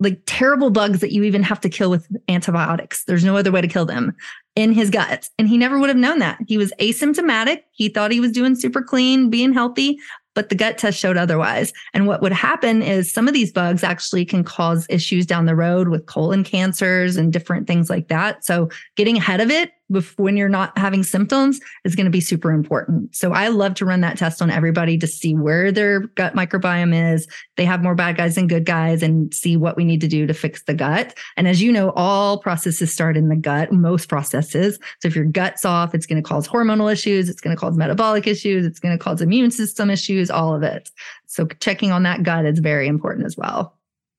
like 0.00 0.20
terrible 0.26 0.70
bugs 0.70 0.98
that 1.00 1.12
you 1.12 1.22
even 1.22 1.42
have 1.42 1.60
to 1.60 1.68
kill 1.68 1.88
with 1.88 2.08
antibiotics. 2.28 3.04
There's 3.04 3.24
no 3.24 3.36
other 3.36 3.52
way 3.52 3.60
to 3.60 3.68
kill 3.68 3.86
them 3.86 4.14
in 4.56 4.72
his 4.72 4.90
gut. 4.90 5.28
And 5.38 5.48
he 5.48 5.58
never 5.58 5.78
would 5.78 5.88
have 5.88 5.98
known 5.98 6.18
that. 6.20 6.38
He 6.46 6.58
was 6.58 6.72
asymptomatic. 6.80 7.62
He 7.72 7.88
thought 7.88 8.12
he 8.12 8.20
was 8.20 8.32
doing 8.32 8.54
super 8.54 8.82
clean, 8.82 9.30
being 9.30 9.52
healthy, 9.52 9.98
but 10.34 10.48
the 10.48 10.54
gut 10.54 10.78
test 10.78 10.98
showed 10.98 11.16
otherwise. 11.16 11.72
And 11.92 12.06
what 12.06 12.22
would 12.22 12.32
happen 12.32 12.82
is 12.82 13.12
some 13.12 13.28
of 13.28 13.34
these 13.34 13.52
bugs 13.52 13.82
actually 13.82 14.24
can 14.24 14.44
cause 14.44 14.86
issues 14.88 15.26
down 15.26 15.46
the 15.46 15.56
road 15.56 15.88
with 15.88 16.06
colon 16.06 16.44
cancers 16.44 17.16
and 17.16 17.32
different 17.32 17.66
things 17.66 17.90
like 17.90 18.08
that. 18.08 18.44
So 18.44 18.68
getting 18.96 19.16
ahead 19.16 19.40
of 19.40 19.50
it 19.50 19.72
when 20.16 20.36
you're 20.36 20.48
not 20.48 20.76
having 20.78 21.02
symptoms 21.02 21.60
is 21.84 21.94
going 21.94 22.06
to 22.06 22.10
be 22.10 22.20
super 22.20 22.50
important. 22.50 23.14
So 23.14 23.32
I 23.32 23.48
love 23.48 23.74
to 23.74 23.84
run 23.84 24.00
that 24.00 24.16
test 24.16 24.40
on 24.40 24.50
everybody 24.50 24.96
to 24.98 25.06
see 25.06 25.34
where 25.34 25.70
their 25.70 26.00
gut 26.00 26.34
microbiome 26.34 27.14
is. 27.14 27.28
They 27.56 27.66
have 27.66 27.82
more 27.82 27.94
bad 27.94 28.16
guys 28.16 28.34
than 28.34 28.46
good 28.46 28.64
guys 28.64 29.02
and 29.02 29.32
see 29.34 29.56
what 29.56 29.76
we 29.76 29.84
need 29.84 30.00
to 30.00 30.08
do 30.08 30.26
to 30.26 30.34
fix 30.34 30.62
the 30.64 30.74
gut. 30.74 31.14
And 31.36 31.46
as 31.46 31.60
you 31.60 31.70
know, 31.70 31.92
all 31.96 32.38
processes 32.38 32.92
start 32.92 33.16
in 33.16 33.28
the 33.28 33.36
gut, 33.36 33.72
most 33.72 34.08
processes. 34.08 34.78
So 35.00 35.08
if 35.08 35.14
your 35.14 35.26
gut's 35.26 35.64
off, 35.64 35.94
it's 35.94 36.06
going 36.06 36.22
to 36.22 36.26
cause 36.26 36.48
hormonal 36.48 36.90
issues, 36.90 37.28
it's 37.28 37.40
going 37.40 37.54
to 37.54 37.60
cause 37.60 37.76
metabolic 37.76 38.26
issues, 38.26 38.64
it's 38.64 38.80
going 38.80 38.96
to 38.96 39.02
cause 39.02 39.20
immune 39.20 39.50
system 39.50 39.90
issues, 39.90 40.30
all 40.30 40.54
of 40.54 40.62
it. 40.62 40.90
So 41.26 41.46
checking 41.60 41.92
on 41.92 42.04
that 42.04 42.22
gut 42.22 42.46
is 42.46 42.58
very 42.58 42.88
important 42.88 43.26
as 43.26 43.36
well. 43.36 43.76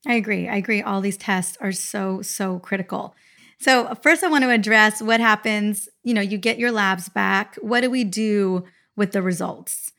I 0.07 0.13
agree. 0.13 0.47
I 0.47 0.57
agree. 0.57 0.83
All 0.83 1.01
these 1.01 1.17
tests 1.17 1.57
are 1.59 1.71
so, 1.71 2.21
so 2.21 2.59
critical. 2.59 3.15
So, 3.59 3.93
first, 4.01 4.23
I 4.23 4.27
want 4.27 4.43
to 4.43 4.49
address 4.49 5.01
what 5.01 5.19
happens. 5.19 5.87
You 6.03 6.13
know, 6.13 6.21
you 6.21 6.37
get 6.37 6.59
your 6.59 6.71
labs 6.71 7.09
back. 7.09 7.55
What 7.61 7.81
do 7.81 7.89
we 7.89 8.03
do 8.03 8.65
with 8.95 9.11
the 9.11 9.21
results? 9.21 9.91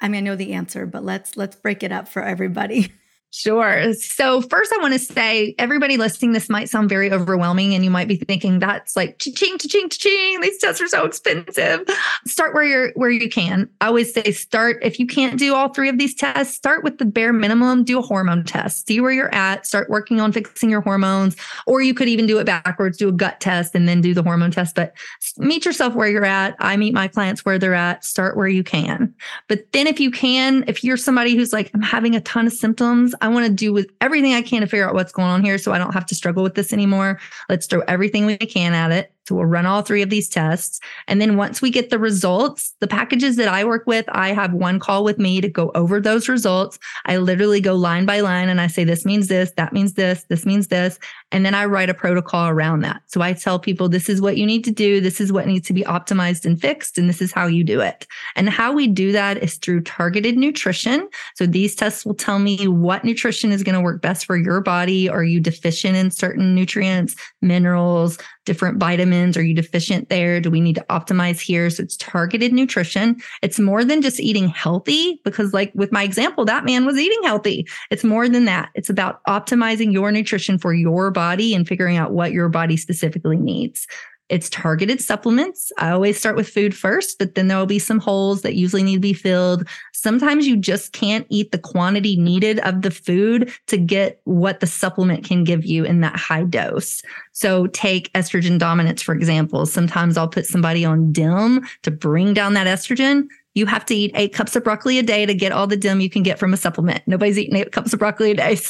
I 0.00 0.08
mean, 0.08 0.18
I 0.18 0.20
know 0.30 0.36
the 0.36 0.52
answer, 0.52 0.86
but 0.86 1.04
let's 1.04 1.36
let's 1.36 1.56
break 1.56 1.82
it 1.82 1.92
up 1.92 2.08
for 2.08 2.22
everybody. 2.22 2.92
Sure. 3.32 3.92
So, 3.92 4.40
first, 4.40 4.72
I 4.72 4.78
want 4.78 4.94
to 4.94 4.98
say 4.98 5.54
everybody 5.58 5.96
listening, 5.96 6.32
this 6.32 6.48
might 6.48 6.70
sound 6.70 6.88
very 6.88 7.12
overwhelming, 7.12 7.74
and 7.74 7.84
you 7.84 7.90
might 7.90 8.08
be 8.08 8.16
thinking 8.16 8.60
that's 8.60 8.94
like 8.94 9.18
ching, 9.18 9.58
ching, 9.58 9.88
ching. 9.90 10.40
These 10.40 10.58
tests 10.58 10.80
are 10.80 10.86
so 10.86 11.04
expensive. 11.04 11.80
Start 12.24 12.54
where 12.54 12.64
you're 12.64 12.92
where 12.94 13.10
you 13.10 13.28
can. 13.28 13.68
I 13.80 13.88
always 13.88 14.14
say 14.14 14.30
start 14.30 14.78
if 14.80 14.98
you 15.00 15.06
can't 15.06 15.38
do 15.38 15.54
all 15.54 15.68
three 15.68 15.88
of 15.88 15.98
these 15.98 16.14
tests. 16.14 16.54
Start 16.54 16.84
with 16.84 16.98
the 16.98 17.04
bare 17.04 17.32
minimum. 17.32 17.84
Do 17.84 17.98
a 17.98 18.02
hormone 18.02 18.44
test. 18.44 18.86
See 18.86 19.00
where 19.00 19.10
you're 19.10 19.34
at. 19.34 19.66
Start 19.66 19.90
working 19.90 20.20
on 20.20 20.32
fixing 20.32 20.70
your 20.70 20.80
hormones, 20.80 21.36
or 21.66 21.82
you 21.82 21.94
could 21.94 22.08
even 22.08 22.26
do 22.26 22.38
it 22.38 22.44
backwards. 22.44 22.96
Do 22.96 23.08
a 23.08 23.12
gut 23.12 23.40
test 23.40 23.74
and 23.74 23.88
then 23.88 24.00
do 24.00 24.14
the 24.14 24.22
hormone 24.22 24.52
test. 24.52 24.76
But 24.76 24.94
meet 25.36 25.64
yourself 25.64 25.94
where 25.94 26.08
you're 26.08 26.24
at. 26.24 26.54
I 26.60 26.76
meet 26.76 26.94
my 26.94 27.08
clients 27.08 27.44
where 27.44 27.58
they're 27.58 27.74
at. 27.74 28.04
Start 28.04 28.36
where 28.36 28.48
you 28.48 28.62
can. 28.62 29.12
But 29.48 29.72
then, 29.72 29.88
if 29.88 29.98
you 29.98 30.12
can, 30.12 30.64
if 30.68 30.84
you're 30.84 30.96
somebody 30.96 31.34
who's 31.34 31.52
like 31.52 31.72
I'm 31.74 31.82
having 31.82 32.14
a 32.14 32.20
ton 32.20 32.46
of 32.46 32.52
symptoms. 32.52 33.14
I 33.20 33.28
want 33.28 33.46
to 33.46 33.52
do 33.52 33.72
with 33.72 33.90
everything 34.00 34.34
I 34.34 34.42
can 34.42 34.60
to 34.60 34.66
figure 34.66 34.88
out 34.88 34.94
what's 34.94 35.12
going 35.12 35.28
on 35.28 35.44
here 35.44 35.58
so 35.58 35.72
I 35.72 35.78
don't 35.78 35.92
have 35.92 36.06
to 36.06 36.14
struggle 36.14 36.42
with 36.42 36.54
this 36.54 36.72
anymore. 36.72 37.18
Let's 37.48 37.66
throw 37.66 37.80
everything 37.82 38.26
we 38.26 38.36
can 38.36 38.74
at 38.74 38.92
it. 38.92 39.12
So 39.26 39.34
we'll 39.34 39.46
run 39.46 39.66
all 39.66 39.82
three 39.82 40.02
of 40.02 40.10
these 40.10 40.28
tests. 40.28 40.80
And 41.08 41.20
then 41.20 41.36
once 41.36 41.60
we 41.60 41.70
get 41.70 41.90
the 41.90 41.98
results, 41.98 42.74
the 42.80 42.86
packages 42.86 43.36
that 43.36 43.48
I 43.48 43.64
work 43.64 43.84
with, 43.86 44.04
I 44.10 44.32
have 44.32 44.52
one 44.52 44.78
call 44.78 45.02
with 45.02 45.18
me 45.18 45.40
to 45.40 45.48
go 45.48 45.72
over 45.74 46.00
those 46.00 46.28
results. 46.28 46.78
I 47.06 47.16
literally 47.16 47.60
go 47.60 47.74
line 47.74 48.06
by 48.06 48.20
line 48.20 48.48
and 48.48 48.60
I 48.60 48.68
say, 48.68 48.84
this 48.84 49.04
means 49.04 49.28
this, 49.28 49.52
that 49.56 49.72
means 49.72 49.94
this, 49.94 50.24
this 50.28 50.46
means 50.46 50.68
this. 50.68 50.98
And 51.32 51.44
then 51.44 51.54
I 51.54 51.64
write 51.64 51.90
a 51.90 51.94
protocol 51.94 52.48
around 52.48 52.80
that. 52.80 53.02
So 53.06 53.20
I 53.20 53.32
tell 53.32 53.58
people, 53.58 53.88
this 53.88 54.08
is 54.08 54.20
what 54.20 54.36
you 54.36 54.46
need 54.46 54.64
to 54.64 54.70
do. 54.70 55.00
This 55.00 55.20
is 55.20 55.32
what 55.32 55.46
needs 55.46 55.66
to 55.68 55.72
be 55.72 55.82
optimized 55.82 56.44
and 56.44 56.60
fixed. 56.60 56.98
And 56.98 57.08
this 57.08 57.20
is 57.20 57.32
how 57.32 57.46
you 57.46 57.64
do 57.64 57.80
it. 57.80 58.06
And 58.36 58.48
how 58.48 58.72
we 58.72 58.86
do 58.86 59.12
that 59.12 59.42
is 59.42 59.56
through 59.56 59.82
targeted 59.82 60.36
nutrition. 60.36 61.08
So 61.34 61.46
these 61.46 61.74
tests 61.74 62.06
will 62.06 62.14
tell 62.14 62.38
me 62.38 62.68
what 62.68 63.04
nutrition 63.04 63.50
is 63.50 63.62
going 63.62 63.74
to 63.74 63.80
work 63.80 64.02
best 64.02 64.24
for 64.24 64.36
your 64.36 64.60
body. 64.60 65.08
Are 65.08 65.24
you 65.24 65.40
deficient 65.40 65.96
in 65.96 66.10
certain 66.10 66.54
nutrients, 66.54 67.16
minerals, 67.42 68.18
different 68.46 68.78
vitamins? 68.78 69.36
Are 69.36 69.44
you 69.44 69.52
deficient 69.52 70.08
there? 70.08 70.40
Do 70.40 70.50
we 70.50 70.62
need 70.62 70.76
to 70.76 70.86
optimize 70.88 71.38
here? 71.38 71.68
So 71.68 71.82
it's 71.82 71.96
targeted 71.98 72.54
nutrition. 72.54 73.20
It's 73.42 73.58
more 73.58 73.84
than 73.84 74.00
just 74.00 74.18
eating 74.18 74.48
healthy 74.48 75.20
because, 75.24 75.52
like 75.52 75.70
with 75.74 75.92
my 75.92 76.02
example, 76.02 76.46
that 76.46 76.64
man 76.64 76.86
was 76.86 76.96
eating 76.96 77.22
healthy. 77.24 77.66
It's 77.90 78.04
more 78.04 78.28
than 78.28 78.46
that. 78.46 78.70
It's 78.74 78.88
about 78.88 79.22
optimizing 79.24 79.92
your 79.92 80.10
nutrition 80.10 80.58
for 80.58 80.72
your 80.72 81.10
body 81.10 81.54
and 81.54 81.68
figuring 81.68 81.98
out 81.98 82.12
what 82.12 82.32
your 82.32 82.48
body 82.48 82.78
specifically 82.78 83.36
needs. 83.36 83.86
It's 84.28 84.50
targeted 84.50 85.00
supplements. 85.00 85.70
I 85.78 85.90
always 85.90 86.18
start 86.18 86.34
with 86.34 86.48
food 86.48 86.74
first, 86.74 87.18
but 87.18 87.36
then 87.36 87.46
there 87.46 87.58
will 87.58 87.66
be 87.66 87.78
some 87.78 88.00
holes 88.00 88.42
that 88.42 88.54
usually 88.54 88.82
need 88.82 88.96
to 88.96 89.00
be 89.00 89.12
filled. 89.12 89.68
Sometimes 89.92 90.46
you 90.46 90.56
just 90.56 90.92
can't 90.92 91.26
eat 91.30 91.52
the 91.52 91.58
quantity 91.58 92.16
needed 92.16 92.58
of 92.60 92.82
the 92.82 92.90
food 92.90 93.52
to 93.68 93.76
get 93.76 94.20
what 94.24 94.60
the 94.60 94.66
supplement 94.66 95.24
can 95.24 95.44
give 95.44 95.64
you 95.64 95.84
in 95.84 96.00
that 96.00 96.16
high 96.16 96.42
dose. 96.42 97.02
So 97.32 97.68
take 97.68 98.12
estrogen 98.14 98.58
dominance, 98.58 99.00
for 99.00 99.14
example. 99.14 99.64
Sometimes 99.64 100.16
I'll 100.16 100.28
put 100.28 100.46
somebody 100.46 100.84
on 100.84 101.12
DIM 101.12 101.64
to 101.82 101.90
bring 101.92 102.34
down 102.34 102.54
that 102.54 102.66
estrogen 102.66 103.28
you 103.56 103.64
have 103.64 103.86
to 103.86 103.94
eat 103.94 104.12
eight 104.14 104.34
cups 104.34 104.54
of 104.54 104.62
broccoli 104.62 104.98
a 104.98 105.02
day 105.02 105.24
to 105.24 105.34
get 105.34 105.50
all 105.50 105.66
the 105.66 105.78
DIM 105.78 106.02
you 106.02 106.10
can 106.10 106.22
get 106.22 106.38
from 106.38 106.52
a 106.52 106.58
supplement. 106.58 107.02
Nobody's 107.06 107.38
eating 107.38 107.56
eight 107.56 107.72
cups 107.72 107.94
of 107.94 107.98
broccoli 107.98 108.32
a 108.32 108.34
day. 108.34 108.58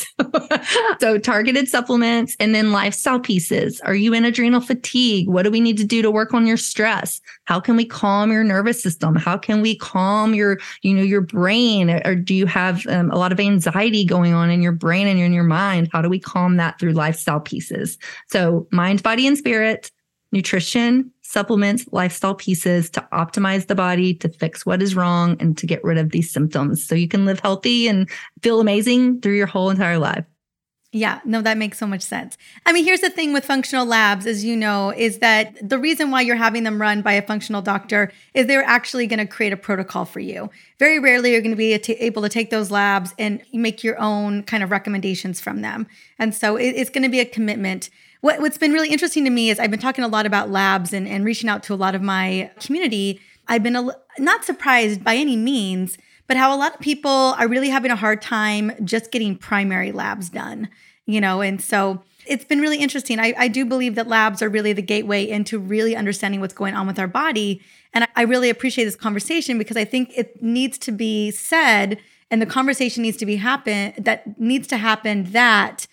So, 1.01 1.19
targeted 1.19 1.69
supplements 1.69 2.37
and 2.39 2.55
then 2.55 2.73
lifestyle 2.73 3.21
pieces. 3.21 3.81
Are 3.81 3.95
you 3.95 4.15
in 4.15 4.25
adrenal 4.25 4.61
fatigue? 4.61 5.29
What 5.29 5.43
do 5.43 5.51
we 5.51 5.61
need 5.61 5.77
to 5.79 5.85
do 5.85 6.03
to 6.03 6.11
work 6.11 6.33
on 6.33 6.47
your 6.47 6.57
stress? 6.57 7.21
How 7.45 7.61
can 7.61 7.77
we 7.77 7.85
calm 7.85 8.31
your 8.31 8.45
nervous 8.45 8.83
system? 8.83 9.15
How 9.17 9.37
can 9.37 9.61
we 9.61 9.77
calm 9.77 10.35
your, 10.35 10.59
you 10.83 10.95
know, 10.95 11.03
your 11.03 11.21
brain? 11.21 11.91
Or 11.91 12.15
do 12.15 12.35
you 12.35 12.47
have 12.47 12.87
um, 12.87 13.11
a 13.11 13.17
lot 13.17 13.33
of 13.33 13.41
anxiety 13.41 14.05
going 14.05 14.33
on 14.33 14.51
in 14.51 14.63
your 14.63 14.73
brain 14.73 15.07
and 15.07 15.19
in 15.19 15.33
your 15.33 15.45
mind? 15.45 15.91
How 15.93 16.01
do 16.01 16.09
we 16.09 16.21
calm 16.21 16.57
that 16.57 16.79
through 16.79 16.93
lifestyle 16.93 17.41
pieces? 17.41 17.99
So 18.29 18.67
mind, 18.71 19.03
body, 19.03 19.27
and 19.27 19.37
spirit, 19.37 19.91
nutrition, 20.33 21.11
supplements, 21.27 21.87
lifestyle 21.93 22.35
pieces 22.35 22.89
to 22.91 23.07
optimize 23.13 23.67
the 23.67 23.75
body, 23.75 24.15
to 24.15 24.29
fix 24.29 24.65
what 24.65 24.83
is 24.83 24.95
wrong, 24.95 25.37
and 25.41 25.59
to 25.59 25.67
get 25.67 25.83
rid 25.83 25.99
of 25.99 26.11
these 26.11 26.31
symptoms 26.31 26.87
so 26.87 26.95
you 26.95 27.09
can 27.09 27.27
live 27.27 27.41
healthy 27.41 27.89
and 27.89 28.09
feel 28.43 28.61
amazing 28.61 29.21
through 29.21 29.37
your 29.37 29.47
whole 29.47 29.71
entire 29.71 29.99
life. 29.99 30.25
Yeah, 30.93 31.21
no, 31.27 31.43
that 31.43 31.59
makes 31.59 31.79
so 31.79 31.87
much 31.87 32.01
sense. 32.01 32.39
I 32.65 32.73
mean, 32.73 32.85
here's 32.85 33.03
the 33.03 33.11
thing 33.11 33.35
with 33.35 33.45
functional 33.45 33.85
labs, 33.85 34.25
as 34.25 34.45
you 34.45 34.57
know, 34.57 34.95
is 34.97 35.19
that 35.19 35.69
the 35.69 35.79
reason 35.79 36.11
why 36.11 36.23
you're 36.23 36.37
having 36.37 36.63
them 36.63 36.81
run 36.81 37.03
by 37.03 37.13
a 37.15 37.27
functional 37.27 37.61
doctor 37.61 38.11
is 38.33 38.47
they're 38.47 38.63
actually 38.63 39.07
going 39.07 39.19
to 39.19 39.27
create 39.27 39.53
a 39.53 39.59
protocol 39.59 40.07
for 40.07 40.21
you. 40.21 40.49
Very 40.79 40.99
rarely 40.99 41.33
you're 41.33 41.43
going 41.43 41.51
to 41.51 41.57
be 41.57 41.75
able 41.75 42.23
to 42.23 42.31
take 42.31 42.49
those 42.49 42.71
labs 42.71 43.15
and 43.19 43.43
make 43.53 43.85
your 43.85 44.01
own 44.01 44.45
kind 44.45 44.63
of 44.63 44.71
recommendations 44.71 45.39
from 45.39 45.61
them. 45.61 45.87
And 46.19 46.35
so 46.35 46.57
it's 46.57 46.89
going 46.89 47.03
to 47.03 47.11
be 47.11 47.21
a 47.21 47.27
commitment 47.27 47.91
what, 48.21 48.41
what's 48.41 48.59
been 48.59 48.73
really 48.73 48.91
interesting 48.91 49.25
to 49.25 49.31
me 49.31 49.51
is 49.51 49.59
I've 49.59 49.71
been 49.71 49.81
talking 49.81 50.05
a 50.05 50.09
lot 50.09 50.27
about 50.27 50.51
labs 50.51 50.93
and, 50.93 51.07
and 51.09 51.25
reaching 51.25 51.49
out 51.49 51.63
to 51.65 51.75
a 51.75 51.77
lot 51.77 51.95
of 51.95 52.03
my 52.03 52.51
community. 52.61 53.21
I've 53.49 53.63
been 53.63 53.77
a, 53.77 53.91
not 54.19 54.45
surprised 54.45 55.05
by 55.05 55.17
any 55.17 55.37
means, 55.37 55.99
but 56.27 56.37
how 56.37 56.55
a 56.55 56.59
lot 56.59 56.75
of 56.75 56.81
people 56.81 57.11
are 57.11 57.49
really 57.49 57.69
having 57.69 57.91
a 57.91 57.97
hard 57.97 58.21
time 58.21 58.73
just 58.85 59.11
getting 59.11 59.37
primary 59.37 59.93
labs 59.93 60.29
done, 60.29 60.69
you 61.07 61.21
know, 61.21 61.41
and 61.41 61.61
so 61.63 62.03
it's 62.27 62.45
been 62.45 62.61
really 62.61 62.79
interesting. 62.79 63.21
I, 63.21 63.35
I 63.39 63.49
do 63.49 63.65
believe 63.65 63.95
that 63.95 64.09
labs 64.09 64.43
are 64.43 64.49
really 64.49 64.73
the 64.73 64.83
gateway 64.83 65.29
into 65.29 65.59
really 65.59 65.95
understanding 65.95 66.41
what's 66.41 66.55
going 66.55 66.75
on 66.75 66.87
with 66.87 66.99
our 66.99 67.07
body. 67.07 67.63
And 67.95 68.07
I 68.17 68.23
really 68.23 68.51
appreciate 68.51 68.85
this 68.85 68.97
conversation 68.97 69.59
because 69.59 69.77
I 69.77 69.85
think 69.85 70.11
it 70.17 70.43
needs 70.43 70.77
to 70.79 70.93
be 70.93 71.31
said 71.31 71.99
and 72.31 72.43
the 72.43 72.47
conversation 72.47 73.03
needs 73.03 73.17
to 73.19 73.27
be 73.27 73.37
happen 73.37 73.95
that 73.99 74.39
needs 74.41 74.67
to 74.69 74.77
happen 74.77 75.25
that 75.31 75.87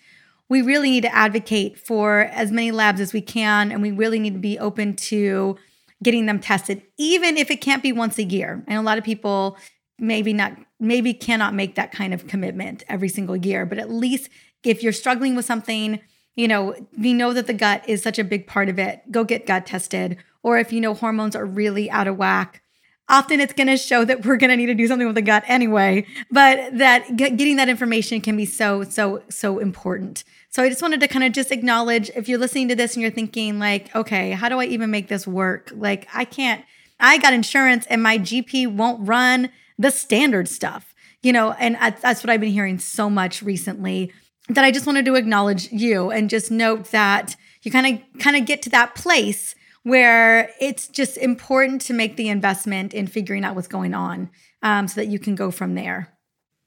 we 0.48 0.62
really 0.62 0.90
need 0.90 1.02
to 1.02 1.14
advocate 1.14 1.78
for 1.78 2.20
as 2.20 2.52
many 2.52 2.70
labs 2.70 3.00
as 3.00 3.12
we 3.12 3.20
can. 3.20 3.72
And 3.72 3.80
we 3.82 3.90
really 3.90 4.18
need 4.18 4.34
to 4.34 4.40
be 4.40 4.58
open 4.58 4.94
to 4.96 5.56
getting 6.02 6.26
them 6.26 6.38
tested, 6.38 6.82
even 6.98 7.36
if 7.36 7.50
it 7.50 7.60
can't 7.60 7.82
be 7.82 7.92
once 7.92 8.18
a 8.18 8.24
year. 8.24 8.62
And 8.66 8.78
a 8.78 8.82
lot 8.82 8.98
of 8.98 9.04
people 9.04 9.56
maybe 9.98 10.32
not, 10.32 10.52
maybe 10.78 11.14
cannot 11.14 11.54
make 11.54 11.76
that 11.76 11.92
kind 11.92 12.12
of 12.12 12.26
commitment 12.26 12.84
every 12.88 13.08
single 13.08 13.36
year. 13.36 13.64
But 13.64 13.78
at 13.78 13.90
least 13.90 14.28
if 14.62 14.82
you're 14.82 14.92
struggling 14.92 15.34
with 15.34 15.44
something, 15.44 16.00
you 16.34 16.48
know, 16.48 16.74
we 16.98 17.14
know 17.14 17.32
that 17.32 17.46
the 17.46 17.54
gut 17.54 17.88
is 17.88 18.02
such 18.02 18.18
a 18.18 18.24
big 18.24 18.46
part 18.46 18.68
of 18.68 18.78
it. 18.78 19.02
Go 19.10 19.24
get 19.24 19.46
gut 19.46 19.66
tested. 19.66 20.18
Or 20.42 20.58
if 20.58 20.72
you 20.72 20.80
know 20.80 20.94
hormones 20.94 21.36
are 21.36 21.46
really 21.46 21.90
out 21.90 22.08
of 22.08 22.16
whack, 22.16 22.60
often 23.08 23.40
it's 23.40 23.52
going 23.52 23.66
to 23.66 23.76
show 23.76 24.04
that 24.04 24.24
we're 24.24 24.36
going 24.36 24.50
to 24.50 24.56
need 24.56 24.66
to 24.66 24.74
do 24.74 24.86
something 24.86 25.06
with 25.06 25.16
the 25.16 25.22
gut 25.22 25.44
anyway 25.46 26.06
but 26.30 26.76
that 26.78 27.16
getting 27.16 27.56
that 27.56 27.68
information 27.68 28.20
can 28.20 28.36
be 28.36 28.46
so 28.46 28.82
so 28.84 29.22
so 29.28 29.58
important. 29.58 30.24
So 30.50 30.62
i 30.62 30.68
just 30.68 30.82
wanted 30.82 31.00
to 31.00 31.08
kind 31.08 31.24
of 31.24 31.32
just 31.32 31.50
acknowledge 31.50 32.10
if 32.16 32.28
you're 32.28 32.38
listening 32.38 32.68
to 32.68 32.76
this 32.76 32.94
and 32.94 33.02
you're 33.02 33.10
thinking 33.10 33.58
like 33.58 33.94
okay 33.94 34.32
how 34.32 34.48
do 34.48 34.58
i 34.60 34.64
even 34.64 34.90
make 34.90 35.08
this 35.08 35.26
work? 35.26 35.70
Like 35.74 36.08
i 36.14 36.24
can't 36.24 36.64
i 37.00 37.18
got 37.18 37.32
insurance 37.32 37.86
and 37.90 38.02
my 38.02 38.18
gp 38.18 38.72
won't 38.72 39.06
run 39.06 39.50
the 39.78 39.90
standard 39.90 40.48
stuff 40.48 40.94
you 41.22 41.32
know 41.32 41.52
and 41.52 41.76
that's 42.00 42.22
what 42.22 42.30
i've 42.30 42.40
been 42.40 42.52
hearing 42.52 42.78
so 42.78 43.10
much 43.10 43.42
recently 43.42 44.12
that 44.48 44.64
i 44.64 44.70
just 44.70 44.86
wanted 44.86 45.04
to 45.04 45.16
acknowledge 45.16 45.70
you 45.72 46.10
and 46.10 46.30
just 46.30 46.50
note 46.50 46.86
that 46.92 47.36
you 47.62 47.72
kind 47.72 47.86
of 47.86 48.20
kind 48.20 48.36
of 48.36 48.46
get 48.46 48.62
to 48.62 48.70
that 48.70 48.94
place 48.94 49.54
where 49.84 50.50
it's 50.60 50.88
just 50.88 51.16
important 51.16 51.80
to 51.82 51.92
make 51.92 52.16
the 52.16 52.28
investment 52.28 52.92
in 52.92 53.06
figuring 53.06 53.44
out 53.44 53.54
what's 53.54 53.68
going 53.68 53.94
on 53.94 54.30
um, 54.62 54.88
so 54.88 55.00
that 55.00 55.06
you 55.06 55.18
can 55.18 55.34
go 55.34 55.50
from 55.50 55.74
there. 55.74 56.13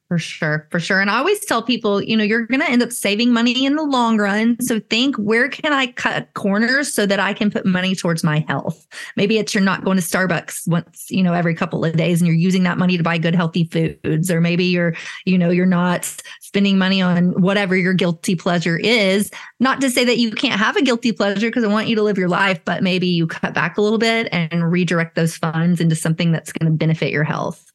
For 0.07 0.17
sure, 0.17 0.65
for 0.71 0.79
sure. 0.79 1.01
And 1.01 1.11
I 1.11 1.17
always 1.17 1.43
tell 1.43 1.61
people, 1.61 2.01
you 2.01 2.15
know, 2.15 2.23
you're 2.23 2.45
going 2.45 2.61
to 2.61 2.69
end 2.69 2.81
up 2.81 2.93
saving 2.93 3.33
money 3.33 3.65
in 3.65 3.75
the 3.75 3.83
long 3.83 4.17
run. 4.17 4.55
So 4.61 4.79
think, 4.79 5.17
where 5.17 5.49
can 5.49 5.73
I 5.73 5.87
cut 5.87 6.33
corners 6.33 6.93
so 6.93 7.05
that 7.05 7.19
I 7.19 7.33
can 7.33 7.51
put 7.51 7.65
money 7.65 7.93
towards 7.93 8.23
my 8.23 8.45
health? 8.47 8.87
Maybe 9.17 9.37
it's 9.37 9.53
you're 9.53 9.61
not 9.61 9.83
going 9.83 9.97
to 9.97 10.03
Starbucks 10.03 10.65
once, 10.65 11.07
you 11.09 11.23
know, 11.23 11.33
every 11.33 11.53
couple 11.53 11.83
of 11.83 11.97
days 11.97 12.21
and 12.21 12.27
you're 12.27 12.37
using 12.37 12.63
that 12.63 12.77
money 12.77 12.95
to 12.95 13.03
buy 13.03 13.17
good, 13.17 13.35
healthy 13.35 13.65
foods. 13.65 14.31
Or 14.31 14.39
maybe 14.39 14.63
you're, 14.63 14.95
you 15.25 15.37
know, 15.37 15.49
you're 15.49 15.65
not 15.65 16.05
spending 16.39 16.77
money 16.77 17.01
on 17.01 17.41
whatever 17.41 17.75
your 17.75 17.93
guilty 17.93 18.33
pleasure 18.33 18.77
is. 18.77 19.29
Not 19.59 19.81
to 19.81 19.89
say 19.89 20.05
that 20.05 20.19
you 20.19 20.31
can't 20.31 20.57
have 20.57 20.77
a 20.77 20.81
guilty 20.81 21.11
pleasure 21.11 21.49
because 21.49 21.65
I 21.65 21.67
want 21.67 21.89
you 21.89 21.97
to 21.97 22.03
live 22.03 22.17
your 22.17 22.29
life, 22.29 22.63
but 22.63 22.81
maybe 22.81 23.07
you 23.07 23.27
cut 23.27 23.53
back 23.53 23.77
a 23.77 23.81
little 23.81 23.99
bit 23.99 24.29
and 24.31 24.71
redirect 24.71 25.15
those 25.15 25.35
funds 25.35 25.81
into 25.81 25.95
something 25.95 26.31
that's 26.31 26.53
going 26.53 26.71
to 26.71 26.77
benefit 26.77 27.11
your 27.11 27.25
health. 27.25 27.66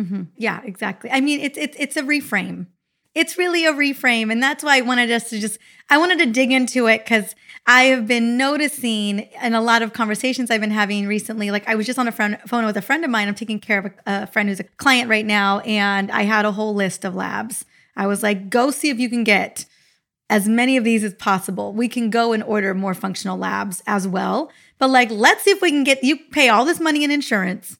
Mm-hmm. 0.00 0.22
Yeah, 0.36 0.60
exactly. 0.64 1.10
I 1.10 1.20
mean, 1.20 1.40
it's 1.40 1.56
it's 1.56 1.76
it's 1.78 1.96
a 1.96 2.02
reframe. 2.02 2.66
It's 3.14 3.38
really 3.38 3.64
a 3.64 3.72
reframe, 3.72 4.32
and 4.32 4.42
that's 4.42 4.64
why 4.64 4.78
I 4.78 4.80
wanted 4.80 5.10
us 5.10 5.30
to 5.30 5.38
just 5.38 5.58
I 5.88 5.98
wanted 5.98 6.18
to 6.18 6.26
dig 6.26 6.50
into 6.50 6.86
it 6.88 7.04
because 7.04 7.34
I 7.66 7.84
have 7.84 8.06
been 8.06 8.36
noticing 8.36 9.20
in 9.20 9.54
a 9.54 9.60
lot 9.60 9.82
of 9.82 9.92
conversations 9.92 10.50
I've 10.50 10.60
been 10.60 10.72
having 10.72 11.06
recently. 11.06 11.50
Like 11.50 11.68
I 11.68 11.76
was 11.76 11.86
just 11.86 11.98
on 11.98 12.08
a 12.08 12.12
friend, 12.12 12.38
phone 12.46 12.66
with 12.66 12.76
a 12.76 12.82
friend 12.82 13.04
of 13.04 13.10
mine. 13.10 13.28
I'm 13.28 13.34
taking 13.36 13.60
care 13.60 13.78
of 13.78 13.86
a, 13.86 13.92
a 14.06 14.26
friend 14.26 14.48
who's 14.48 14.60
a 14.60 14.64
client 14.64 15.08
right 15.08 15.24
now, 15.24 15.60
and 15.60 16.10
I 16.10 16.22
had 16.22 16.44
a 16.44 16.52
whole 16.52 16.74
list 16.74 17.04
of 17.04 17.14
labs. 17.14 17.64
I 17.96 18.08
was 18.08 18.22
like, 18.22 18.50
go 18.50 18.72
see 18.72 18.90
if 18.90 18.98
you 18.98 19.08
can 19.08 19.22
get 19.22 19.64
as 20.28 20.48
many 20.48 20.76
of 20.76 20.82
these 20.82 21.04
as 21.04 21.14
possible. 21.14 21.72
We 21.72 21.86
can 21.86 22.10
go 22.10 22.32
and 22.32 22.42
order 22.42 22.74
more 22.74 22.94
functional 22.94 23.38
labs 23.38 23.82
as 23.86 24.08
well. 24.08 24.50
But 24.78 24.90
like, 24.90 25.10
let's 25.10 25.44
see 25.44 25.52
if 25.52 25.62
we 25.62 25.70
can 25.70 25.84
get 25.84 26.02
you 26.02 26.16
pay 26.16 26.48
all 26.48 26.64
this 26.64 26.80
money 26.80 27.04
in 27.04 27.12
insurance 27.12 27.78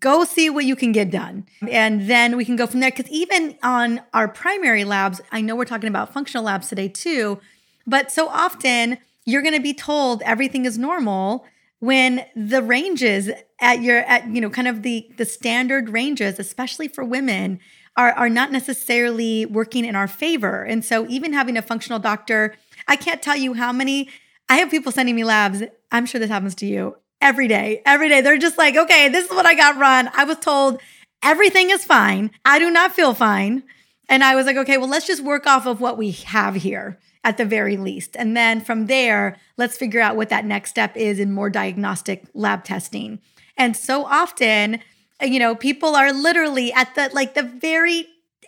go 0.00 0.24
see 0.24 0.48
what 0.48 0.64
you 0.64 0.74
can 0.74 0.92
get 0.92 1.10
done. 1.10 1.46
And 1.70 2.08
then 2.08 2.36
we 2.36 2.44
can 2.44 2.56
go 2.56 2.66
from 2.66 2.80
there. 2.80 2.90
Because 2.90 3.10
even 3.10 3.56
on 3.62 4.00
our 4.14 4.28
primary 4.28 4.84
labs, 4.84 5.20
I 5.32 5.40
know 5.40 5.54
we're 5.54 5.64
talking 5.64 5.88
about 5.88 6.12
functional 6.12 6.44
labs 6.44 6.68
today 6.68 6.88
too, 6.88 7.40
but 7.86 8.10
so 8.10 8.28
often 8.28 8.98
you're 9.26 9.42
going 9.42 9.54
to 9.54 9.60
be 9.60 9.74
told 9.74 10.22
everything 10.22 10.64
is 10.64 10.78
normal 10.78 11.44
when 11.80 12.24
the 12.34 12.62
ranges 12.62 13.30
at 13.60 13.82
your 13.82 13.98
at 13.98 14.26
you 14.28 14.40
know 14.40 14.48
kind 14.48 14.68
of 14.68 14.82
the 14.82 15.10
the 15.18 15.24
standard 15.24 15.90
ranges 15.90 16.38
especially 16.38 16.88
for 16.88 17.04
women 17.04 17.60
are 17.96 18.12
are 18.12 18.28
not 18.30 18.50
necessarily 18.50 19.44
working 19.44 19.84
in 19.84 19.94
our 19.94 20.08
favor 20.08 20.62
and 20.64 20.84
so 20.84 21.06
even 21.08 21.32
having 21.32 21.56
a 21.56 21.62
functional 21.62 21.98
doctor 21.98 22.54
i 22.88 22.96
can't 22.96 23.20
tell 23.20 23.36
you 23.36 23.52
how 23.54 23.72
many 23.72 24.08
i 24.48 24.56
have 24.56 24.70
people 24.70 24.90
sending 24.90 25.14
me 25.14 25.22
labs 25.22 25.62
i'm 25.92 26.06
sure 26.06 26.18
this 26.18 26.30
happens 26.30 26.54
to 26.54 26.66
you 26.66 26.96
every 27.20 27.48
day 27.48 27.82
every 27.86 28.08
day 28.08 28.20
they're 28.20 28.38
just 28.38 28.58
like 28.58 28.76
okay 28.76 29.08
this 29.08 29.24
is 29.24 29.30
what 29.30 29.46
i 29.46 29.54
got 29.54 29.76
run 29.76 30.10
i 30.14 30.24
was 30.24 30.38
told 30.38 30.80
everything 31.22 31.70
is 31.70 31.84
fine 31.84 32.30
i 32.44 32.58
do 32.58 32.70
not 32.70 32.92
feel 32.92 33.14
fine 33.14 33.62
and 34.08 34.22
i 34.22 34.34
was 34.34 34.46
like 34.46 34.56
okay 34.56 34.76
well 34.76 34.88
let's 34.88 35.06
just 35.06 35.22
work 35.22 35.46
off 35.46 35.66
of 35.66 35.80
what 35.80 35.96
we 35.96 36.10
have 36.10 36.54
here 36.54 36.98
at 37.26 37.38
the 37.38 37.44
very 37.44 37.76
least. 37.76 38.16
And 38.16 38.36
then 38.36 38.60
from 38.60 38.86
there, 38.86 39.36
let's 39.56 39.76
figure 39.76 40.00
out 40.00 40.14
what 40.14 40.28
that 40.28 40.44
next 40.44 40.70
step 40.70 40.96
is 40.96 41.18
in 41.18 41.32
more 41.32 41.50
diagnostic 41.50 42.24
lab 42.34 42.62
testing. 42.62 43.18
And 43.56 43.76
so 43.76 44.04
often, 44.04 44.78
you 45.20 45.40
know, 45.40 45.56
people 45.56 45.96
are 45.96 46.12
literally 46.12 46.72
at 46.72 46.94
the 46.94 47.10
like 47.12 47.34
the 47.34 47.42
very 47.42 48.06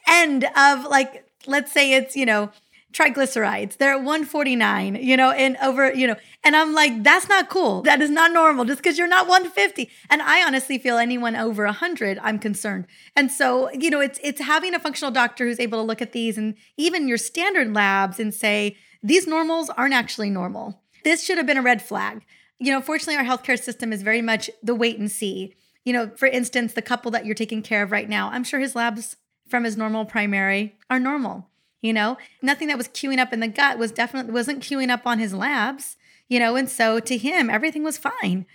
end 0.09 0.45
of 0.57 0.85
like 0.85 1.29
let's 1.49 1.73
say 1.73 1.95
it's, 1.95 2.14
you 2.14 2.25
know, 2.25 2.53
triglycerides. 2.99 3.76
They're 3.76 3.92
at 3.92 4.03
149, 4.03 4.96
you 4.96 5.16
know, 5.16 5.30
and 5.30 5.57
over, 5.62 5.92
you 5.92 6.07
know, 6.07 6.16
and 6.42 6.57
I'm 6.57 6.74
like, 6.74 7.03
that's 7.05 7.28
not 7.28 7.49
cool. 7.49 7.82
That 7.82 8.03
is 8.03 8.11
not 8.11 8.32
normal 8.32 8.64
just 8.64 8.82
because 8.82 8.99
you're 8.99 9.07
not 9.07 9.28
150. 9.28 9.88
And 10.11 10.20
I 10.20 10.44
honestly 10.44 10.78
feel 10.78 10.99
anyone 10.99 11.36
over 11.36 11.64
100, 11.64 12.18
I'm 12.22 12.38
concerned. 12.38 12.86
And 13.14 13.30
so, 13.30 13.70
you 13.72 13.90
know, 13.90 14.01
it's 14.01 14.18
it's 14.22 14.40
having 14.40 14.74
a 14.74 14.80
functional 14.80 15.12
doctor 15.12 15.46
who's 15.46 15.61
able 15.61 15.78
to 15.78 15.86
look 15.86 16.03
at 16.03 16.12
these 16.12 16.36
and 16.36 16.55
even 16.76 17.09
your 17.09 17.18
standard 17.18 17.72
labs 17.72 18.18
and 18.18 18.34
say, 18.34 18.76
these 19.03 19.26
normals 19.26 19.70
aren't 19.70 19.94
actually 19.94 20.30
normal. 20.30 20.82
This 21.05 21.24
should 21.24 21.38
have 21.38 21.46
been 21.46 21.57
a 21.57 21.62
red 21.62 21.80
flag. 21.80 22.24
You 22.59 22.72
know, 22.72 22.80
fortunately, 22.80 23.16
our 23.16 23.24
healthcare 23.24 23.62
system 23.62 23.92
is 23.92 24.03
very 24.03 24.22
much 24.22 24.51
the 24.62 24.74
wait 24.74 24.99
and 24.99 25.11
see. 25.11 25.55
You 25.84 25.92
know, 25.92 26.11
for 26.16 26.26
instance, 26.26 26.72
the 26.72 26.82
couple 26.82 27.12
that 27.12 27.24
you're 27.24 27.36
taking 27.36 27.62
care 27.62 27.84
of 27.84 27.92
right 27.92 28.09
now, 28.09 28.30
I'm 28.30 28.42
sure 28.42 28.59
his 28.59 28.74
labs 28.74 29.16
from 29.49 29.62
his 29.62 29.76
normal 29.76 30.05
primary 30.05 30.76
are 30.90 30.99
normal 30.99 31.49
you 31.81 31.93
know? 31.93 32.16
Nothing 32.43 32.68
that 32.68 32.79
was 32.79 32.89
queuing 32.89 33.18
up 33.18 33.33
in 33.33 33.41
the 33.41 33.49
gut 33.49 33.79
was 33.79 33.93
definitely 33.93 34.33
wasn't 34.33 34.62
queuing 34.62 34.91
up 34.91 35.07
on 35.07 35.18
his 35.18 35.35
labs 35.35 35.97
you 36.31 36.39
know? 36.39 36.57
And 36.57 36.68
so 36.68 37.01
to 37.01 37.16
him 37.16 37.51
everything 37.51 37.85
was 37.85 37.99
fine. 37.99 38.47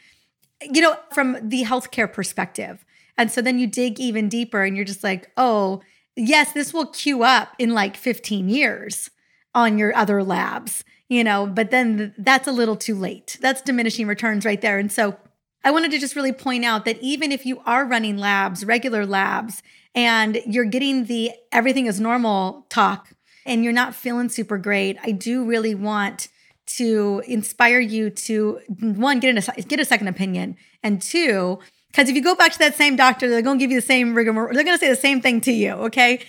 You 0.61 0.82
know 0.82 0.97
from 1.13 1.38
the 1.41 1.63
healthcare 1.63 2.11
perspective. 2.11 2.86
And 3.17 3.32
so 3.32 3.41
then 3.41 3.59
you 3.59 3.67
dig 3.67 3.99
even 3.99 4.30
deeper 4.30 4.63
and 4.63 4.76
you're 4.76 4.86
just 4.86 5.03
like 5.03 5.32
oh 5.38 5.82
yes 6.15 6.53
this 6.53 6.74
will 6.74 6.88
queue 6.88 7.24
up 7.24 7.49
in 7.57 7.74
like 7.74 7.97
15 7.97 8.49
years 8.49 9.09
on 9.55 9.78
your 9.78 9.95
other 9.95 10.24
labs 10.24 10.84
you 11.09 11.24
know? 11.24 11.45
But 11.45 11.71
then 11.71 12.13
that's 12.17 12.47
a 12.47 12.51
little 12.51 12.76
too 12.76 12.95
late. 12.95 13.38
That's 13.39 13.61
diminishing 13.61 14.07
returns 14.07 14.45
right 14.45 14.59
there. 14.59 14.80
And 14.80 14.91
so 14.91 15.17
I 15.63 15.71
wanted 15.71 15.91
to 15.91 15.99
just 15.99 16.15
really 16.15 16.34
point 16.34 16.65
out 16.65 16.86
that 16.86 16.99
even 17.01 17.32
if 17.32 17.45
you 17.45 17.61
are 17.65 17.86
running 17.86 18.17
labs, 18.17 18.65
regular 18.65 19.05
labs, 19.05 19.61
and 19.95 20.41
you're 20.45 20.65
getting 20.65 21.05
the 21.05 21.31
everything 21.51 21.85
is 21.85 21.99
normal 21.99 22.65
talk 22.69 23.13
and 23.45 23.63
you're 23.63 23.73
not 23.73 23.93
feeling 23.93 24.29
super 24.29 24.57
great, 24.57 24.97
I 25.03 25.11
do 25.11 25.45
really 25.45 25.75
want 25.75 26.29
to 26.65 27.21
inspire 27.27 27.79
you 27.79 28.09
to 28.09 28.59
one 28.79 29.19
get 29.19 29.37
a 29.37 29.61
get 29.63 29.79
a 29.79 29.85
second 29.85 30.07
opinion 30.07 30.55
and 30.81 31.01
two 31.01 31.59
because 31.91 32.09
if 32.09 32.15
you 32.15 32.23
go 32.23 32.35
back 32.35 32.53
to 32.53 32.59
that 32.59 32.75
same 32.75 32.95
doctor 32.95 33.29
they're 33.29 33.41
going 33.41 33.59
to 33.59 33.63
give 33.63 33.69
you 33.69 33.79
the 33.79 33.85
same 33.85 34.15
rigmarole 34.15 34.53
they're 34.53 34.63
going 34.63 34.77
to 34.77 34.79
say 34.79 34.89
the 34.89 34.95
same 34.95 35.21
thing 35.21 35.41
to 35.41 35.51
you 35.51 35.71
okay? 35.71 36.21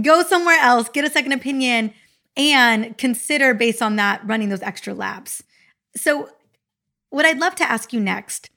Go 0.00 0.22
somewhere 0.22 0.58
else 0.60 0.88
get 0.88 1.04
a 1.04 1.10
second 1.10 1.32
opinion 1.32 1.92
and 2.36 2.96
consider 2.96 3.52
based 3.52 3.82
on 3.82 3.96
that 3.96 4.26
running 4.26 4.48
those 4.48 4.62
extra 4.62 4.94
labs 4.94 5.42
so 5.94 6.30
what 7.10 7.26
i'd 7.26 7.38
love 7.38 7.54
to 7.54 7.70
ask 7.70 7.92
you 7.92 8.00
next 8.00 8.48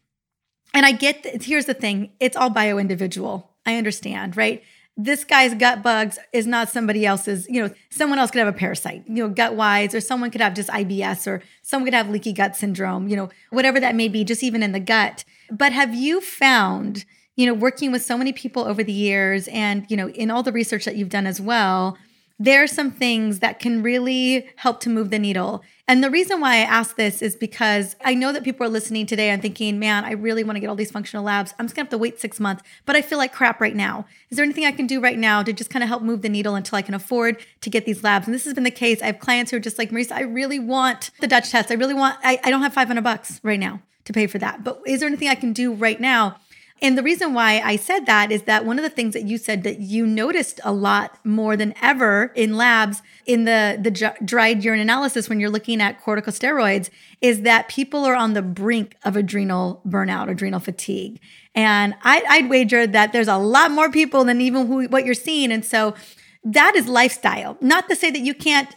and 0.74 0.86
i 0.86 0.94
get 0.94 1.24
th- 1.24 1.44
here's 1.44 1.66
the 1.66 1.74
thing 1.74 2.12
it's 2.22 2.38
all 2.38 2.50
bio 2.50 2.78
individual 2.78 3.55
i 3.66 3.76
understand 3.76 4.36
right 4.36 4.64
this 4.98 5.26
guy's 5.26 5.54
gut 5.54 5.84
bugs 5.84 6.18
is 6.32 6.48
not 6.48 6.70
somebody 6.70 7.06
else's, 7.06 7.48
you 7.50 7.62
know, 7.62 7.74
someone 7.90 8.18
else 8.18 8.32
could 8.32 8.40
have 8.40 8.48
a 8.48 8.58
parasite, 8.58 9.04
you 9.08 9.16
know, 9.16 9.30
gut 9.30 9.56
wise, 9.56 9.94
or 9.94 10.00
someone 10.00 10.32
could 10.32 10.40
have 10.40 10.54
just 10.54 10.70
IBS, 10.70 11.28
or 11.28 11.42
someone 11.62 11.86
could 11.86 11.94
have 11.94 12.10
leaky 12.10 12.32
gut 12.32 12.56
syndrome, 12.56 13.10
you 13.10 13.16
know, 13.18 13.30
whatever 13.50 13.80
that 13.80 13.96
may 13.96 14.08
be, 14.08 14.24
just 14.24 14.42
even 14.42 14.64
in 14.64 14.72
the 14.72 14.80
gut. 14.80 15.26
But 15.52 15.74
have 15.74 15.94
you 15.94 16.22
found, 16.22 17.04
you 17.36 17.46
know, 17.46 17.54
working 17.54 17.92
with 17.92 18.06
so 18.06 18.18
many 18.18 18.32
people 18.32 18.64
over 18.64 18.84
the 18.84 18.94
years 18.94 19.50
and, 19.50 19.86
you 19.90 19.98
know, 19.98 20.10
in 20.10 20.32
all 20.32 20.44
the 20.44 20.54
research 20.54 20.86
that 20.86 20.96
you've 20.96 21.10
done 21.10 21.28
as 21.28 21.42
well, 21.42 21.98
there 22.38 22.62
are 22.64 22.68
some 22.68 22.92
things 22.92 23.40
that 23.40 23.60
can 23.60 23.82
really 23.82 24.50
help 24.58 24.80
to 24.82 24.90
move 24.90 25.10
the 25.10 25.20
needle. 25.20 25.64
And 25.88 26.04
the 26.04 26.10
reason 26.10 26.42
why 26.42 26.56
I 26.56 26.62
ask 26.62 26.98
this 26.98 27.22
is 27.22 27.36
because 27.36 27.96
I 28.04 28.14
know 28.14 28.34
that 28.34 28.44
people 28.44 28.66
are 28.66 28.70
listening 28.70 29.06
today 29.06 29.30
and 29.30 29.42
thinking, 29.42 29.80
man, 29.80 30.04
I 30.04 30.12
really 30.12 30.44
want 30.44 30.58
to 30.58 30.60
get 30.60 30.68
all 30.68 30.76
these 30.76 30.92
functional 30.92 31.24
labs. 31.24 31.54
I'm 31.58 31.66
just 31.66 31.76
gonna 31.76 31.86
have 31.86 31.92
to 31.92 31.98
wait 31.98 32.20
six 32.20 32.40
months, 32.40 32.64
but 32.86 32.96
I 32.96 33.02
feel 33.02 33.18
like 33.18 33.32
crap 33.32 33.62
right 33.62 33.76
now. 33.76 34.06
Is 34.30 34.38
there 34.38 34.44
anything 34.44 34.66
I 34.66 34.72
can 34.72 34.88
do 34.88 35.00
right 35.00 35.18
now 35.18 35.44
to 35.44 35.54
just 35.54 35.70
kind 35.70 35.84
of 35.84 35.90
help 35.90 36.02
move 36.02 36.24
the 36.24 36.30
needle 36.30 36.56
until 36.56 36.78
I 36.78 36.82
can 36.82 36.94
afford 36.94 37.38
to 37.62 37.70
get 37.70 37.86
these 37.86 38.04
labs? 38.04 38.28
And 38.28 38.34
this 38.34 38.44
has 38.46 38.54
been 38.54 38.64
the 38.64 38.72
case. 38.72 39.02
I 39.02 39.06
have 39.06 39.20
clients 39.20 39.52
who 39.52 39.58
are 39.58 39.62
just 39.62 39.78
like, 39.78 39.92
Mariza, 39.92 40.14
I 40.14 40.22
really 40.22 40.60
want 40.60 41.12
the 41.22 41.28
Dutch 41.28 41.52
test. 41.52 41.72
I 41.72 41.76
really 41.76 41.94
want, 41.94 42.18
I, 42.24 42.40
I 42.44 42.50
don't 42.50 42.64
have 42.64 42.74
500 42.74 43.04
bucks 43.04 43.40
right 43.44 43.60
now 43.60 43.82
to 44.06 44.14
pay 44.14 44.28
for 44.28 44.40
that. 44.40 44.64
But 44.64 44.82
is 44.86 45.00
there 45.00 45.08
anything 45.08 45.30
I 45.30 45.36
can 45.36 45.54
do 45.54 45.74
right 45.74 46.00
now 46.00 46.38
and 46.82 46.98
the 46.98 47.04
reason 47.04 47.34
why 47.34 47.62
I 47.64 47.78
said 47.78 48.06
that 48.06 48.34
is 48.34 48.44
that 48.44 48.66
one 48.66 48.78
of 48.78 48.84
the 48.84 48.90
things 48.90 49.14
that 49.14 49.24
you 49.24 49.38
said 49.38 49.64
that 49.64 49.80
you 49.80 50.06
noticed 50.06 50.60
a 50.64 50.74
lot 50.74 51.18
more 51.26 51.56
than 51.56 51.74
ever 51.82 52.34
in 52.36 52.58
labs 52.58 53.02
in 53.26 53.46
the 53.46 53.80
the 53.82 54.14
dried 54.24 54.64
urine 54.64 54.82
analysis 54.82 55.30
when 55.30 55.40
you're 55.40 55.50
looking 55.50 55.82
at 55.82 56.04
corticosteroids 56.04 56.90
is 57.22 57.42
that 57.42 57.70
people 57.70 58.04
are 58.04 58.16
on 58.16 58.34
the 58.34 58.42
brink 58.42 58.96
of 59.06 59.16
adrenal 59.16 59.82
burnout, 59.88 60.30
adrenal 60.30 60.60
fatigue. 60.60 61.22
And 61.56 61.96
I, 62.04 62.24
I'd 62.30 62.50
wager 62.50 62.86
that 62.86 63.14
there's 63.14 63.30
a 63.30 63.38
lot 63.38 63.72
more 63.72 63.90
people 63.90 64.26
than 64.26 64.42
even 64.42 64.68
who, 64.68 64.88
what 64.88 65.06
you're 65.06 65.14
seeing. 65.14 65.54
And 65.54 65.64
so 65.64 65.96
that 66.44 66.76
is 66.76 66.90
lifestyle. 66.90 67.58
Not 67.62 67.88
to 67.88 67.96
say 67.96 68.12
that 68.12 68.20
you 68.20 68.34
can't 68.34 68.76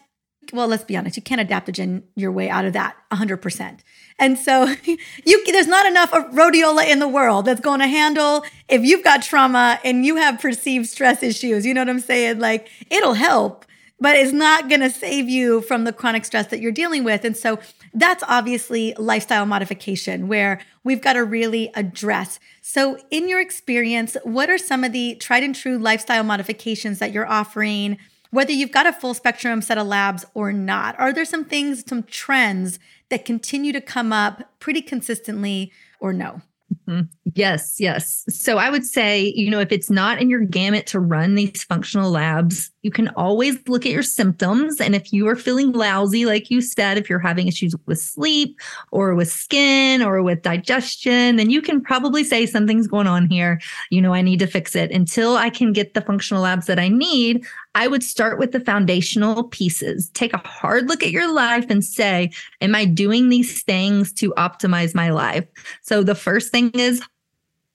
well, 0.52 0.68
let's 0.68 0.84
be 0.84 0.96
honest, 0.96 1.16
you 1.16 1.22
can't 1.22 1.46
adaptogen 1.46 2.02
your 2.14 2.32
way 2.32 2.48
out 2.48 2.64
of 2.64 2.72
that 2.72 2.96
100%. 3.10 3.80
And 4.18 4.38
so 4.38 4.64
you 5.24 5.44
there's 5.46 5.66
not 5.66 5.86
enough 5.86 6.12
of 6.12 6.24
rhodiola 6.32 6.88
in 6.88 6.98
the 6.98 7.08
world 7.08 7.44
that's 7.46 7.60
going 7.60 7.80
to 7.80 7.86
handle 7.86 8.44
if 8.68 8.82
you've 8.82 9.04
got 9.04 9.22
trauma 9.22 9.78
and 9.84 10.04
you 10.04 10.16
have 10.16 10.40
perceived 10.40 10.88
stress 10.88 11.22
issues. 11.22 11.64
You 11.64 11.74
know 11.74 11.80
what 11.80 11.88
I'm 11.88 12.00
saying? 12.00 12.38
Like 12.38 12.68
it'll 12.90 13.14
help, 13.14 13.64
but 14.00 14.16
it's 14.16 14.32
not 14.32 14.68
going 14.68 14.80
to 14.80 14.90
save 14.90 15.28
you 15.28 15.60
from 15.62 15.84
the 15.84 15.92
chronic 15.92 16.24
stress 16.24 16.48
that 16.48 16.60
you're 16.60 16.72
dealing 16.72 17.04
with. 17.04 17.24
And 17.24 17.36
so 17.36 17.58
that's 17.94 18.22
obviously 18.28 18.94
lifestyle 18.98 19.46
modification 19.46 20.28
where 20.28 20.60
we've 20.84 21.00
got 21.00 21.14
to 21.14 21.24
really 21.24 21.70
address. 21.74 22.38
So, 22.60 22.98
in 23.10 23.28
your 23.28 23.40
experience, 23.40 24.16
what 24.24 24.50
are 24.50 24.58
some 24.58 24.84
of 24.84 24.92
the 24.92 25.16
tried 25.16 25.42
and 25.42 25.54
true 25.54 25.78
lifestyle 25.78 26.22
modifications 26.22 26.98
that 26.98 27.12
you're 27.12 27.26
offering? 27.26 27.98
Whether 28.30 28.52
you've 28.52 28.72
got 28.72 28.86
a 28.86 28.92
full 28.92 29.14
spectrum 29.14 29.62
set 29.62 29.78
of 29.78 29.86
labs 29.86 30.24
or 30.34 30.52
not? 30.52 30.98
Are 30.98 31.12
there 31.12 31.24
some 31.24 31.44
things, 31.44 31.84
some 31.86 32.02
trends 32.04 32.78
that 33.08 33.24
continue 33.24 33.72
to 33.72 33.80
come 33.80 34.12
up 34.12 34.42
pretty 34.60 34.82
consistently 34.82 35.72
or 36.00 36.12
no? 36.12 36.42
Mm-hmm. 36.86 37.06
Yes, 37.34 37.76
yes. 37.78 38.24
So 38.28 38.58
I 38.58 38.70
would 38.70 38.84
say, 38.84 39.32
you 39.34 39.50
know, 39.50 39.60
if 39.60 39.72
it's 39.72 39.90
not 39.90 40.20
in 40.20 40.28
your 40.28 40.40
gamut 40.40 40.86
to 40.88 41.00
run 41.00 41.34
these 41.34 41.64
functional 41.64 42.10
labs, 42.10 42.70
you 42.82 42.90
can 42.90 43.08
always 43.08 43.56
look 43.68 43.86
at 43.86 43.92
your 43.92 44.02
symptoms. 44.02 44.80
And 44.80 44.94
if 44.94 45.12
you 45.12 45.26
are 45.28 45.36
feeling 45.36 45.72
lousy, 45.72 46.26
like 46.26 46.50
you 46.50 46.60
said, 46.60 46.98
if 46.98 47.08
you're 47.08 47.18
having 47.18 47.48
issues 47.48 47.74
with 47.86 48.00
sleep 48.00 48.58
or 48.90 49.14
with 49.14 49.30
skin 49.30 50.02
or 50.02 50.22
with 50.22 50.42
digestion, 50.42 51.36
then 51.36 51.50
you 51.50 51.62
can 51.62 51.80
probably 51.80 52.24
say 52.24 52.46
something's 52.46 52.86
going 52.86 53.06
on 53.06 53.28
here. 53.28 53.60
You 53.90 54.00
know, 54.00 54.14
I 54.14 54.22
need 54.22 54.38
to 54.40 54.46
fix 54.46 54.74
it. 54.74 54.90
Until 54.90 55.36
I 55.36 55.50
can 55.50 55.72
get 55.72 55.94
the 55.94 56.02
functional 56.02 56.42
labs 56.42 56.66
that 56.66 56.78
I 56.78 56.88
need, 56.88 57.44
I 57.74 57.86
would 57.86 58.02
start 58.02 58.38
with 58.38 58.52
the 58.52 58.60
foundational 58.60 59.44
pieces. 59.44 60.10
Take 60.10 60.32
a 60.32 60.38
hard 60.38 60.88
look 60.88 61.02
at 61.02 61.10
your 61.10 61.32
life 61.32 61.66
and 61.68 61.84
say, 61.84 62.30
Am 62.60 62.74
I 62.74 62.84
doing 62.84 63.28
these 63.28 63.62
things 63.62 64.12
to 64.14 64.32
optimize 64.36 64.94
my 64.94 65.10
life? 65.10 65.46
So 65.82 66.02
the 66.02 66.14
first 66.14 66.50
thing 66.50 66.70
is 66.70 67.02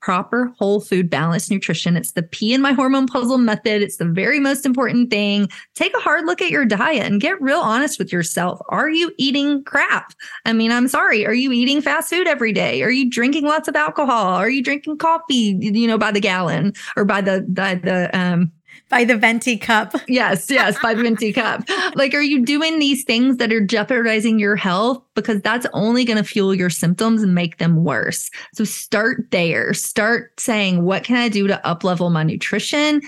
proper 0.03 0.53
whole 0.59 0.81
food 0.81 1.09
balanced 1.09 1.49
nutrition. 1.49 1.95
It's 1.95 2.11
the 2.11 2.23
P 2.23 2.53
in 2.53 2.61
my 2.61 2.73
hormone 2.73 3.07
puzzle 3.07 3.37
method. 3.37 3.81
It's 3.81 3.95
the 3.95 4.05
very 4.05 4.37
most 4.37 4.65
important 4.65 5.09
thing. 5.09 5.47
Take 5.75 5.95
a 5.95 6.01
hard 6.01 6.25
look 6.25 6.41
at 6.41 6.49
your 6.49 6.65
diet 6.65 7.09
and 7.09 7.21
get 7.21 7.41
real 7.41 7.61
honest 7.61 7.97
with 7.97 8.11
yourself. 8.11 8.59
Are 8.67 8.89
you 8.89 9.13
eating 9.17 9.63
crap? 9.63 10.11
I 10.45 10.51
mean, 10.51 10.73
I'm 10.73 10.89
sorry. 10.89 11.25
Are 11.25 11.33
you 11.33 11.53
eating 11.53 11.81
fast 11.81 12.09
food 12.09 12.27
every 12.27 12.51
day? 12.51 12.83
Are 12.83 12.91
you 12.91 13.09
drinking 13.09 13.45
lots 13.45 13.69
of 13.69 13.77
alcohol? 13.77 14.33
Are 14.35 14.49
you 14.49 14.61
drinking 14.61 14.97
coffee, 14.97 15.57
you 15.61 15.87
know, 15.87 15.97
by 15.97 16.11
the 16.11 16.19
gallon 16.19 16.73
or 16.97 17.05
by 17.05 17.21
the 17.21 17.45
by 17.47 17.75
the 17.75 18.09
um 18.13 18.51
by 18.89 19.03
the 19.03 19.17
venti 19.17 19.57
cup. 19.57 19.95
Yes, 20.07 20.51
yes, 20.51 20.77
by 20.81 20.93
the 20.93 21.01
venti 21.01 21.33
cup. 21.33 21.67
Like, 21.95 22.13
are 22.13 22.21
you 22.21 22.45
doing 22.45 22.77
these 22.77 23.03
things 23.03 23.37
that 23.37 23.51
are 23.51 23.65
jeopardizing 23.65 24.37
your 24.37 24.55
health? 24.55 25.01
Because 25.15 25.41
that's 25.41 25.65
only 25.73 26.05
going 26.05 26.17
to 26.17 26.23
fuel 26.23 26.53
your 26.53 26.69
symptoms 26.69 27.23
and 27.23 27.33
make 27.33 27.57
them 27.57 27.83
worse. 27.83 28.29
So 28.53 28.63
start 28.63 29.31
there. 29.31 29.73
Start 29.73 30.39
saying, 30.39 30.83
what 30.83 31.03
can 31.03 31.15
I 31.15 31.29
do 31.29 31.47
to 31.47 31.65
up 31.65 31.83
level 31.83 32.09
my 32.11 32.23
nutrition? 32.23 33.01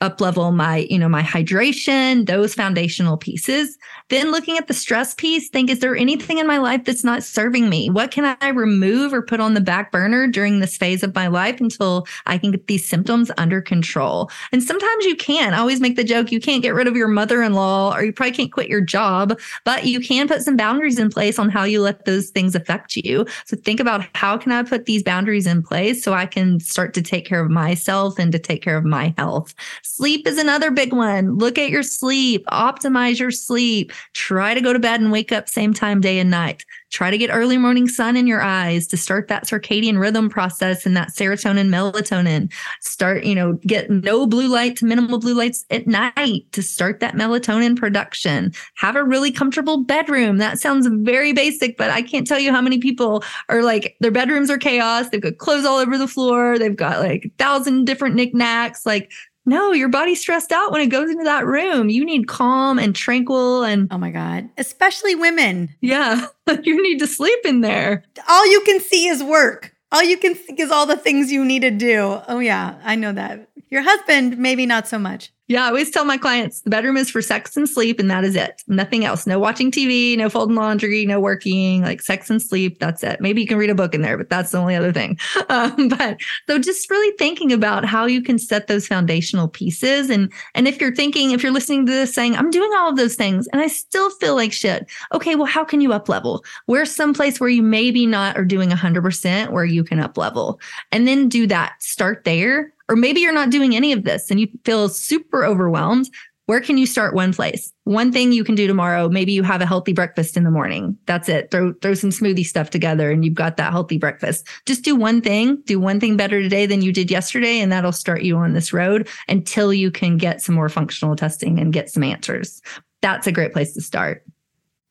Up 0.00 0.20
level 0.20 0.52
my 0.52 0.86
you 0.90 0.98
know 0.98 1.08
my 1.08 1.22
hydration 1.22 2.26
those 2.26 2.54
foundational 2.54 3.16
pieces. 3.16 3.76
Then 4.10 4.30
looking 4.30 4.56
at 4.56 4.68
the 4.68 4.74
stress 4.74 5.14
piece 5.14 5.48
think 5.48 5.70
is 5.70 5.80
there 5.80 5.96
anything 5.96 6.38
in 6.38 6.46
my 6.46 6.58
life 6.58 6.84
that's 6.84 7.02
not 7.02 7.24
serving 7.24 7.68
me? 7.68 7.90
What 7.90 8.10
can 8.10 8.36
i 8.40 8.48
remove 8.48 9.12
or 9.12 9.22
put 9.22 9.40
on 9.40 9.54
the 9.54 9.60
back 9.60 9.90
burner 9.90 10.28
during 10.28 10.60
this 10.60 10.76
phase 10.76 11.02
of 11.02 11.14
my 11.14 11.26
life 11.26 11.60
until 11.60 12.06
i 12.26 12.38
can 12.38 12.52
get 12.52 12.68
these 12.68 12.88
symptoms 12.88 13.30
under 13.38 13.60
control? 13.60 14.30
And 14.52 14.62
sometimes 14.62 15.04
you 15.04 15.16
can 15.16 15.52
I 15.52 15.58
always 15.58 15.80
make 15.80 15.96
the 15.96 16.04
joke 16.04 16.30
you 16.30 16.40
can't 16.40 16.62
get 16.62 16.74
rid 16.74 16.86
of 16.86 16.96
your 16.96 17.08
mother-in-law 17.08 17.94
or 17.94 18.04
you 18.04 18.12
probably 18.12 18.36
can't 18.36 18.52
quit 18.52 18.68
your 18.68 18.80
job 18.80 19.38
but 19.64 19.84
you 19.84 20.00
can 20.00 20.28
put 20.28 20.42
some 20.42 20.56
boundaries 20.56 20.98
in 20.98 21.10
place 21.10 21.38
on 21.38 21.50
how 21.50 21.64
you 21.64 21.80
let 21.80 22.04
those 22.04 22.30
things 22.30 22.54
affect 22.54 22.96
you. 22.96 23.26
So 23.46 23.56
think 23.56 23.80
about 23.80 24.06
how 24.14 24.38
can 24.38 24.52
i 24.52 24.62
put 24.62 24.86
these 24.86 25.02
boundaries 25.02 25.46
in 25.46 25.62
place 25.62 26.04
so 26.04 26.12
i 26.12 26.26
can 26.26 26.60
start 26.60 26.94
to 26.94 27.02
take 27.02 27.26
care 27.26 27.40
of 27.40 27.50
myself 27.50 28.18
and 28.18 28.30
to 28.30 28.38
take 28.38 28.62
care 28.62 28.76
of 28.76 28.84
my 28.84 29.12
health 29.18 29.54
Sleep 29.94 30.28
is 30.28 30.38
another 30.38 30.70
big 30.70 30.92
one. 30.92 31.38
Look 31.38 31.58
at 31.58 31.70
your 31.70 31.82
sleep, 31.82 32.44
optimize 32.46 33.18
your 33.18 33.30
sleep. 33.30 33.90
Try 34.12 34.54
to 34.54 34.60
go 34.60 34.72
to 34.72 34.78
bed 34.78 35.00
and 35.00 35.10
wake 35.10 35.32
up 35.32 35.48
same 35.48 35.72
time 35.72 36.00
day 36.00 36.18
and 36.18 36.30
night. 36.30 36.64
Try 36.90 37.10
to 37.10 37.18
get 37.18 37.30
early 37.30 37.58
morning 37.58 37.88
sun 37.88 38.16
in 38.16 38.26
your 38.26 38.40
eyes 38.40 38.86
to 38.88 38.96
start 38.96 39.28
that 39.28 39.44
circadian 39.44 39.98
rhythm 39.98 40.30
process 40.30 40.86
and 40.86 40.96
that 40.96 41.08
serotonin, 41.08 41.68
melatonin. 41.68 42.50
Start, 42.80 43.24
you 43.24 43.34
know, 43.34 43.54
get 43.66 43.90
no 43.90 44.26
blue 44.26 44.48
light 44.48 44.76
to 44.76 44.86
minimal 44.86 45.18
blue 45.18 45.34
lights 45.34 45.64
at 45.70 45.86
night 45.86 46.44
to 46.52 46.62
start 46.62 47.00
that 47.00 47.14
melatonin 47.14 47.76
production. 47.76 48.52
Have 48.76 48.96
a 48.96 49.04
really 49.04 49.30
comfortable 49.30 49.84
bedroom. 49.84 50.38
That 50.38 50.58
sounds 50.58 50.86
very 50.86 51.32
basic, 51.32 51.76
but 51.76 51.90
I 51.90 52.02
can't 52.02 52.26
tell 52.26 52.38
you 52.38 52.52
how 52.52 52.62
many 52.62 52.78
people 52.78 53.22
are 53.48 53.62
like 53.62 53.96
their 54.00 54.10
bedrooms 54.10 54.50
are 54.50 54.58
chaos. 54.58 55.08
They've 55.08 55.20
got 55.20 55.38
clothes 55.38 55.66
all 55.66 55.78
over 55.78 55.98
the 55.98 56.08
floor. 56.08 56.58
They've 56.58 56.76
got 56.76 57.00
like 57.00 57.24
a 57.26 57.30
thousand 57.38 57.84
different 57.84 58.14
knickknacks. 58.14 58.86
Like 58.86 59.12
no, 59.48 59.72
your 59.72 59.88
body's 59.88 60.20
stressed 60.20 60.52
out 60.52 60.70
when 60.72 60.82
it 60.82 60.88
goes 60.88 61.10
into 61.10 61.24
that 61.24 61.46
room. 61.46 61.88
You 61.88 62.04
need 62.04 62.28
calm 62.28 62.78
and 62.78 62.94
tranquil 62.94 63.64
and 63.64 63.88
Oh 63.90 63.98
my 63.98 64.10
god, 64.10 64.48
especially 64.58 65.14
women. 65.14 65.74
Yeah, 65.80 66.26
you 66.62 66.82
need 66.82 66.98
to 66.98 67.06
sleep 67.06 67.40
in 67.44 67.62
there. 67.62 68.04
All 68.28 68.50
you 68.50 68.60
can 68.60 68.80
see 68.80 69.08
is 69.08 69.22
work. 69.22 69.74
All 69.90 70.02
you 70.02 70.18
can 70.18 70.34
think 70.34 70.60
is 70.60 70.70
all 70.70 70.84
the 70.84 70.98
things 70.98 71.32
you 71.32 71.44
need 71.44 71.62
to 71.62 71.70
do. 71.70 72.20
Oh 72.28 72.40
yeah, 72.40 72.78
I 72.84 72.94
know 72.94 73.12
that. 73.12 73.48
Your 73.70 73.82
husband 73.82 74.38
maybe 74.38 74.66
not 74.66 74.88
so 74.88 74.98
much. 74.98 75.30
Yeah, 75.50 75.64
I 75.64 75.68
always 75.68 75.90
tell 75.90 76.04
my 76.04 76.18
clients 76.18 76.60
the 76.60 76.68
bedroom 76.68 76.98
is 76.98 77.10
for 77.10 77.22
sex 77.22 77.56
and 77.56 77.66
sleep, 77.66 77.98
and 77.98 78.10
that 78.10 78.22
is 78.22 78.36
it. 78.36 78.62
Nothing 78.66 79.06
else. 79.06 79.26
No 79.26 79.38
watching 79.38 79.70
TV, 79.70 80.14
no 80.14 80.28
folding 80.28 80.56
laundry, 80.56 81.06
no 81.06 81.20
working, 81.20 81.80
like 81.80 82.02
sex 82.02 82.28
and 82.28 82.40
sleep. 82.40 82.78
That's 82.80 83.02
it. 83.02 83.22
Maybe 83.22 83.40
you 83.40 83.46
can 83.46 83.56
read 83.56 83.70
a 83.70 83.74
book 83.74 83.94
in 83.94 84.02
there, 84.02 84.18
but 84.18 84.28
that's 84.28 84.50
the 84.50 84.58
only 84.58 84.76
other 84.76 84.92
thing. 84.92 85.18
Um, 85.50 85.88
but 85.88 86.18
so 86.46 86.58
just 86.58 86.90
really 86.90 87.16
thinking 87.16 87.52
about 87.52 87.86
how 87.86 88.04
you 88.04 88.20
can 88.20 88.38
set 88.38 88.66
those 88.66 88.86
foundational 88.86 89.48
pieces. 89.48 90.10
And 90.10 90.30
and 90.54 90.68
if 90.68 90.78
you're 90.78 90.94
thinking, 90.94 91.30
if 91.30 91.42
you're 91.42 91.52
listening 91.52 91.86
to 91.86 91.92
this 91.92 92.12
saying, 92.12 92.36
I'm 92.36 92.50
doing 92.50 92.70
all 92.76 92.90
of 92.90 92.96
those 92.96 93.14
things 93.14 93.48
and 93.48 93.62
I 93.62 93.66
still 93.68 94.10
feel 94.10 94.34
like 94.34 94.52
shit. 94.52 94.86
Okay, 95.14 95.36
well, 95.36 95.46
how 95.46 95.64
can 95.64 95.80
you 95.80 95.94
up 95.94 96.08
level? 96.08 96.44
Where's 96.66 96.94
some 96.94 97.14
place 97.14 97.40
where 97.40 97.48
you 97.48 97.62
maybe 97.62 98.04
not 98.04 98.36
are 98.36 98.44
doing 98.44 98.68
100% 98.68 99.50
where 99.50 99.64
you 99.64 99.84
can 99.84 100.00
up 100.00 100.18
level? 100.18 100.60
And 100.92 101.08
then 101.08 101.30
do 101.30 101.46
that. 101.46 101.82
Start 101.82 102.24
there 102.24 102.74
or 102.88 102.96
maybe 102.96 103.20
you're 103.20 103.32
not 103.32 103.50
doing 103.50 103.76
any 103.76 103.92
of 103.92 104.04
this 104.04 104.30
and 104.30 104.40
you 104.40 104.48
feel 104.64 104.88
super 104.88 105.44
overwhelmed. 105.44 106.08
Where 106.46 106.62
can 106.62 106.78
you 106.78 106.86
start 106.86 107.14
one 107.14 107.34
place? 107.34 107.74
One 107.84 108.10
thing 108.10 108.32
you 108.32 108.42
can 108.42 108.54
do 108.54 108.66
tomorrow, 108.66 109.10
maybe 109.10 109.32
you 109.32 109.42
have 109.42 109.60
a 109.60 109.66
healthy 109.66 109.92
breakfast 109.92 110.34
in 110.34 110.44
the 110.44 110.50
morning. 110.50 110.96
That's 111.04 111.28
it. 111.28 111.50
Throw 111.50 111.74
throw 111.82 111.92
some 111.92 112.08
smoothie 112.08 112.46
stuff 112.46 112.70
together 112.70 113.10
and 113.10 113.22
you've 113.22 113.34
got 113.34 113.58
that 113.58 113.70
healthy 113.70 113.98
breakfast. 113.98 114.48
Just 114.64 114.82
do 114.82 114.96
one 114.96 115.20
thing, 115.20 115.62
do 115.66 115.78
one 115.78 116.00
thing 116.00 116.16
better 116.16 116.40
today 116.40 116.64
than 116.64 116.80
you 116.80 116.90
did 116.90 117.10
yesterday 117.10 117.60
and 117.60 117.70
that'll 117.70 117.92
start 117.92 118.22
you 118.22 118.38
on 118.38 118.54
this 118.54 118.72
road 118.72 119.08
until 119.28 119.74
you 119.74 119.90
can 119.90 120.16
get 120.16 120.40
some 120.40 120.54
more 120.54 120.70
functional 120.70 121.16
testing 121.16 121.58
and 121.58 121.70
get 121.70 121.90
some 121.90 122.02
answers. 122.02 122.62
That's 123.02 123.26
a 123.26 123.32
great 123.32 123.52
place 123.52 123.74
to 123.74 123.82
start. 123.82 124.24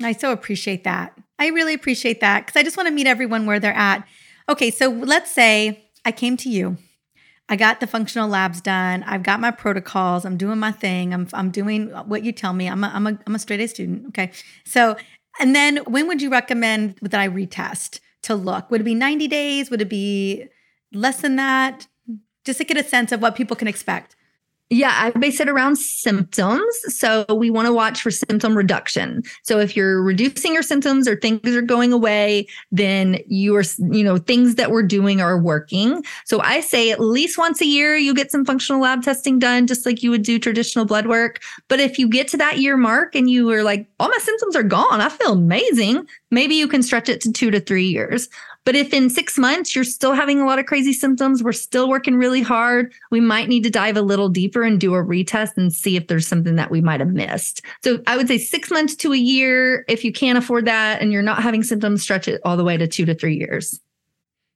I 0.03 0.11
so 0.11 0.31
appreciate 0.31 0.83
that. 0.83 1.17
I 1.39 1.47
really 1.47 1.73
appreciate 1.73 2.21
that 2.21 2.45
because 2.45 2.59
I 2.59 2.61
just 2.61 2.77
want 2.77 2.87
to 2.87 2.93
meet 2.93 3.07
everyone 3.07 3.47
where 3.47 3.59
they're 3.59 3.73
at. 3.73 4.07
Okay, 4.47 4.69
so 4.69 4.89
let's 4.89 5.31
say 5.31 5.89
I 6.05 6.11
came 6.11 6.37
to 6.37 6.49
you 6.49 6.77
I 7.49 7.55
got 7.55 7.79
the 7.79 7.87
functional 7.87 8.27
labs 8.27 8.59
done. 8.59 9.03
I've 9.03 9.23
got 9.23 9.39
my 9.39 9.51
protocols. 9.51 10.25
I'm 10.25 10.37
doing 10.37 10.59
my 10.59 10.71
thing. 10.71 11.13
I'm, 11.13 11.29
I'm 11.33 11.49
doing 11.49 11.87
what 12.05 12.23
you 12.23 12.31
tell 12.31 12.53
me. 12.53 12.67
I'm 12.67 12.83
a, 12.83 12.87
I'm 12.87 13.07
a, 13.07 13.17
I'm 13.25 13.35
a 13.35 13.39
straight 13.39 13.61
A 13.61 13.67
student. 13.67 14.07
Okay. 14.09 14.31
So, 14.65 14.97
and 15.39 15.55
then 15.55 15.77
when 15.85 16.07
would 16.07 16.21
you 16.21 16.29
recommend 16.29 16.97
that 17.01 17.19
I 17.19 17.29
retest 17.29 17.99
to 18.23 18.35
look? 18.35 18.69
Would 18.69 18.81
it 18.81 18.85
be 18.85 18.95
90 18.95 19.27
days? 19.29 19.71
Would 19.71 19.81
it 19.81 19.89
be 19.89 20.47
less 20.91 21.21
than 21.21 21.37
that? 21.37 21.87
Just 22.43 22.57
to 22.57 22.65
get 22.65 22.77
a 22.77 22.83
sense 22.83 23.11
of 23.11 23.21
what 23.21 23.35
people 23.35 23.55
can 23.55 23.67
expect. 23.67 24.16
Yeah, 24.69 24.91
I 24.93 25.17
base 25.17 25.39
it 25.39 25.47
around 25.47 25.77
symptoms. 25.77 26.77
So 26.89 27.25
we 27.33 27.49
want 27.49 27.67
to 27.67 27.73
watch 27.73 28.01
for 28.01 28.11
symptom 28.11 28.55
reduction. 28.57 29.23
So 29.43 29.59
if 29.59 29.77
you're 29.77 30.03
reducing 30.03 30.53
your 30.53 30.61
symptoms 30.61 31.07
or 31.07 31.15
things 31.15 31.55
are 31.55 31.61
going 31.61 31.93
away, 31.93 32.47
then 32.69 33.19
you 33.27 33.55
are, 33.55 33.63
you 33.77 34.03
know, 34.03 34.17
things 34.17 34.55
that 34.55 34.69
we're 34.69 34.83
doing 34.83 35.21
are 35.21 35.39
working. 35.39 36.03
So 36.25 36.41
I 36.41 36.59
say 36.59 36.91
at 36.91 36.99
least 36.99 37.37
once 37.37 37.61
a 37.61 37.65
year, 37.65 37.95
you 37.95 38.13
get 38.13 38.29
some 38.29 38.43
functional 38.43 38.81
lab 38.81 39.03
testing 39.03 39.39
done, 39.39 39.67
just 39.67 39.85
like 39.85 40.03
you 40.03 40.09
would 40.09 40.23
do 40.23 40.37
traditional 40.37 40.83
blood 40.83 41.07
work. 41.07 41.39
But 41.69 41.79
if 41.79 41.97
you 41.97 42.09
get 42.09 42.27
to 42.29 42.37
that 42.37 42.59
year 42.59 42.75
mark 42.75 43.15
and 43.15 43.29
you 43.29 43.49
are 43.51 43.63
like, 43.63 43.87
all 44.01 44.09
my 44.09 44.19
symptoms 44.19 44.57
are 44.57 44.63
gone, 44.63 44.99
I 44.99 45.07
feel 45.07 45.31
amazing, 45.31 46.05
maybe 46.29 46.55
you 46.55 46.67
can 46.67 46.83
stretch 46.83 47.07
it 47.07 47.21
to 47.21 47.31
two 47.31 47.51
to 47.51 47.61
three 47.61 47.87
years. 47.87 48.27
But 48.67 48.75
if 48.75 48.93
in 48.93 49.09
six 49.09 49.37
months 49.37 49.73
you're 49.73 49.85
still 49.85 50.11
having 50.11 50.41
a 50.41 50.45
lot 50.45 50.59
of 50.59 50.65
crazy 50.65 50.91
symptoms, 50.91 51.41
we're 51.41 51.53
still 51.53 51.87
working 51.87 52.17
really 52.17 52.41
hard, 52.41 52.91
we 53.11 53.21
might 53.21 53.47
need 53.47 53.63
to 53.63 53.69
dive 53.69 53.95
a 53.95 54.01
little 54.01 54.27
deeper 54.27 54.61
and 54.61 54.77
do 54.77 54.93
a 54.93 55.01
retest 55.01 55.51
and 55.55 55.71
see 55.71 55.95
if 55.95 56.07
there's 56.07 56.27
something 56.27 56.57
that 56.57 56.69
we 56.69 56.81
might 56.81 56.99
have 56.99 57.13
missed. 57.13 57.61
So 57.81 58.01
I 58.07 58.17
would 58.17 58.27
say 58.27 58.37
six 58.37 58.69
months 58.69 58.93
to 58.97 59.13
a 59.13 59.17
year. 59.17 59.85
If 59.87 60.03
you 60.03 60.11
can't 60.11 60.37
afford 60.37 60.65
that 60.65 61.01
and 61.01 61.13
you're 61.13 61.21
not 61.21 61.41
having 61.41 61.63
symptoms, 61.63 62.03
stretch 62.03 62.27
it 62.27 62.41
all 62.43 62.57
the 62.57 62.65
way 62.65 62.75
to 62.75 62.87
two 62.87 63.05
to 63.05 63.15
three 63.15 63.37
years. 63.37 63.79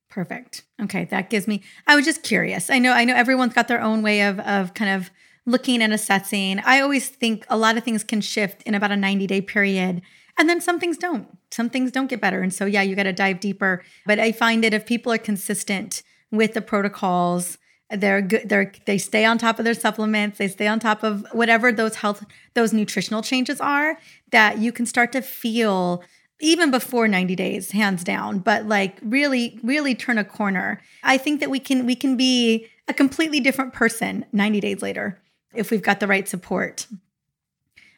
Perfect. 0.10 0.66
Okay, 0.82 1.06
that 1.06 1.30
gives 1.30 1.48
me. 1.48 1.62
I 1.88 1.96
was 1.96 2.04
just 2.04 2.22
curious. 2.22 2.70
I 2.70 2.80
know. 2.80 2.92
I 2.92 3.06
know 3.06 3.16
everyone's 3.16 3.54
got 3.54 3.70
their 3.70 3.82
own 3.82 4.02
way 4.02 4.24
of 4.24 4.42
of 4.42 4.74
kind 4.74 4.92
of 4.92 5.10
looking 5.46 5.82
and 5.82 5.94
assessing. 5.94 6.60
I 6.60 6.82
always 6.82 7.08
think 7.08 7.46
a 7.50 7.58
lot 7.58 7.78
of 7.78 7.86
things 7.86 8.04
can 8.04 8.20
shift 8.20 8.62
in 8.64 8.76
about 8.76 8.92
a 8.92 8.98
90 8.98 9.26
day 9.28 9.40
period. 9.40 10.02
And 10.42 10.50
then 10.50 10.60
some 10.60 10.80
things 10.80 10.98
don't. 10.98 11.38
Some 11.52 11.70
things 11.70 11.92
don't 11.92 12.08
get 12.08 12.20
better. 12.20 12.42
And 12.42 12.52
so, 12.52 12.66
yeah, 12.66 12.82
you 12.82 12.96
got 12.96 13.04
to 13.04 13.14
dive 13.14 13.40
deeper. 13.40 13.84
But 14.08 14.18
I 14.18 14.32
find 14.32 14.64
that 14.64 14.74
if 14.74 14.88
people 14.88 15.14
are 15.14 15.20
consistent 15.20 16.02
with 16.32 16.56
the 16.56 16.64
protocols, 16.64 17.60
they're 17.92 18.24
good. 18.24 18.50
They're 18.50 18.72
they 18.88 18.98
stay 18.98 19.24
on 19.24 19.38
top 19.38 19.60
of 19.60 19.66
their 19.66 19.76
supplements. 19.76 20.40
They 20.40 20.48
stay 20.48 20.66
on 20.66 20.80
top 20.80 21.04
of 21.04 21.28
whatever 21.32 21.72
those 21.72 21.98
health, 21.98 22.26
those 22.56 22.74
nutritional 22.74 23.22
changes 23.22 23.62
are. 23.62 24.00
That 24.32 24.58
you 24.58 24.72
can 24.72 24.88
start 24.88 25.12
to 25.12 25.22
feel 25.22 26.04
even 26.40 26.72
before 26.72 27.08
90 27.08 27.36
days, 27.36 27.70
hands 27.70 28.04
down. 28.04 28.40
But 28.40 28.66
like 28.66 28.98
really, 29.04 29.60
really 29.62 29.94
turn 29.94 30.18
a 30.18 30.24
corner. 30.24 30.82
I 31.04 31.20
think 31.20 31.40
that 31.42 31.52
we 31.52 31.60
can 31.60 31.86
we 31.86 31.94
can 31.94 32.18
be 32.18 32.66
a 32.88 32.96
completely 32.96 33.42
different 33.42 33.74
person 33.74 34.26
90 34.32 34.60
days 34.60 34.82
later 34.82 35.22
if 35.54 35.70
we've 35.70 35.84
got 35.84 36.00
the 36.00 36.08
right 36.08 36.28
support. 36.28 36.88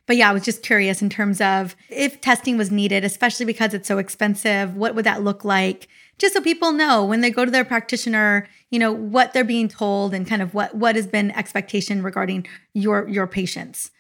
But 0.06 0.18
yeah, 0.18 0.30
I 0.30 0.34
was 0.34 0.44
just 0.44 0.64
curious 0.64 1.02
in 1.02 1.10
terms 1.10 1.40
of 1.40 1.76
if 1.90 2.20
testing 2.20 2.58
was 2.58 2.72
needed, 2.72 3.06
especially 3.06 3.46
because 3.46 3.74
it's 3.74 3.88
so 3.88 3.98
expensive, 3.98 4.76
what 4.76 4.96
would 4.96 5.06
that 5.06 5.24
look 5.24 5.46
like? 5.46 5.88
Just 6.18 6.34
so 6.34 6.42
people 6.42 6.74
know 6.74 7.06
when 7.06 7.22
they 7.22 7.32
go 7.32 7.46
to 7.46 7.52
their 7.52 7.66
practitioner, 7.66 8.48
you 8.70 8.80
know, 8.80 8.92
what 8.92 9.34
they're 9.34 9.44
being 9.44 9.70
told 9.70 10.14
and 10.14 10.28
kind 10.28 10.42
of 10.42 10.54
what 10.54 10.76
what 10.76 10.96
has 10.96 11.08
been 11.08 11.32
expectation 11.32 12.04
regarding 12.04 12.46
your 12.74 13.08
your 13.08 13.28
patients. 13.28 13.92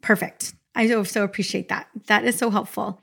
Perfect. 0.00 0.54
I 0.74 0.88
so, 0.88 1.04
so 1.04 1.24
appreciate 1.24 1.68
that. 1.68 1.88
That 2.06 2.24
is 2.24 2.36
so 2.36 2.50
helpful. 2.50 3.00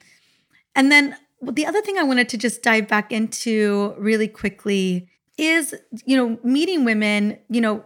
And 0.76 0.92
then 0.92 1.16
the 1.42 1.66
other 1.66 1.82
thing 1.82 1.98
I 1.98 2.04
wanted 2.04 2.30
to 2.30 2.38
just 2.38 2.62
dive 2.62 2.88
back 2.88 3.12
into 3.12 3.94
really 3.98 4.28
quickly 4.28 5.10
is, 5.38 5.76
you 6.06 6.16
know, 6.16 6.40
meeting 6.44 6.86
women, 6.86 7.38
you 7.50 7.62
know, 7.62 7.84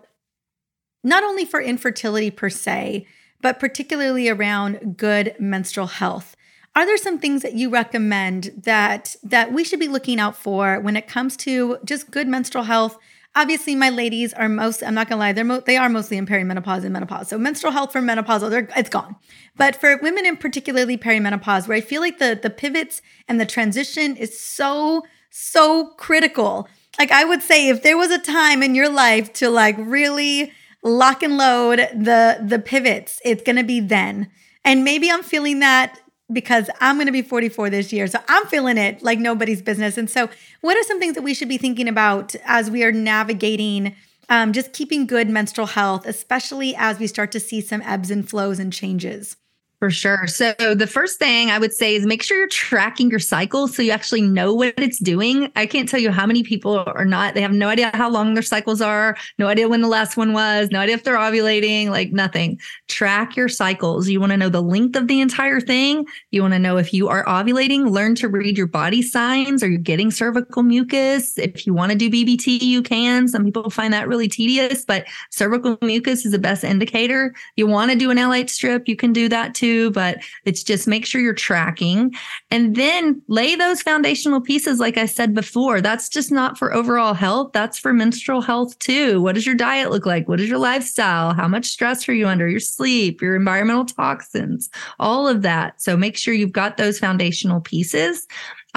not 1.04 1.24
only 1.24 1.46
for 1.46 1.62
infertility 1.62 2.30
per 2.30 2.50
se, 2.50 3.08
but 3.42 3.60
particularly 3.60 4.30
around 4.30 4.98
good 4.98 5.36
menstrual 5.40 5.88
health. 5.88 6.36
Are 6.76 6.86
there 6.86 6.98
some 6.98 7.18
things 7.18 7.42
that 7.42 7.54
you 7.54 7.72
recommend 7.72 8.52
that 8.56 9.16
that 9.24 9.52
we 9.52 9.64
should 9.64 9.80
be 9.80 9.88
looking 9.88 10.20
out 10.20 10.36
for 10.36 10.80
when 10.80 10.96
it 10.96 11.08
comes 11.08 11.36
to 11.38 11.80
just 11.84 12.12
good 12.12 12.28
menstrual 12.28 12.66
health? 12.66 13.00
Obviously, 13.36 13.76
my 13.76 13.90
ladies 13.90 14.34
are 14.34 14.50
most, 14.50 14.84
I'm 14.84 14.94
not 14.94 15.10
gonna 15.10 15.20
lie, 15.20 15.32
they're 15.32 15.44
mo- 15.44 15.60
they 15.60 15.78
are 15.78 15.90
mostly 15.90 16.18
in 16.18 16.26
perimenopause 16.26 16.84
and 16.84 16.94
menopause. 16.94 17.30
So 17.30 17.38
menstrual 17.38 17.72
health 17.72 17.92
for 17.92 18.02
menopause, 18.02 18.44
oh, 18.44 18.68
it's 18.76 18.90
gone. 18.90 19.16
But 19.56 19.76
for 19.76 19.98
women 19.98 20.26
in 20.26 20.38
particularly 20.38 20.98
perimenopause, 20.98 21.68
where 21.68 21.78
I 21.78 21.82
feel 21.82 22.02
like 22.02 22.20
the 22.20 22.40
the 22.40 22.50
pivots 22.50 23.02
and 23.28 23.40
the 23.40 23.46
transition 23.46 24.16
is 24.16 24.40
so, 24.40 25.04
so 25.32 25.88
critical. 25.98 26.68
Like 27.00 27.12
I 27.12 27.26
would 27.26 27.42
say, 27.42 27.70
if 27.70 27.84
there 27.84 27.98
was 27.98 28.12
a 28.12 28.20
time 28.20 28.62
in 28.62 28.76
your 28.76 28.90
life 28.90 29.34
to 29.34 29.50
like 29.50 29.76
really 29.80 30.52
lock 30.84 31.24
and 31.24 31.38
load 31.38 31.80
the 31.94 32.40
the 32.42 32.60
pivots. 32.60 33.20
It's 33.24 33.44
going 33.44 33.56
to 33.58 33.64
be 33.64 33.80
then. 33.80 34.30
And 34.64 34.84
maybe 34.84 35.10
I'm 35.10 35.24
feeling 35.24 35.60
that 35.60 36.00
because 36.32 36.70
I'm 36.82 36.98
going 36.98 37.06
to 37.06 37.12
be 37.12 37.22
44 37.22 37.70
this 37.70 37.94
year. 37.94 38.08
So 38.08 38.20
I'm 38.28 38.46
feeling 38.48 38.78
it 38.78 39.02
like 39.02 39.20
nobody's 39.20 39.62
business. 39.62 39.98
And 39.98 40.10
so, 40.10 40.30
what 40.62 40.78
are 40.78 40.84
some 40.84 41.00
things 41.00 41.16
that 41.16 41.24
we 41.24 41.34
should 41.34 41.50
be 41.50 41.58
thinking 41.58 41.88
about 41.88 42.36
as 42.46 42.70
we 42.70 42.84
are 42.84 42.92
navigating 42.92 43.96
um, 44.30 44.52
just 44.52 44.74
keeping 44.74 45.08
good 45.08 45.30
menstrual 45.30 45.68
health, 45.68 46.06
especially 46.06 46.76
as 46.76 47.00
we 47.00 47.08
start 47.08 47.32
to 47.32 47.40
see 47.40 47.62
some 47.62 47.82
ebbs 47.82 48.12
and 48.12 48.30
flows 48.30 48.60
and 48.60 48.74
changes? 48.74 49.38
For 49.80 49.92
sure. 49.92 50.26
So 50.26 50.56
the 50.58 50.88
first 50.88 51.20
thing 51.20 51.52
I 51.52 51.60
would 51.60 51.72
say 51.72 51.94
is 51.94 52.04
make 52.04 52.24
sure 52.24 52.36
you're 52.36 52.48
tracking 52.48 53.12
your 53.12 53.20
cycle 53.20 53.68
so 53.68 53.84
you 53.84 53.92
actually 53.92 54.22
know 54.22 54.52
what 54.52 54.74
it's 54.78 54.98
doing. 54.98 55.52
I 55.56 55.68
can't 55.68 55.88
tell 55.88 56.00
you 56.00 56.10
how 56.10 56.26
many 56.26 56.42
people 56.42 56.84
are 56.88 57.06
not, 57.06 57.36
they 57.36 57.44
have 57.44 57.52
no 57.52 57.70
idea 57.70 57.92
how 57.94 58.10
long 58.10 58.34
their 58.34 58.42
cycles 58.42 58.82
are, 58.82 59.16
no 59.38 59.46
idea 59.46 59.70
when 59.70 59.82
the 59.82 59.88
last 59.88 60.18
one 60.18 60.34
was, 60.34 60.70
no 60.72 60.80
idea 60.80 60.96
if 60.96 61.04
they're 61.04 61.16
ovulating, 61.16 61.90
like 61.90 62.12
nothing. 62.12 62.60
Track 62.88 63.36
your 63.36 63.48
cycles. 63.48 64.10
You 64.10 64.20
want 64.20 64.32
to 64.32 64.38
know 64.38 64.50
the 64.50 64.64
length 64.64 64.96
of 64.96 65.08
the 65.08 65.22
entire 65.22 65.62
thing. 65.62 66.08
You 66.32 66.42
want 66.42 66.56
to 66.56 66.60
know 66.60 66.78
if 66.78 66.92
you 66.92 67.08
are 67.10 67.24
ovulating, 67.26 67.92
learn 67.92 68.16
to 68.16 68.30
read 68.30 68.58
your 68.58 68.66
body 68.66 69.04
signs. 69.04 69.62
Are 69.62 69.70
you 69.70 69.78
getting 69.78 70.10
cervical 70.10 70.64
mucus? 70.64 71.38
If 71.38 71.68
you 71.68 71.76
want 71.76 71.92
to 71.92 71.98
do 71.98 72.10
BBT, 72.10 72.64
you 72.64 72.82
can. 72.82 73.28
Some 73.28 73.46
people 73.46 73.70
find 73.70 73.94
that 73.94 74.08
really 74.08 74.28
tedious, 74.28 74.84
but 74.84 75.06
cervical 75.30 75.78
mucus 75.84 76.26
is 76.26 76.32
the 76.32 76.40
best 76.40 76.64
indicator. 76.64 77.36
You 77.58 77.68
want 77.68 77.92
to 77.92 77.98
do 77.98 78.10
an 78.10 78.18
LH 78.18 78.50
strip, 78.50 78.88
you 78.88 78.96
can 78.96 79.14
do 79.14 79.30
that 79.30 79.54
too 79.54 79.67
too, 79.68 79.92
but 79.92 80.18
it's 80.46 80.64
just 80.64 80.88
make 80.88 81.06
sure 81.06 81.20
you're 81.20 81.34
tracking 81.34 82.16
and 82.52 82.76
then 82.76 83.22
lay 83.28 83.56
those 83.56 83.82
foundational 83.82 84.40
pieces. 84.40 84.80
Like 84.80 84.98
I 84.98 85.06
said 85.06 85.34
before, 85.34 85.82
that's 85.82 86.08
just 86.08 86.32
not 86.32 86.58
for 86.58 86.74
overall 86.74 87.14
health. 87.14 87.52
That's 87.54 87.78
for 87.78 87.92
menstrual 87.94 88.42
health 88.42 88.78
too. 88.80 89.22
What 89.22 89.36
does 89.36 89.46
your 89.46 89.56
diet 89.56 89.92
look 89.92 90.06
like? 90.06 90.28
What 90.28 90.40
is 90.40 90.48
your 90.48 90.58
lifestyle? 90.58 91.34
How 91.34 91.48
much 91.48 91.66
stress 91.66 92.08
are 92.08 92.14
you 92.14 92.28
under? 92.28 92.48
Your 92.48 92.62
sleep, 92.62 93.22
your 93.22 93.36
environmental 93.36 93.86
toxins, 93.86 94.70
all 95.00 95.28
of 95.28 95.42
that. 95.42 95.82
So 95.82 95.98
make 95.98 96.18
sure 96.18 96.34
you've 96.34 96.52
got 96.52 96.78
those 96.78 97.00
foundational 97.00 97.60
pieces. 97.60 98.26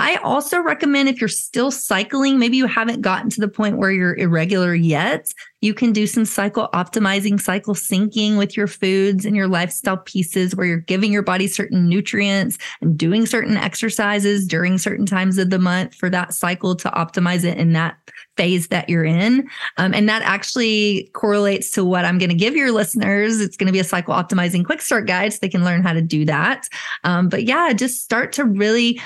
I 0.00 0.16
also 0.16 0.60
recommend 0.60 1.08
if 1.08 1.20
you're 1.20 1.28
still 1.28 1.70
cycling, 1.70 2.38
maybe 2.38 2.56
you 2.56 2.66
haven't 2.66 3.02
gotten 3.02 3.28
to 3.30 3.40
the 3.40 3.48
point 3.48 3.76
where 3.76 3.90
you're 3.90 4.16
irregular 4.16 4.74
yet, 4.74 5.32
you 5.60 5.74
can 5.74 5.92
do 5.92 6.06
some 6.06 6.24
cycle 6.24 6.70
optimizing, 6.72 7.38
cycle 7.40 7.74
syncing 7.74 8.38
with 8.38 8.56
your 8.56 8.66
foods 8.66 9.26
and 9.26 9.36
your 9.36 9.46
lifestyle 9.46 9.98
pieces 9.98 10.56
where 10.56 10.66
you're 10.66 10.78
giving 10.78 11.12
your 11.12 11.22
body 11.22 11.46
certain 11.46 11.86
nutrients 11.86 12.56
and 12.80 12.96
doing 12.96 13.26
certain 13.26 13.58
exercises 13.58 14.46
during 14.46 14.78
certain 14.78 15.04
times 15.04 15.36
of 15.36 15.50
the 15.50 15.58
month 15.58 15.94
for 15.94 16.08
that 16.08 16.32
cycle 16.32 16.74
to 16.76 16.88
optimize 16.90 17.44
it 17.44 17.58
in 17.58 17.74
that 17.74 17.96
phase 18.36 18.68
that 18.68 18.88
you're 18.88 19.04
in. 19.04 19.46
Um, 19.76 19.92
and 19.92 20.08
that 20.08 20.22
actually 20.22 21.10
correlates 21.12 21.70
to 21.72 21.84
what 21.84 22.06
I'm 22.06 22.16
going 22.16 22.30
to 22.30 22.34
give 22.34 22.56
your 22.56 22.72
listeners. 22.72 23.38
It's 23.38 23.56
going 23.56 23.66
to 23.66 23.72
be 23.72 23.80
a 23.80 23.84
cycle 23.84 24.14
optimizing 24.14 24.64
quick 24.64 24.80
start 24.80 25.06
guide 25.06 25.34
so 25.34 25.40
they 25.42 25.48
can 25.50 25.64
learn 25.64 25.82
how 25.82 25.92
to 25.92 26.00
do 26.00 26.24
that. 26.24 26.68
Um, 27.04 27.28
but 27.28 27.44
yeah, 27.44 27.74
just 27.74 28.02
start 28.02 28.32
to 28.32 28.46
really 28.46 28.98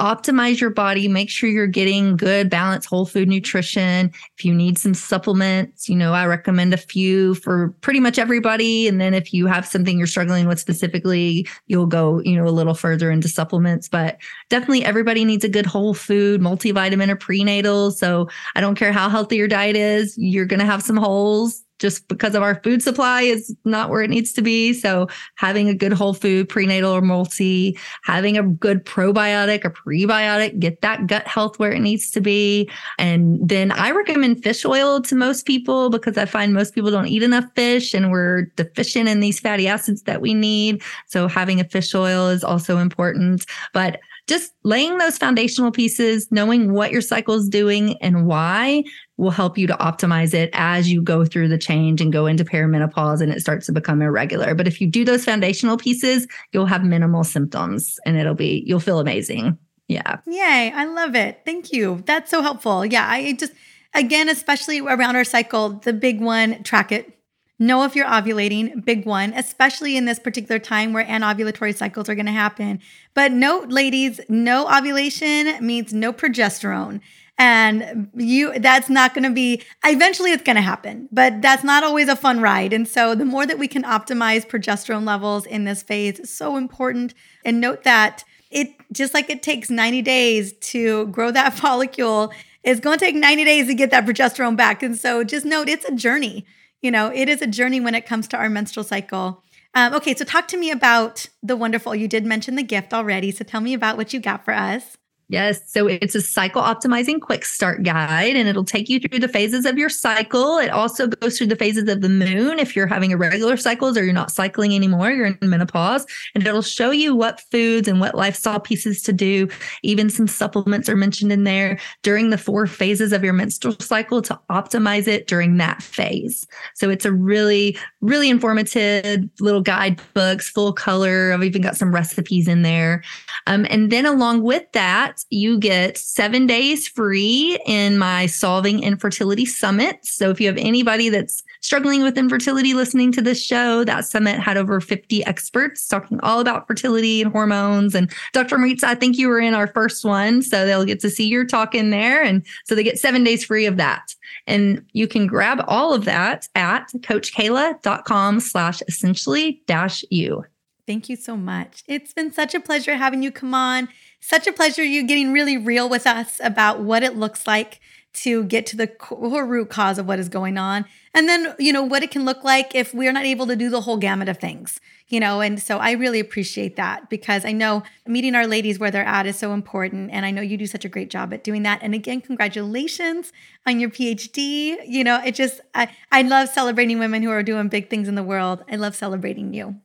optimize 0.00 0.60
your 0.60 0.70
body, 0.70 1.06
make 1.06 1.30
sure 1.30 1.48
you're 1.48 1.66
getting 1.66 2.16
good, 2.16 2.50
balanced 2.50 2.88
whole 2.88 3.06
food 3.06 3.28
nutrition. 3.28 4.10
If 4.36 4.44
you 4.44 4.54
need 4.54 4.78
some 4.78 4.94
supplements, 4.94 5.88
you 5.88 5.94
know, 5.94 6.12
I 6.12 6.26
recommend 6.26 6.74
a 6.74 6.78
few 6.78 7.34
for 7.36 7.74
pretty 7.82 8.00
much 8.00 8.18
everybody. 8.18 8.88
And 8.88 9.00
then 9.00 9.14
if 9.14 9.32
you 9.32 9.46
have 9.46 9.66
something 9.66 9.98
you're 9.98 10.06
struggling 10.06 10.48
with 10.48 10.58
specifically, 10.58 11.46
you'll 11.66 11.86
go, 11.86 12.20
you 12.20 12.36
know, 12.36 12.46
a 12.46 12.50
little 12.50 12.74
further 12.74 13.10
into 13.10 13.28
supplements. 13.28 13.88
But 13.88 14.18
definitely 14.48 14.84
everybody 14.84 15.24
needs 15.24 15.44
a 15.44 15.48
good 15.48 15.66
whole 15.66 15.94
food, 15.94 16.40
multivitamin 16.40 17.08
or 17.08 17.16
prenatal. 17.16 17.90
So 17.90 18.28
I 18.56 18.60
don't 18.60 18.74
care 18.74 18.92
how 18.92 19.08
healthy 19.08 19.36
your 19.36 19.48
diet 19.48 19.76
is, 19.76 20.16
you're 20.18 20.46
going 20.46 20.60
to 20.60 20.66
have 20.66 20.82
some 20.82 20.96
holes 20.96 21.62
just 21.82 22.06
because 22.06 22.36
of 22.36 22.42
our 22.42 22.62
food 22.62 22.80
supply 22.80 23.22
is 23.22 23.54
not 23.64 23.90
where 23.90 24.02
it 24.02 24.08
needs 24.08 24.32
to 24.32 24.40
be. 24.40 24.72
So 24.72 25.08
having 25.34 25.68
a 25.68 25.74
good 25.74 25.92
whole 25.92 26.14
food, 26.14 26.48
prenatal 26.48 26.92
or 26.92 27.00
multi, 27.00 27.76
having 28.04 28.38
a 28.38 28.42
good 28.44 28.86
probiotic, 28.86 29.64
or 29.64 29.70
prebiotic, 29.70 30.60
get 30.60 30.80
that 30.82 31.08
gut 31.08 31.26
health 31.26 31.58
where 31.58 31.72
it 31.72 31.80
needs 31.80 32.12
to 32.12 32.20
be. 32.20 32.70
And 32.98 33.40
then 33.46 33.72
I 33.72 33.90
recommend 33.90 34.44
fish 34.44 34.64
oil 34.64 35.02
to 35.02 35.16
most 35.16 35.44
people 35.44 35.90
because 35.90 36.16
I 36.16 36.24
find 36.24 36.54
most 36.54 36.72
people 36.72 36.92
don't 36.92 37.08
eat 37.08 37.24
enough 37.24 37.46
fish 37.56 37.94
and 37.94 38.12
we're 38.12 38.42
deficient 38.54 39.08
in 39.08 39.18
these 39.18 39.40
fatty 39.40 39.66
acids 39.66 40.02
that 40.02 40.20
we 40.20 40.34
need. 40.34 40.82
So 41.08 41.26
having 41.26 41.58
a 41.58 41.64
fish 41.64 41.92
oil 41.96 42.28
is 42.28 42.44
also 42.44 42.78
important. 42.78 43.44
But 43.74 43.98
just 44.28 44.52
laying 44.62 44.98
those 44.98 45.18
foundational 45.18 45.72
pieces, 45.72 46.30
knowing 46.30 46.72
what 46.72 46.92
your 46.92 47.00
cycle 47.00 47.34
is 47.34 47.48
doing 47.48 48.00
and 48.00 48.26
why, 48.26 48.84
will 49.22 49.30
help 49.30 49.56
you 49.56 49.68
to 49.68 49.74
optimize 49.74 50.34
it 50.34 50.50
as 50.52 50.90
you 50.90 51.00
go 51.00 51.24
through 51.24 51.46
the 51.46 51.56
change 51.56 52.00
and 52.00 52.12
go 52.12 52.26
into 52.26 52.44
perimenopause 52.44 53.20
and 53.20 53.30
it 53.30 53.40
starts 53.40 53.66
to 53.66 53.72
become 53.72 54.02
irregular. 54.02 54.52
But 54.52 54.66
if 54.66 54.80
you 54.80 54.88
do 54.88 55.04
those 55.04 55.24
foundational 55.24 55.76
pieces, 55.76 56.26
you'll 56.50 56.66
have 56.66 56.84
minimal 56.84 57.22
symptoms 57.22 58.00
and 58.04 58.16
it'll 58.16 58.34
be, 58.34 58.64
you'll 58.66 58.80
feel 58.80 58.98
amazing. 58.98 59.56
Yeah. 59.86 60.18
Yay. 60.26 60.72
I 60.74 60.86
love 60.86 61.14
it. 61.14 61.42
Thank 61.44 61.72
you. 61.72 62.02
That's 62.04 62.32
so 62.32 62.42
helpful. 62.42 62.84
Yeah. 62.84 63.06
I 63.08 63.34
just, 63.34 63.52
again, 63.94 64.28
especially 64.28 64.80
around 64.80 65.14
our 65.14 65.24
cycle, 65.24 65.70
the 65.70 65.92
big 65.92 66.20
one, 66.20 66.64
track 66.64 66.90
it. 66.90 67.16
Know 67.60 67.84
if 67.84 67.94
you're 67.94 68.06
ovulating, 68.06 68.84
big 68.84 69.06
one, 69.06 69.34
especially 69.34 69.96
in 69.96 70.04
this 70.04 70.18
particular 70.18 70.58
time 70.58 70.92
where 70.92 71.04
anovulatory 71.04 71.76
cycles 71.76 72.08
are 72.08 72.16
going 72.16 72.26
to 72.26 72.32
happen. 72.32 72.80
But 73.14 73.30
note, 73.30 73.68
ladies, 73.68 74.20
no 74.28 74.66
ovulation 74.66 75.64
means 75.64 75.92
no 75.92 76.12
progesterone 76.12 77.00
and 77.38 78.08
you 78.14 78.58
that's 78.58 78.88
not 78.88 79.14
going 79.14 79.24
to 79.24 79.30
be 79.30 79.62
eventually 79.84 80.32
it's 80.32 80.42
going 80.42 80.56
to 80.56 80.62
happen 80.62 81.08
but 81.10 81.40
that's 81.42 81.64
not 81.64 81.84
always 81.84 82.08
a 82.08 82.16
fun 82.16 82.40
ride. 82.40 82.72
And 82.72 82.86
so 82.86 83.14
the 83.14 83.24
more 83.24 83.46
that 83.46 83.58
we 83.58 83.68
can 83.68 83.82
optimize 83.82 84.46
progesterone 84.46 85.06
levels 85.06 85.46
in 85.46 85.64
this 85.64 85.82
phase 85.82 86.18
is 86.18 86.34
so 86.34 86.56
important. 86.56 87.14
And 87.44 87.60
note 87.60 87.84
that 87.84 88.24
it 88.50 88.68
just 88.92 89.14
like 89.14 89.30
it 89.30 89.42
takes 89.42 89.70
90 89.70 90.02
days 90.02 90.52
to 90.54 91.06
grow 91.06 91.30
that 91.30 91.54
follicle 91.58 92.32
it's 92.62 92.78
going 92.78 92.96
to 92.96 93.04
take 93.04 93.16
90 93.16 93.44
days 93.44 93.66
to 93.66 93.74
get 93.74 93.90
that 93.90 94.06
progesterone 94.06 94.56
back. 94.56 94.84
And 94.84 94.96
so 94.96 95.24
just 95.24 95.44
note 95.44 95.68
it's 95.68 95.84
a 95.84 95.94
journey. 95.94 96.46
You 96.80 96.90
know 96.90 97.10
it 97.14 97.28
is 97.28 97.42
a 97.42 97.46
journey 97.46 97.80
when 97.80 97.94
it 97.94 98.06
comes 98.06 98.28
to 98.28 98.36
our 98.36 98.48
menstrual 98.48 98.84
cycle. 98.84 99.42
Um, 99.74 99.94
okay 99.94 100.14
so 100.14 100.24
talk 100.24 100.48
to 100.48 100.56
me 100.56 100.70
about 100.70 101.28
the 101.42 101.56
wonderful 101.56 101.94
you 101.94 102.06
did 102.06 102.24
mention 102.24 102.56
the 102.56 102.62
gift 102.62 102.92
already. 102.92 103.30
So 103.30 103.44
tell 103.44 103.60
me 103.60 103.74
about 103.74 103.96
what 103.96 104.12
you 104.12 104.20
got 104.20 104.44
for 104.44 104.54
us 104.54 104.96
Yes. 105.32 105.62
So 105.72 105.86
it's 105.86 106.14
a 106.14 106.20
cycle 106.20 106.60
optimizing 106.60 107.18
quick 107.18 107.46
start 107.46 107.84
guide 107.84 108.36
and 108.36 108.46
it'll 108.46 108.66
take 108.66 108.90
you 108.90 109.00
through 109.00 109.18
the 109.18 109.28
phases 109.28 109.64
of 109.64 109.78
your 109.78 109.88
cycle. 109.88 110.58
It 110.58 110.68
also 110.68 111.06
goes 111.06 111.38
through 111.38 111.46
the 111.46 111.56
phases 111.56 111.88
of 111.88 112.02
the 112.02 112.10
moon 112.10 112.58
if 112.58 112.76
you're 112.76 112.86
having 112.86 113.12
irregular 113.12 113.56
cycles 113.56 113.96
or 113.96 114.04
you're 114.04 114.12
not 114.12 114.30
cycling 114.30 114.74
anymore, 114.74 115.10
you're 115.10 115.28
in 115.28 115.38
menopause. 115.40 116.04
And 116.34 116.46
it'll 116.46 116.60
show 116.60 116.90
you 116.90 117.16
what 117.16 117.40
foods 117.50 117.88
and 117.88 117.98
what 117.98 118.14
lifestyle 118.14 118.60
pieces 118.60 119.00
to 119.04 119.12
do. 119.14 119.48
Even 119.82 120.10
some 120.10 120.28
supplements 120.28 120.86
are 120.90 120.96
mentioned 120.96 121.32
in 121.32 121.44
there 121.44 121.80
during 122.02 122.28
the 122.28 122.36
four 122.36 122.66
phases 122.66 123.14
of 123.14 123.24
your 123.24 123.32
menstrual 123.32 123.76
cycle 123.80 124.20
to 124.20 124.38
optimize 124.50 125.08
it 125.08 125.28
during 125.28 125.56
that 125.56 125.82
phase. 125.82 126.46
So 126.74 126.90
it's 126.90 127.06
a 127.06 127.12
really, 127.12 127.78
really 128.02 128.28
informative 128.28 129.30
little 129.40 129.62
guidebooks, 129.62 130.50
full 130.50 130.74
color. 130.74 131.32
I've 131.32 131.42
even 131.42 131.62
got 131.62 131.78
some 131.78 131.94
recipes 131.94 132.48
in 132.48 132.60
there. 132.60 133.02
Um, 133.46 133.66
and 133.70 133.90
then 133.90 134.04
along 134.04 134.42
with 134.42 134.70
that, 134.72 135.21
you 135.30 135.58
get 135.58 135.96
seven 135.96 136.46
days 136.46 136.86
free 136.88 137.58
in 137.66 137.98
my 137.98 138.26
Solving 138.26 138.82
Infertility 138.82 139.46
Summit. 139.46 140.04
So 140.04 140.30
if 140.30 140.40
you 140.40 140.46
have 140.46 140.56
anybody 140.56 141.08
that's 141.08 141.42
struggling 141.60 142.02
with 142.02 142.18
infertility 142.18 142.74
listening 142.74 143.12
to 143.12 143.22
this 143.22 143.42
show, 143.42 143.84
that 143.84 144.04
summit 144.04 144.38
had 144.38 144.56
over 144.56 144.80
50 144.80 145.24
experts 145.24 145.86
talking 145.86 146.20
all 146.20 146.40
about 146.40 146.66
fertility 146.66 147.22
and 147.22 147.32
hormones. 147.32 147.94
And 147.94 148.12
Dr. 148.32 148.56
Mariza, 148.56 148.84
I 148.84 148.94
think 148.94 149.16
you 149.16 149.28
were 149.28 149.40
in 149.40 149.54
our 149.54 149.66
first 149.66 150.04
one. 150.04 150.42
So 150.42 150.66
they'll 150.66 150.84
get 150.84 151.00
to 151.00 151.10
see 151.10 151.26
your 151.26 151.44
talk 151.44 151.74
in 151.74 151.90
there. 151.90 152.22
And 152.22 152.44
so 152.64 152.74
they 152.74 152.82
get 152.82 152.98
seven 152.98 153.24
days 153.24 153.44
free 153.44 153.66
of 153.66 153.76
that. 153.76 154.14
And 154.46 154.84
you 154.92 155.06
can 155.06 155.26
grab 155.26 155.64
all 155.66 155.94
of 155.94 156.04
that 156.04 156.48
at 156.54 156.88
coachkela.com 156.98 158.40
slash 158.40 158.82
essentially 158.88 159.62
dash 159.66 160.04
you. 160.10 160.44
Thank 160.86 161.08
you 161.08 161.16
so 161.16 161.36
much. 161.36 161.84
It's 161.86 162.12
been 162.12 162.32
such 162.32 162.54
a 162.54 162.60
pleasure 162.60 162.96
having 162.96 163.22
you 163.22 163.30
come 163.30 163.54
on 163.54 163.88
such 164.22 164.46
a 164.46 164.52
pleasure 164.52 164.84
you 164.84 165.02
getting 165.02 165.32
really 165.32 165.58
real 165.58 165.88
with 165.88 166.06
us 166.06 166.40
about 166.42 166.80
what 166.80 167.02
it 167.02 167.16
looks 167.16 167.46
like 167.46 167.80
to 168.12 168.44
get 168.44 168.66
to 168.66 168.76
the 168.76 168.86
core 168.86 169.44
root 169.44 169.68
cause 169.68 169.98
of 169.98 170.06
what 170.06 170.18
is 170.18 170.28
going 170.28 170.56
on. 170.56 170.84
And 171.12 171.28
then, 171.28 171.54
you 171.58 171.72
know, 171.72 171.82
what 171.82 172.02
it 172.02 172.10
can 172.10 172.24
look 172.24 172.44
like 172.44 172.74
if 172.74 172.94
we're 172.94 173.12
not 173.12 173.24
able 173.24 173.46
to 173.48 173.56
do 173.56 173.68
the 173.68 173.80
whole 173.80 173.96
gamut 173.96 174.28
of 174.28 174.38
things, 174.38 174.80
you 175.08 175.18
know. 175.18 175.40
And 175.40 175.60
so 175.60 175.78
I 175.78 175.92
really 175.92 176.20
appreciate 176.20 176.76
that 176.76 177.10
because 177.10 177.44
I 177.44 177.52
know 177.52 177.82
meeting 178.06 178.34
our 178.34 178.46
ladies 178.46 178.78
where 178.78 178.90
they're 178.90 179.04
at 179.04 179.26
is 179.26 179.36
so 179.36 179.54
important. 179.54 180.10
And 180.12 180.24
I 180.24 180.30
know 180.30 180.42
you 180.42 180.56
do 180.56 180.66
such 180.66 180.84
a 180.84 180.88
great 180.88 181.10
job 181.10 181.32
at 181.32 181.42
doing 181.42 181.64
that. 181.64 181.80
And 181.82 181.94
again, 181.94 182.20
congratulations 182.20 183.32
on 183.66 183.80
your 183.80 183.90
PhD. 183.90 184.76
You 184.86 185.04
know, 185.04 185.20
it 185.24 185.34
just, 185.34 185.60
I, 185.74 185.88
I 186.12 186.22
love 186.22 186.48
celebrating 186.48 186.98
women 186.98 187.22
who 187.22 187.30
are 187.30 187.42
doing 187.42 187.68
big 187.68 187.90
things 187.90 188.08
in 188.08 188.14
the 188.14 188.22
world. 188.22 188.62
I 188.70 188.76
love 188.76 188.94
celebrating 188.94 189.52
you. 189.52 189.76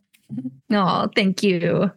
No, 0.69 1.09
thank 1.15 1.41
you. 1.41 1.91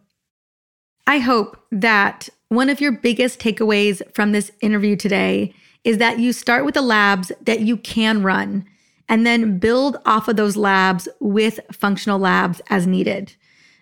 I 1.07 1.19
hope 1.19 1.57
that 1.71 2.29
one 2.49 2.69
of 2.69 2.81
your 2.81 2.91
biggest 2.91 3.39
takeaways 3.39 4.01
from 4.13 4.31
this 4.31 4.51
interview 4.61 4.95
today 4.95 5.53
is 5.83 5.97
that 5.97 6.19
you 6.19 6.33
start 6.33 6.65
with 6.65 6.75
the 6.75 6.81
labs 6.81 7.31
that 7.41 7.61
you 7.61 7.77
can 7.77 8.23
run 8.23 8.65
and 9.09 9.25
then 9.25 9.57
build 9.57 9.97
off 10.05 10.27
of 10.27 10.35
those 10.35 10.55
labs 10.55 11.07
with 11.19 11.59
functional 11.71 12.19
labs 12.19 12.61
as 12.69 12.87
needed. 12.87 13.35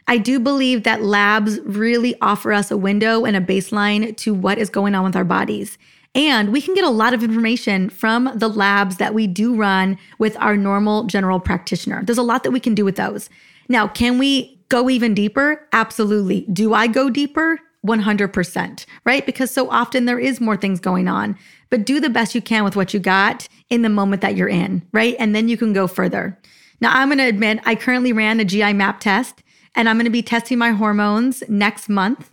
I 0.07 0.17
do 0.17 0.39
believe 0.39 0.83
that 0.83 1.03
labs 1.03 1.59
really 1.61 2.15
offer 2.21 2.51
us 2.51 2.71
a 2.71 2.77
window 2.77 3.25
and 3.25 3.35
a 3.35 3.41
baseline 3.41 4.17
to 4.17 4.33
what 4.33 4.57
is 4.57 4.69
going 4.69 4.95
on 4.95 5.03
with 5.03 5.15
our 5.15 5.23
bodies. 5.23 5.77
And 6.15 6.51
we 6.51 6.61
can 6.61 6.73
get 6.73 6.83
a 6.83 6.89
lot 6.89 7.13
of 7.13 7.23
information 7.23 7.89
from 7.89 8.31
the 8.33 8.47
labs 8.47 8.97
that 8.97 9.13
we 9.13 9.27
do 9.27 9.55
run 9.55 9.99
with 10.17 10.35
our 10.37 10.57
normal 10.57 11.03
general 11.03 11.39
practitioner. 11.39 12.03
There's 12.03 12.17
a 12.17 12.23
lot 12.23 12.43
that 12.43 12.51
we 12.51 12.59
can 12.59 12.73
do 12.73 12.83
with 12.83 12.95
those. 12.95 13.29
Now, 13.67 13.87
can 13.87 14.17
we 14.17 14.58
go 14.69 14.89
even 14.89 15.13
deeper? 15.13 15.67
Absolutely. 15.73 16.41
Do 16.51 16.73
I 16.73 16.87
go 16.87 17.09
deeper? 17.09 17.59
100%, 17.85 18.85
right? 19.05 19.25
Because 19.25 19.51
so 19.51 19.69
often 19.69 20.05
there 20.05 20.19
is 20.19 20.41
more 20.41 20.57
things 20.57 20.79
going 20.79 21.07
on, 21.07 21.37
but 21.69 21.85
do 21.85 21.99
the 21.99 22.09
best 22.09 22.35
you 22.35 22.41
can 22.41 22.63
with 22.63 22.75
what 22.75 22.93
you 22.93 22.99
got 22.99 23.47
in 23.69 23.83
the 23.83 23.89
moment 23.89 24.21
that 24.21 24.35
you're 24.35 24.49
in, 24.49 24.85
right? 24.91 25.15
And 25.17 25.33
then 25.33 25.47
you 25.47 25.55
can 25.55 25.71
go 25.71 25.87
further. 25.87 26.37
Now, 26.81 26.91
I'm 26.93 27.07
going 27.07 27.19
to 27.19 27.25
admit 27.25 27.61
I 27.65 27.75
currently 27.75 28.13
ran 28.13 28.39
a 28.39 28.45
GI 28.45 28.73
map 28.73 28.99
test 28.99 29.43
and 29.75 29.87
I'm 29.87 29.95
going 29.95 30.05
to 30.05 30.11
be 30.11 30.21
testing 30.21 30.57
my 30.57 30.71
hormones 30.71 31.43
next 31.47 31.89
month. 31.89 32.31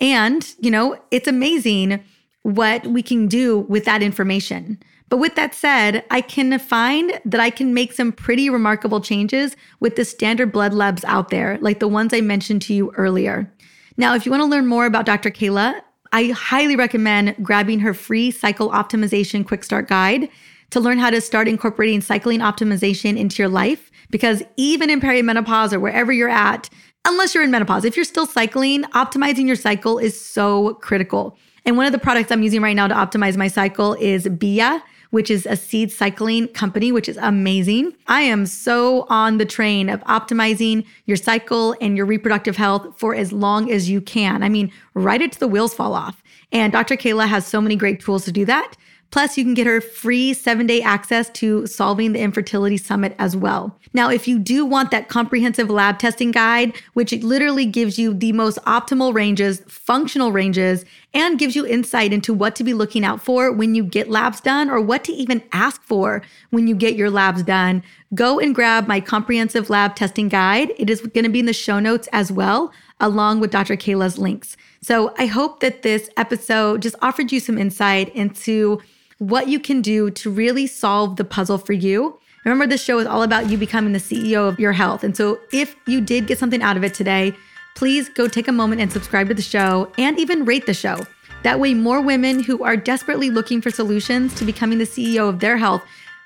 And, 0.00 0.54
you 0.60 0.70
know, 0.70 0.98
it's 1.10 1.28
amazing 1.28 2.02
what 2.42 2.86
we 2.86 3.02
can 3.02 3.26
do 3.26 3.60
with 3.60 3.84
that 3.86 4.02
information. 4.02 4.78
But 5.08 5.18
with 5.18 5.36
that 5.36 5.54
said, 5.54 6.04
I 6.10 6.20
can 6.20 6.58
find 6.58 7.20
that 7.24 7.40
I 7.40 7.50
can 7.50 7.74
make 7.74 7.92
some 7.92 8.10
pretty 8.12 8.50
remarkable 8.50 9.00
changes 9.00 9.56
with 9.78 9.96
the 9.96 10.04
standard 10.04 10.50
blood 10.50 10.74
labs 10.74 11.04
out 11.04 11.28
there, 11.28 11.58
like 11.60 11.78
the 11.78 11.88
ones 11.88 12.12
I 12.12 12.20
mentioned 12.20 12.62
to 12.62 12.74
you 12.74 12.92
earlier. 12.96 13.52
Now, 13.96 14.14
if 14.14 14.26
you 14.26 14.32
want 14.32 14.42
to 14.42 14.46
learn 14.46 14.66
more 14.66 14.84
about 14.84 15.06
Dr. 15.06 15.30
Kela, 15.30 15.80
I 16.12 16.28
highly 16.30 16.76
recommend 16.76 17.36
grabbing 17.42 17.80
her 17.80 17.94
free 17.94 18.30
cycle 18.30 18.70
optimization 18.70 19.46
quick 19.46 19.64
start 19.64 19.88
guide 19.88 20.28
to 20.70 20.80
learn 20.80 20.98
how 20.98 21.10
to 21.10 21.20
start 21.20 21.48
incorporating 21.48 22.00
cycling 22.00 22.40
optimization 22.40 23.16
into 23.16 23.42
your 23.42 23.48
life. 23.48 23.90
Because 24.10 24.42
even 24.56 24.90
in 24.90 25.00
perimenopause 25.00 25.72
or 25.72 25.80
wherever 25.80 26.12
you're 26.12 26.28
at, 26.28 26.68
unless 27.04 27.34
you're 27.34 27.44
in 27.44 27.50
menopause, 27.50 27.84
if 27.84 27.96
you're 27.96 28.04
still 28.04 28.26
cycling, 28.26 28.82
optimizing 28.84 29.46
your 29.46 29.56
cycle 29.56 29.98
is 29.98 30.20
so 30.20 30.74
critical. 30.74 31.36
And 31.64 31.76
one 31.76 31.86
of 31.86 31.92
the 31.92 31.98
products 31.98 32.30
I'm 32.30 32.42
using 32.42 32.62
right 32.62 32.76
now 32.76 32.86
to 32.86 32.94
optimize 32.94 33.36
my 33.36 33.48
cycle 33.48 33.94
is 33.94 34.28
BIA 34.28 34.82
which 35.10 35.30
is 35.30 35.46
a 35.46 35.56
seed 35.56 35.90
cycling 35.92 36.48
company, 36.48 36.92
which 36.92 37.08
is 37.08 37.16
amazing. 37.18 37.94
I 38.06 38.22
am 38.22 38.46
so 38.46 39.06
on 39.08 39.38
the 39.38 39.44
train 39.44 39.88
of 39.88 40.00
optimizing 40.02 40.86
your 41.06 41.16
cycle 41.16 41.74
and 41.80 41.96
your 41.96 42.06
reproductive 42.06 42.56
health 42.56 42.98
for 42.98 43.14
as 43.14 43.32
long 43.32 43.70
as 43.70 43.88
you 43.88 44.00
can. 44.00 44.42
I 44.42 44.48
mean, 44.48 44.72
right 44.94 45.22
into 45.22 45.38
the 45.38 45.48
wheels 45.48 45.74
fall 45.74 45.94
off. 45.94 46.22
And 46.52 46.72
Dr. 46.72 46.96
Kela 46.96 47.26
has 47.26 47.46
so 47.46 47.60
many 47.60 47.76
great 47.76 48.00
tools 48.00 48.24
to 48.24 48.32
do 48.32 48.44
that. 48.44 48.76
Plus, 49.10 49.38
you 49.38 49.44
can 49.44 49.54
get 49.54 49.66
her 49.66 49.80
free 49.80 50.34
seven 50.34 50.66
day 50.66 50.82
access 50.82 51.30
to 51.30 51.66
Solving 51.66 52.12
the 52.12 52.20
Infertility 52.20 52.76
Summit 52.76 53.14
as 53.18 53.36
well. 53.36 53.78
Now, 53.94 54.10
if 54.10 54.28
you 54.28 54.38
do 54.38 54.66
want 54.66 54.90
that 54.90 55.08
comprehensive 55.08 55.70
lab 55.70 55.98
testing 55.98 56.30
guide, 56.30 56.76
which 56.92 57.12
literally 57.12 57.64
gives 57.64 57.98
you 57.98 58.12
the 58.12 58.32
most 58.32 58.58
optimal 58.66 59.14
ranges, 59.14 59.62
functional 59.68 60.32
ranges, 60.32 60.84
and 61.14 61.38
gives 61.38 61.56
you 61.56 61.66
insight 61.66 62.12
into 62.12 62.34
what 62.34 62.54
to 62.56 62.64
be 62.64 62.74
looking 62.74 63.04
out 63.04 63.22
for 63.22 63.50
when 63.50 63.74
you 63.74 63.84
get 63.84 64.10
labs 64.10 64.40
done 64.40 64.68
or 64.68 64.80
what 64.80 65.04
to 65.04 65.12
even 65.12 65.42
ask 65.52 65.82
for 65.82 66.22
when 66.50 66.66
you 66.66 66.74
get 66.74 66.96
your 66.96 67.10
labs 67.10 67.42
done, 67.42 67.82
go 68.14 68.38
and 68.38 68.54
grab 68.54 68.86
my 68.86 69.00
comprehensive 69.00 69.70
lab 69.70 69.96
testing 69.96 70.28
guide. 70.28 70.72
It 70.76 70.90
is 70.90 71.00
going 71.00 71.24
to 71.24 71.30
be 71.30 71.40
in 71.40 71.46
the 71.46 71.52
show 71.52 71.80
notes 71.80 72.08
as 72.12 72.30
well 72.30 72.72
along 73.00 73.40
with 73.40 73.50
Dr. 73.50 73.76
Kela's 73.76 74.18
links. 74.18 74.56
So 74.80 75.14
I 75.18 75.26
hope 75.26 75.60
that 75.60 75.82
this 75.82 76.08
episode 76.16 76.82
just 76.82 76.96
offered 77.02 77.32
you 77.32 77.40
some 77.40 77.58
insight 77.58 78.14
into 78.14 78.80
what 79.18 79.48
you 79.48 79.58
can 79.58 79.80
do 79.80 80.10
to 80.10 80.30
really 80.30 80.66
solve 80.66 81.16
the 81.16 81.24
puzzle 81.24 81.58
for 81.58 81.72
you. 81.72 82.18
Remember, 82.44 82.66
this 82.66 82.82
show 82.82 82.98
is 82.98 83.06
all 83.06 83.22
about 83.22 83.50
you 83.50 83.58
becoming 83.58 83.92
the 83.92 83.98
CEO 83.98 84.48
of 84.48 84.60
your 84.60 84.72
health. 84.72 85.02
And 85.02 85.16
so, 85.16 85.40
if 85.52 85.74
you 85.86 86.00
did 86.00 86.26
get 86.26 86.38
something 86.38 86.62
out 86.62 86.76
of 86.76 86.84
it 86.84 86.94
today, 86.94 87.34
please 87.74 88.08
go 88.08 88.28
take 88.28 88.46
a 88.46 88.52
moment 88.52 88.80
and 88.80 88.92
subscribe 88.92 89.28
to 89.28 89.34
the 89.34 89.42
show 89.42 89.90
and 89.98 90.18
even 90.18 90.44
rate 90.44 90.66
the 90.66 90.74
show. 90.74 90.98
That 91.42 91.58
way, 91.58 91.74
more 91.74 92.00
women 92.00 92.42
who 92.42 92.62
are 92.62 92.76
desperately 92.76 93.30
looking 93.30 93.60
for 93.60 93.70
solutions 93.70 94.34
to 94.34 94.44
becoming 94.44 94.78
the 94.78 94.84
CEO 94.84 95.28
of 95.28 95.40
their 95.40 95.56
health, 95.56 95.82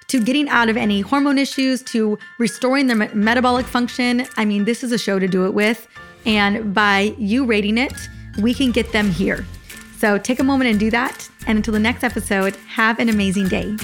to 0.08 0.22
getting 0.22 0.48
out 0.48 0.68
of 0.68 0.76
any 0.76 1.00
hormone 1.00 1.38
issues, 1.38 1.82
to 1.84 2.18
restoring 2.38 2.86
their 2.86 2.96
metabolic 3.14 3.66
function. 3.66 4.26
I 4.36 4.44
mean, 4.44 4.64
this 4.64 4.82
is 4.82 4.92
a 4.92 4.98
show 4.98 5.18
to 5.18 5.28
do 5.28 5.46
it 5.46 5.54
with. 5.54 5.88
And 6.26 6.74
by 6.74 7.14
you 7.18 7.46
rating 7.46 7.78
it, 7.78 7.94
we 8.38 8.52
can 8.52 8.72
get 8.72 8.92
them 8.92 9.10
here. 9.10 9.46
So 9.96 10.18
take 10.18 10.38
a 10.38 10.44
moment 10.44 10.70
and 10.70 10.78
do 10.78 10.90
that. 10.90 11.29
And 11.50 11.56
until 11.56 11.74
the 11.74 11.80
next 11.80 12.04
episode, 12.04 12.54
have 12.68 13.00
an 13.00 13.08
amazing 13.08 13.48
day. 13.48 13.76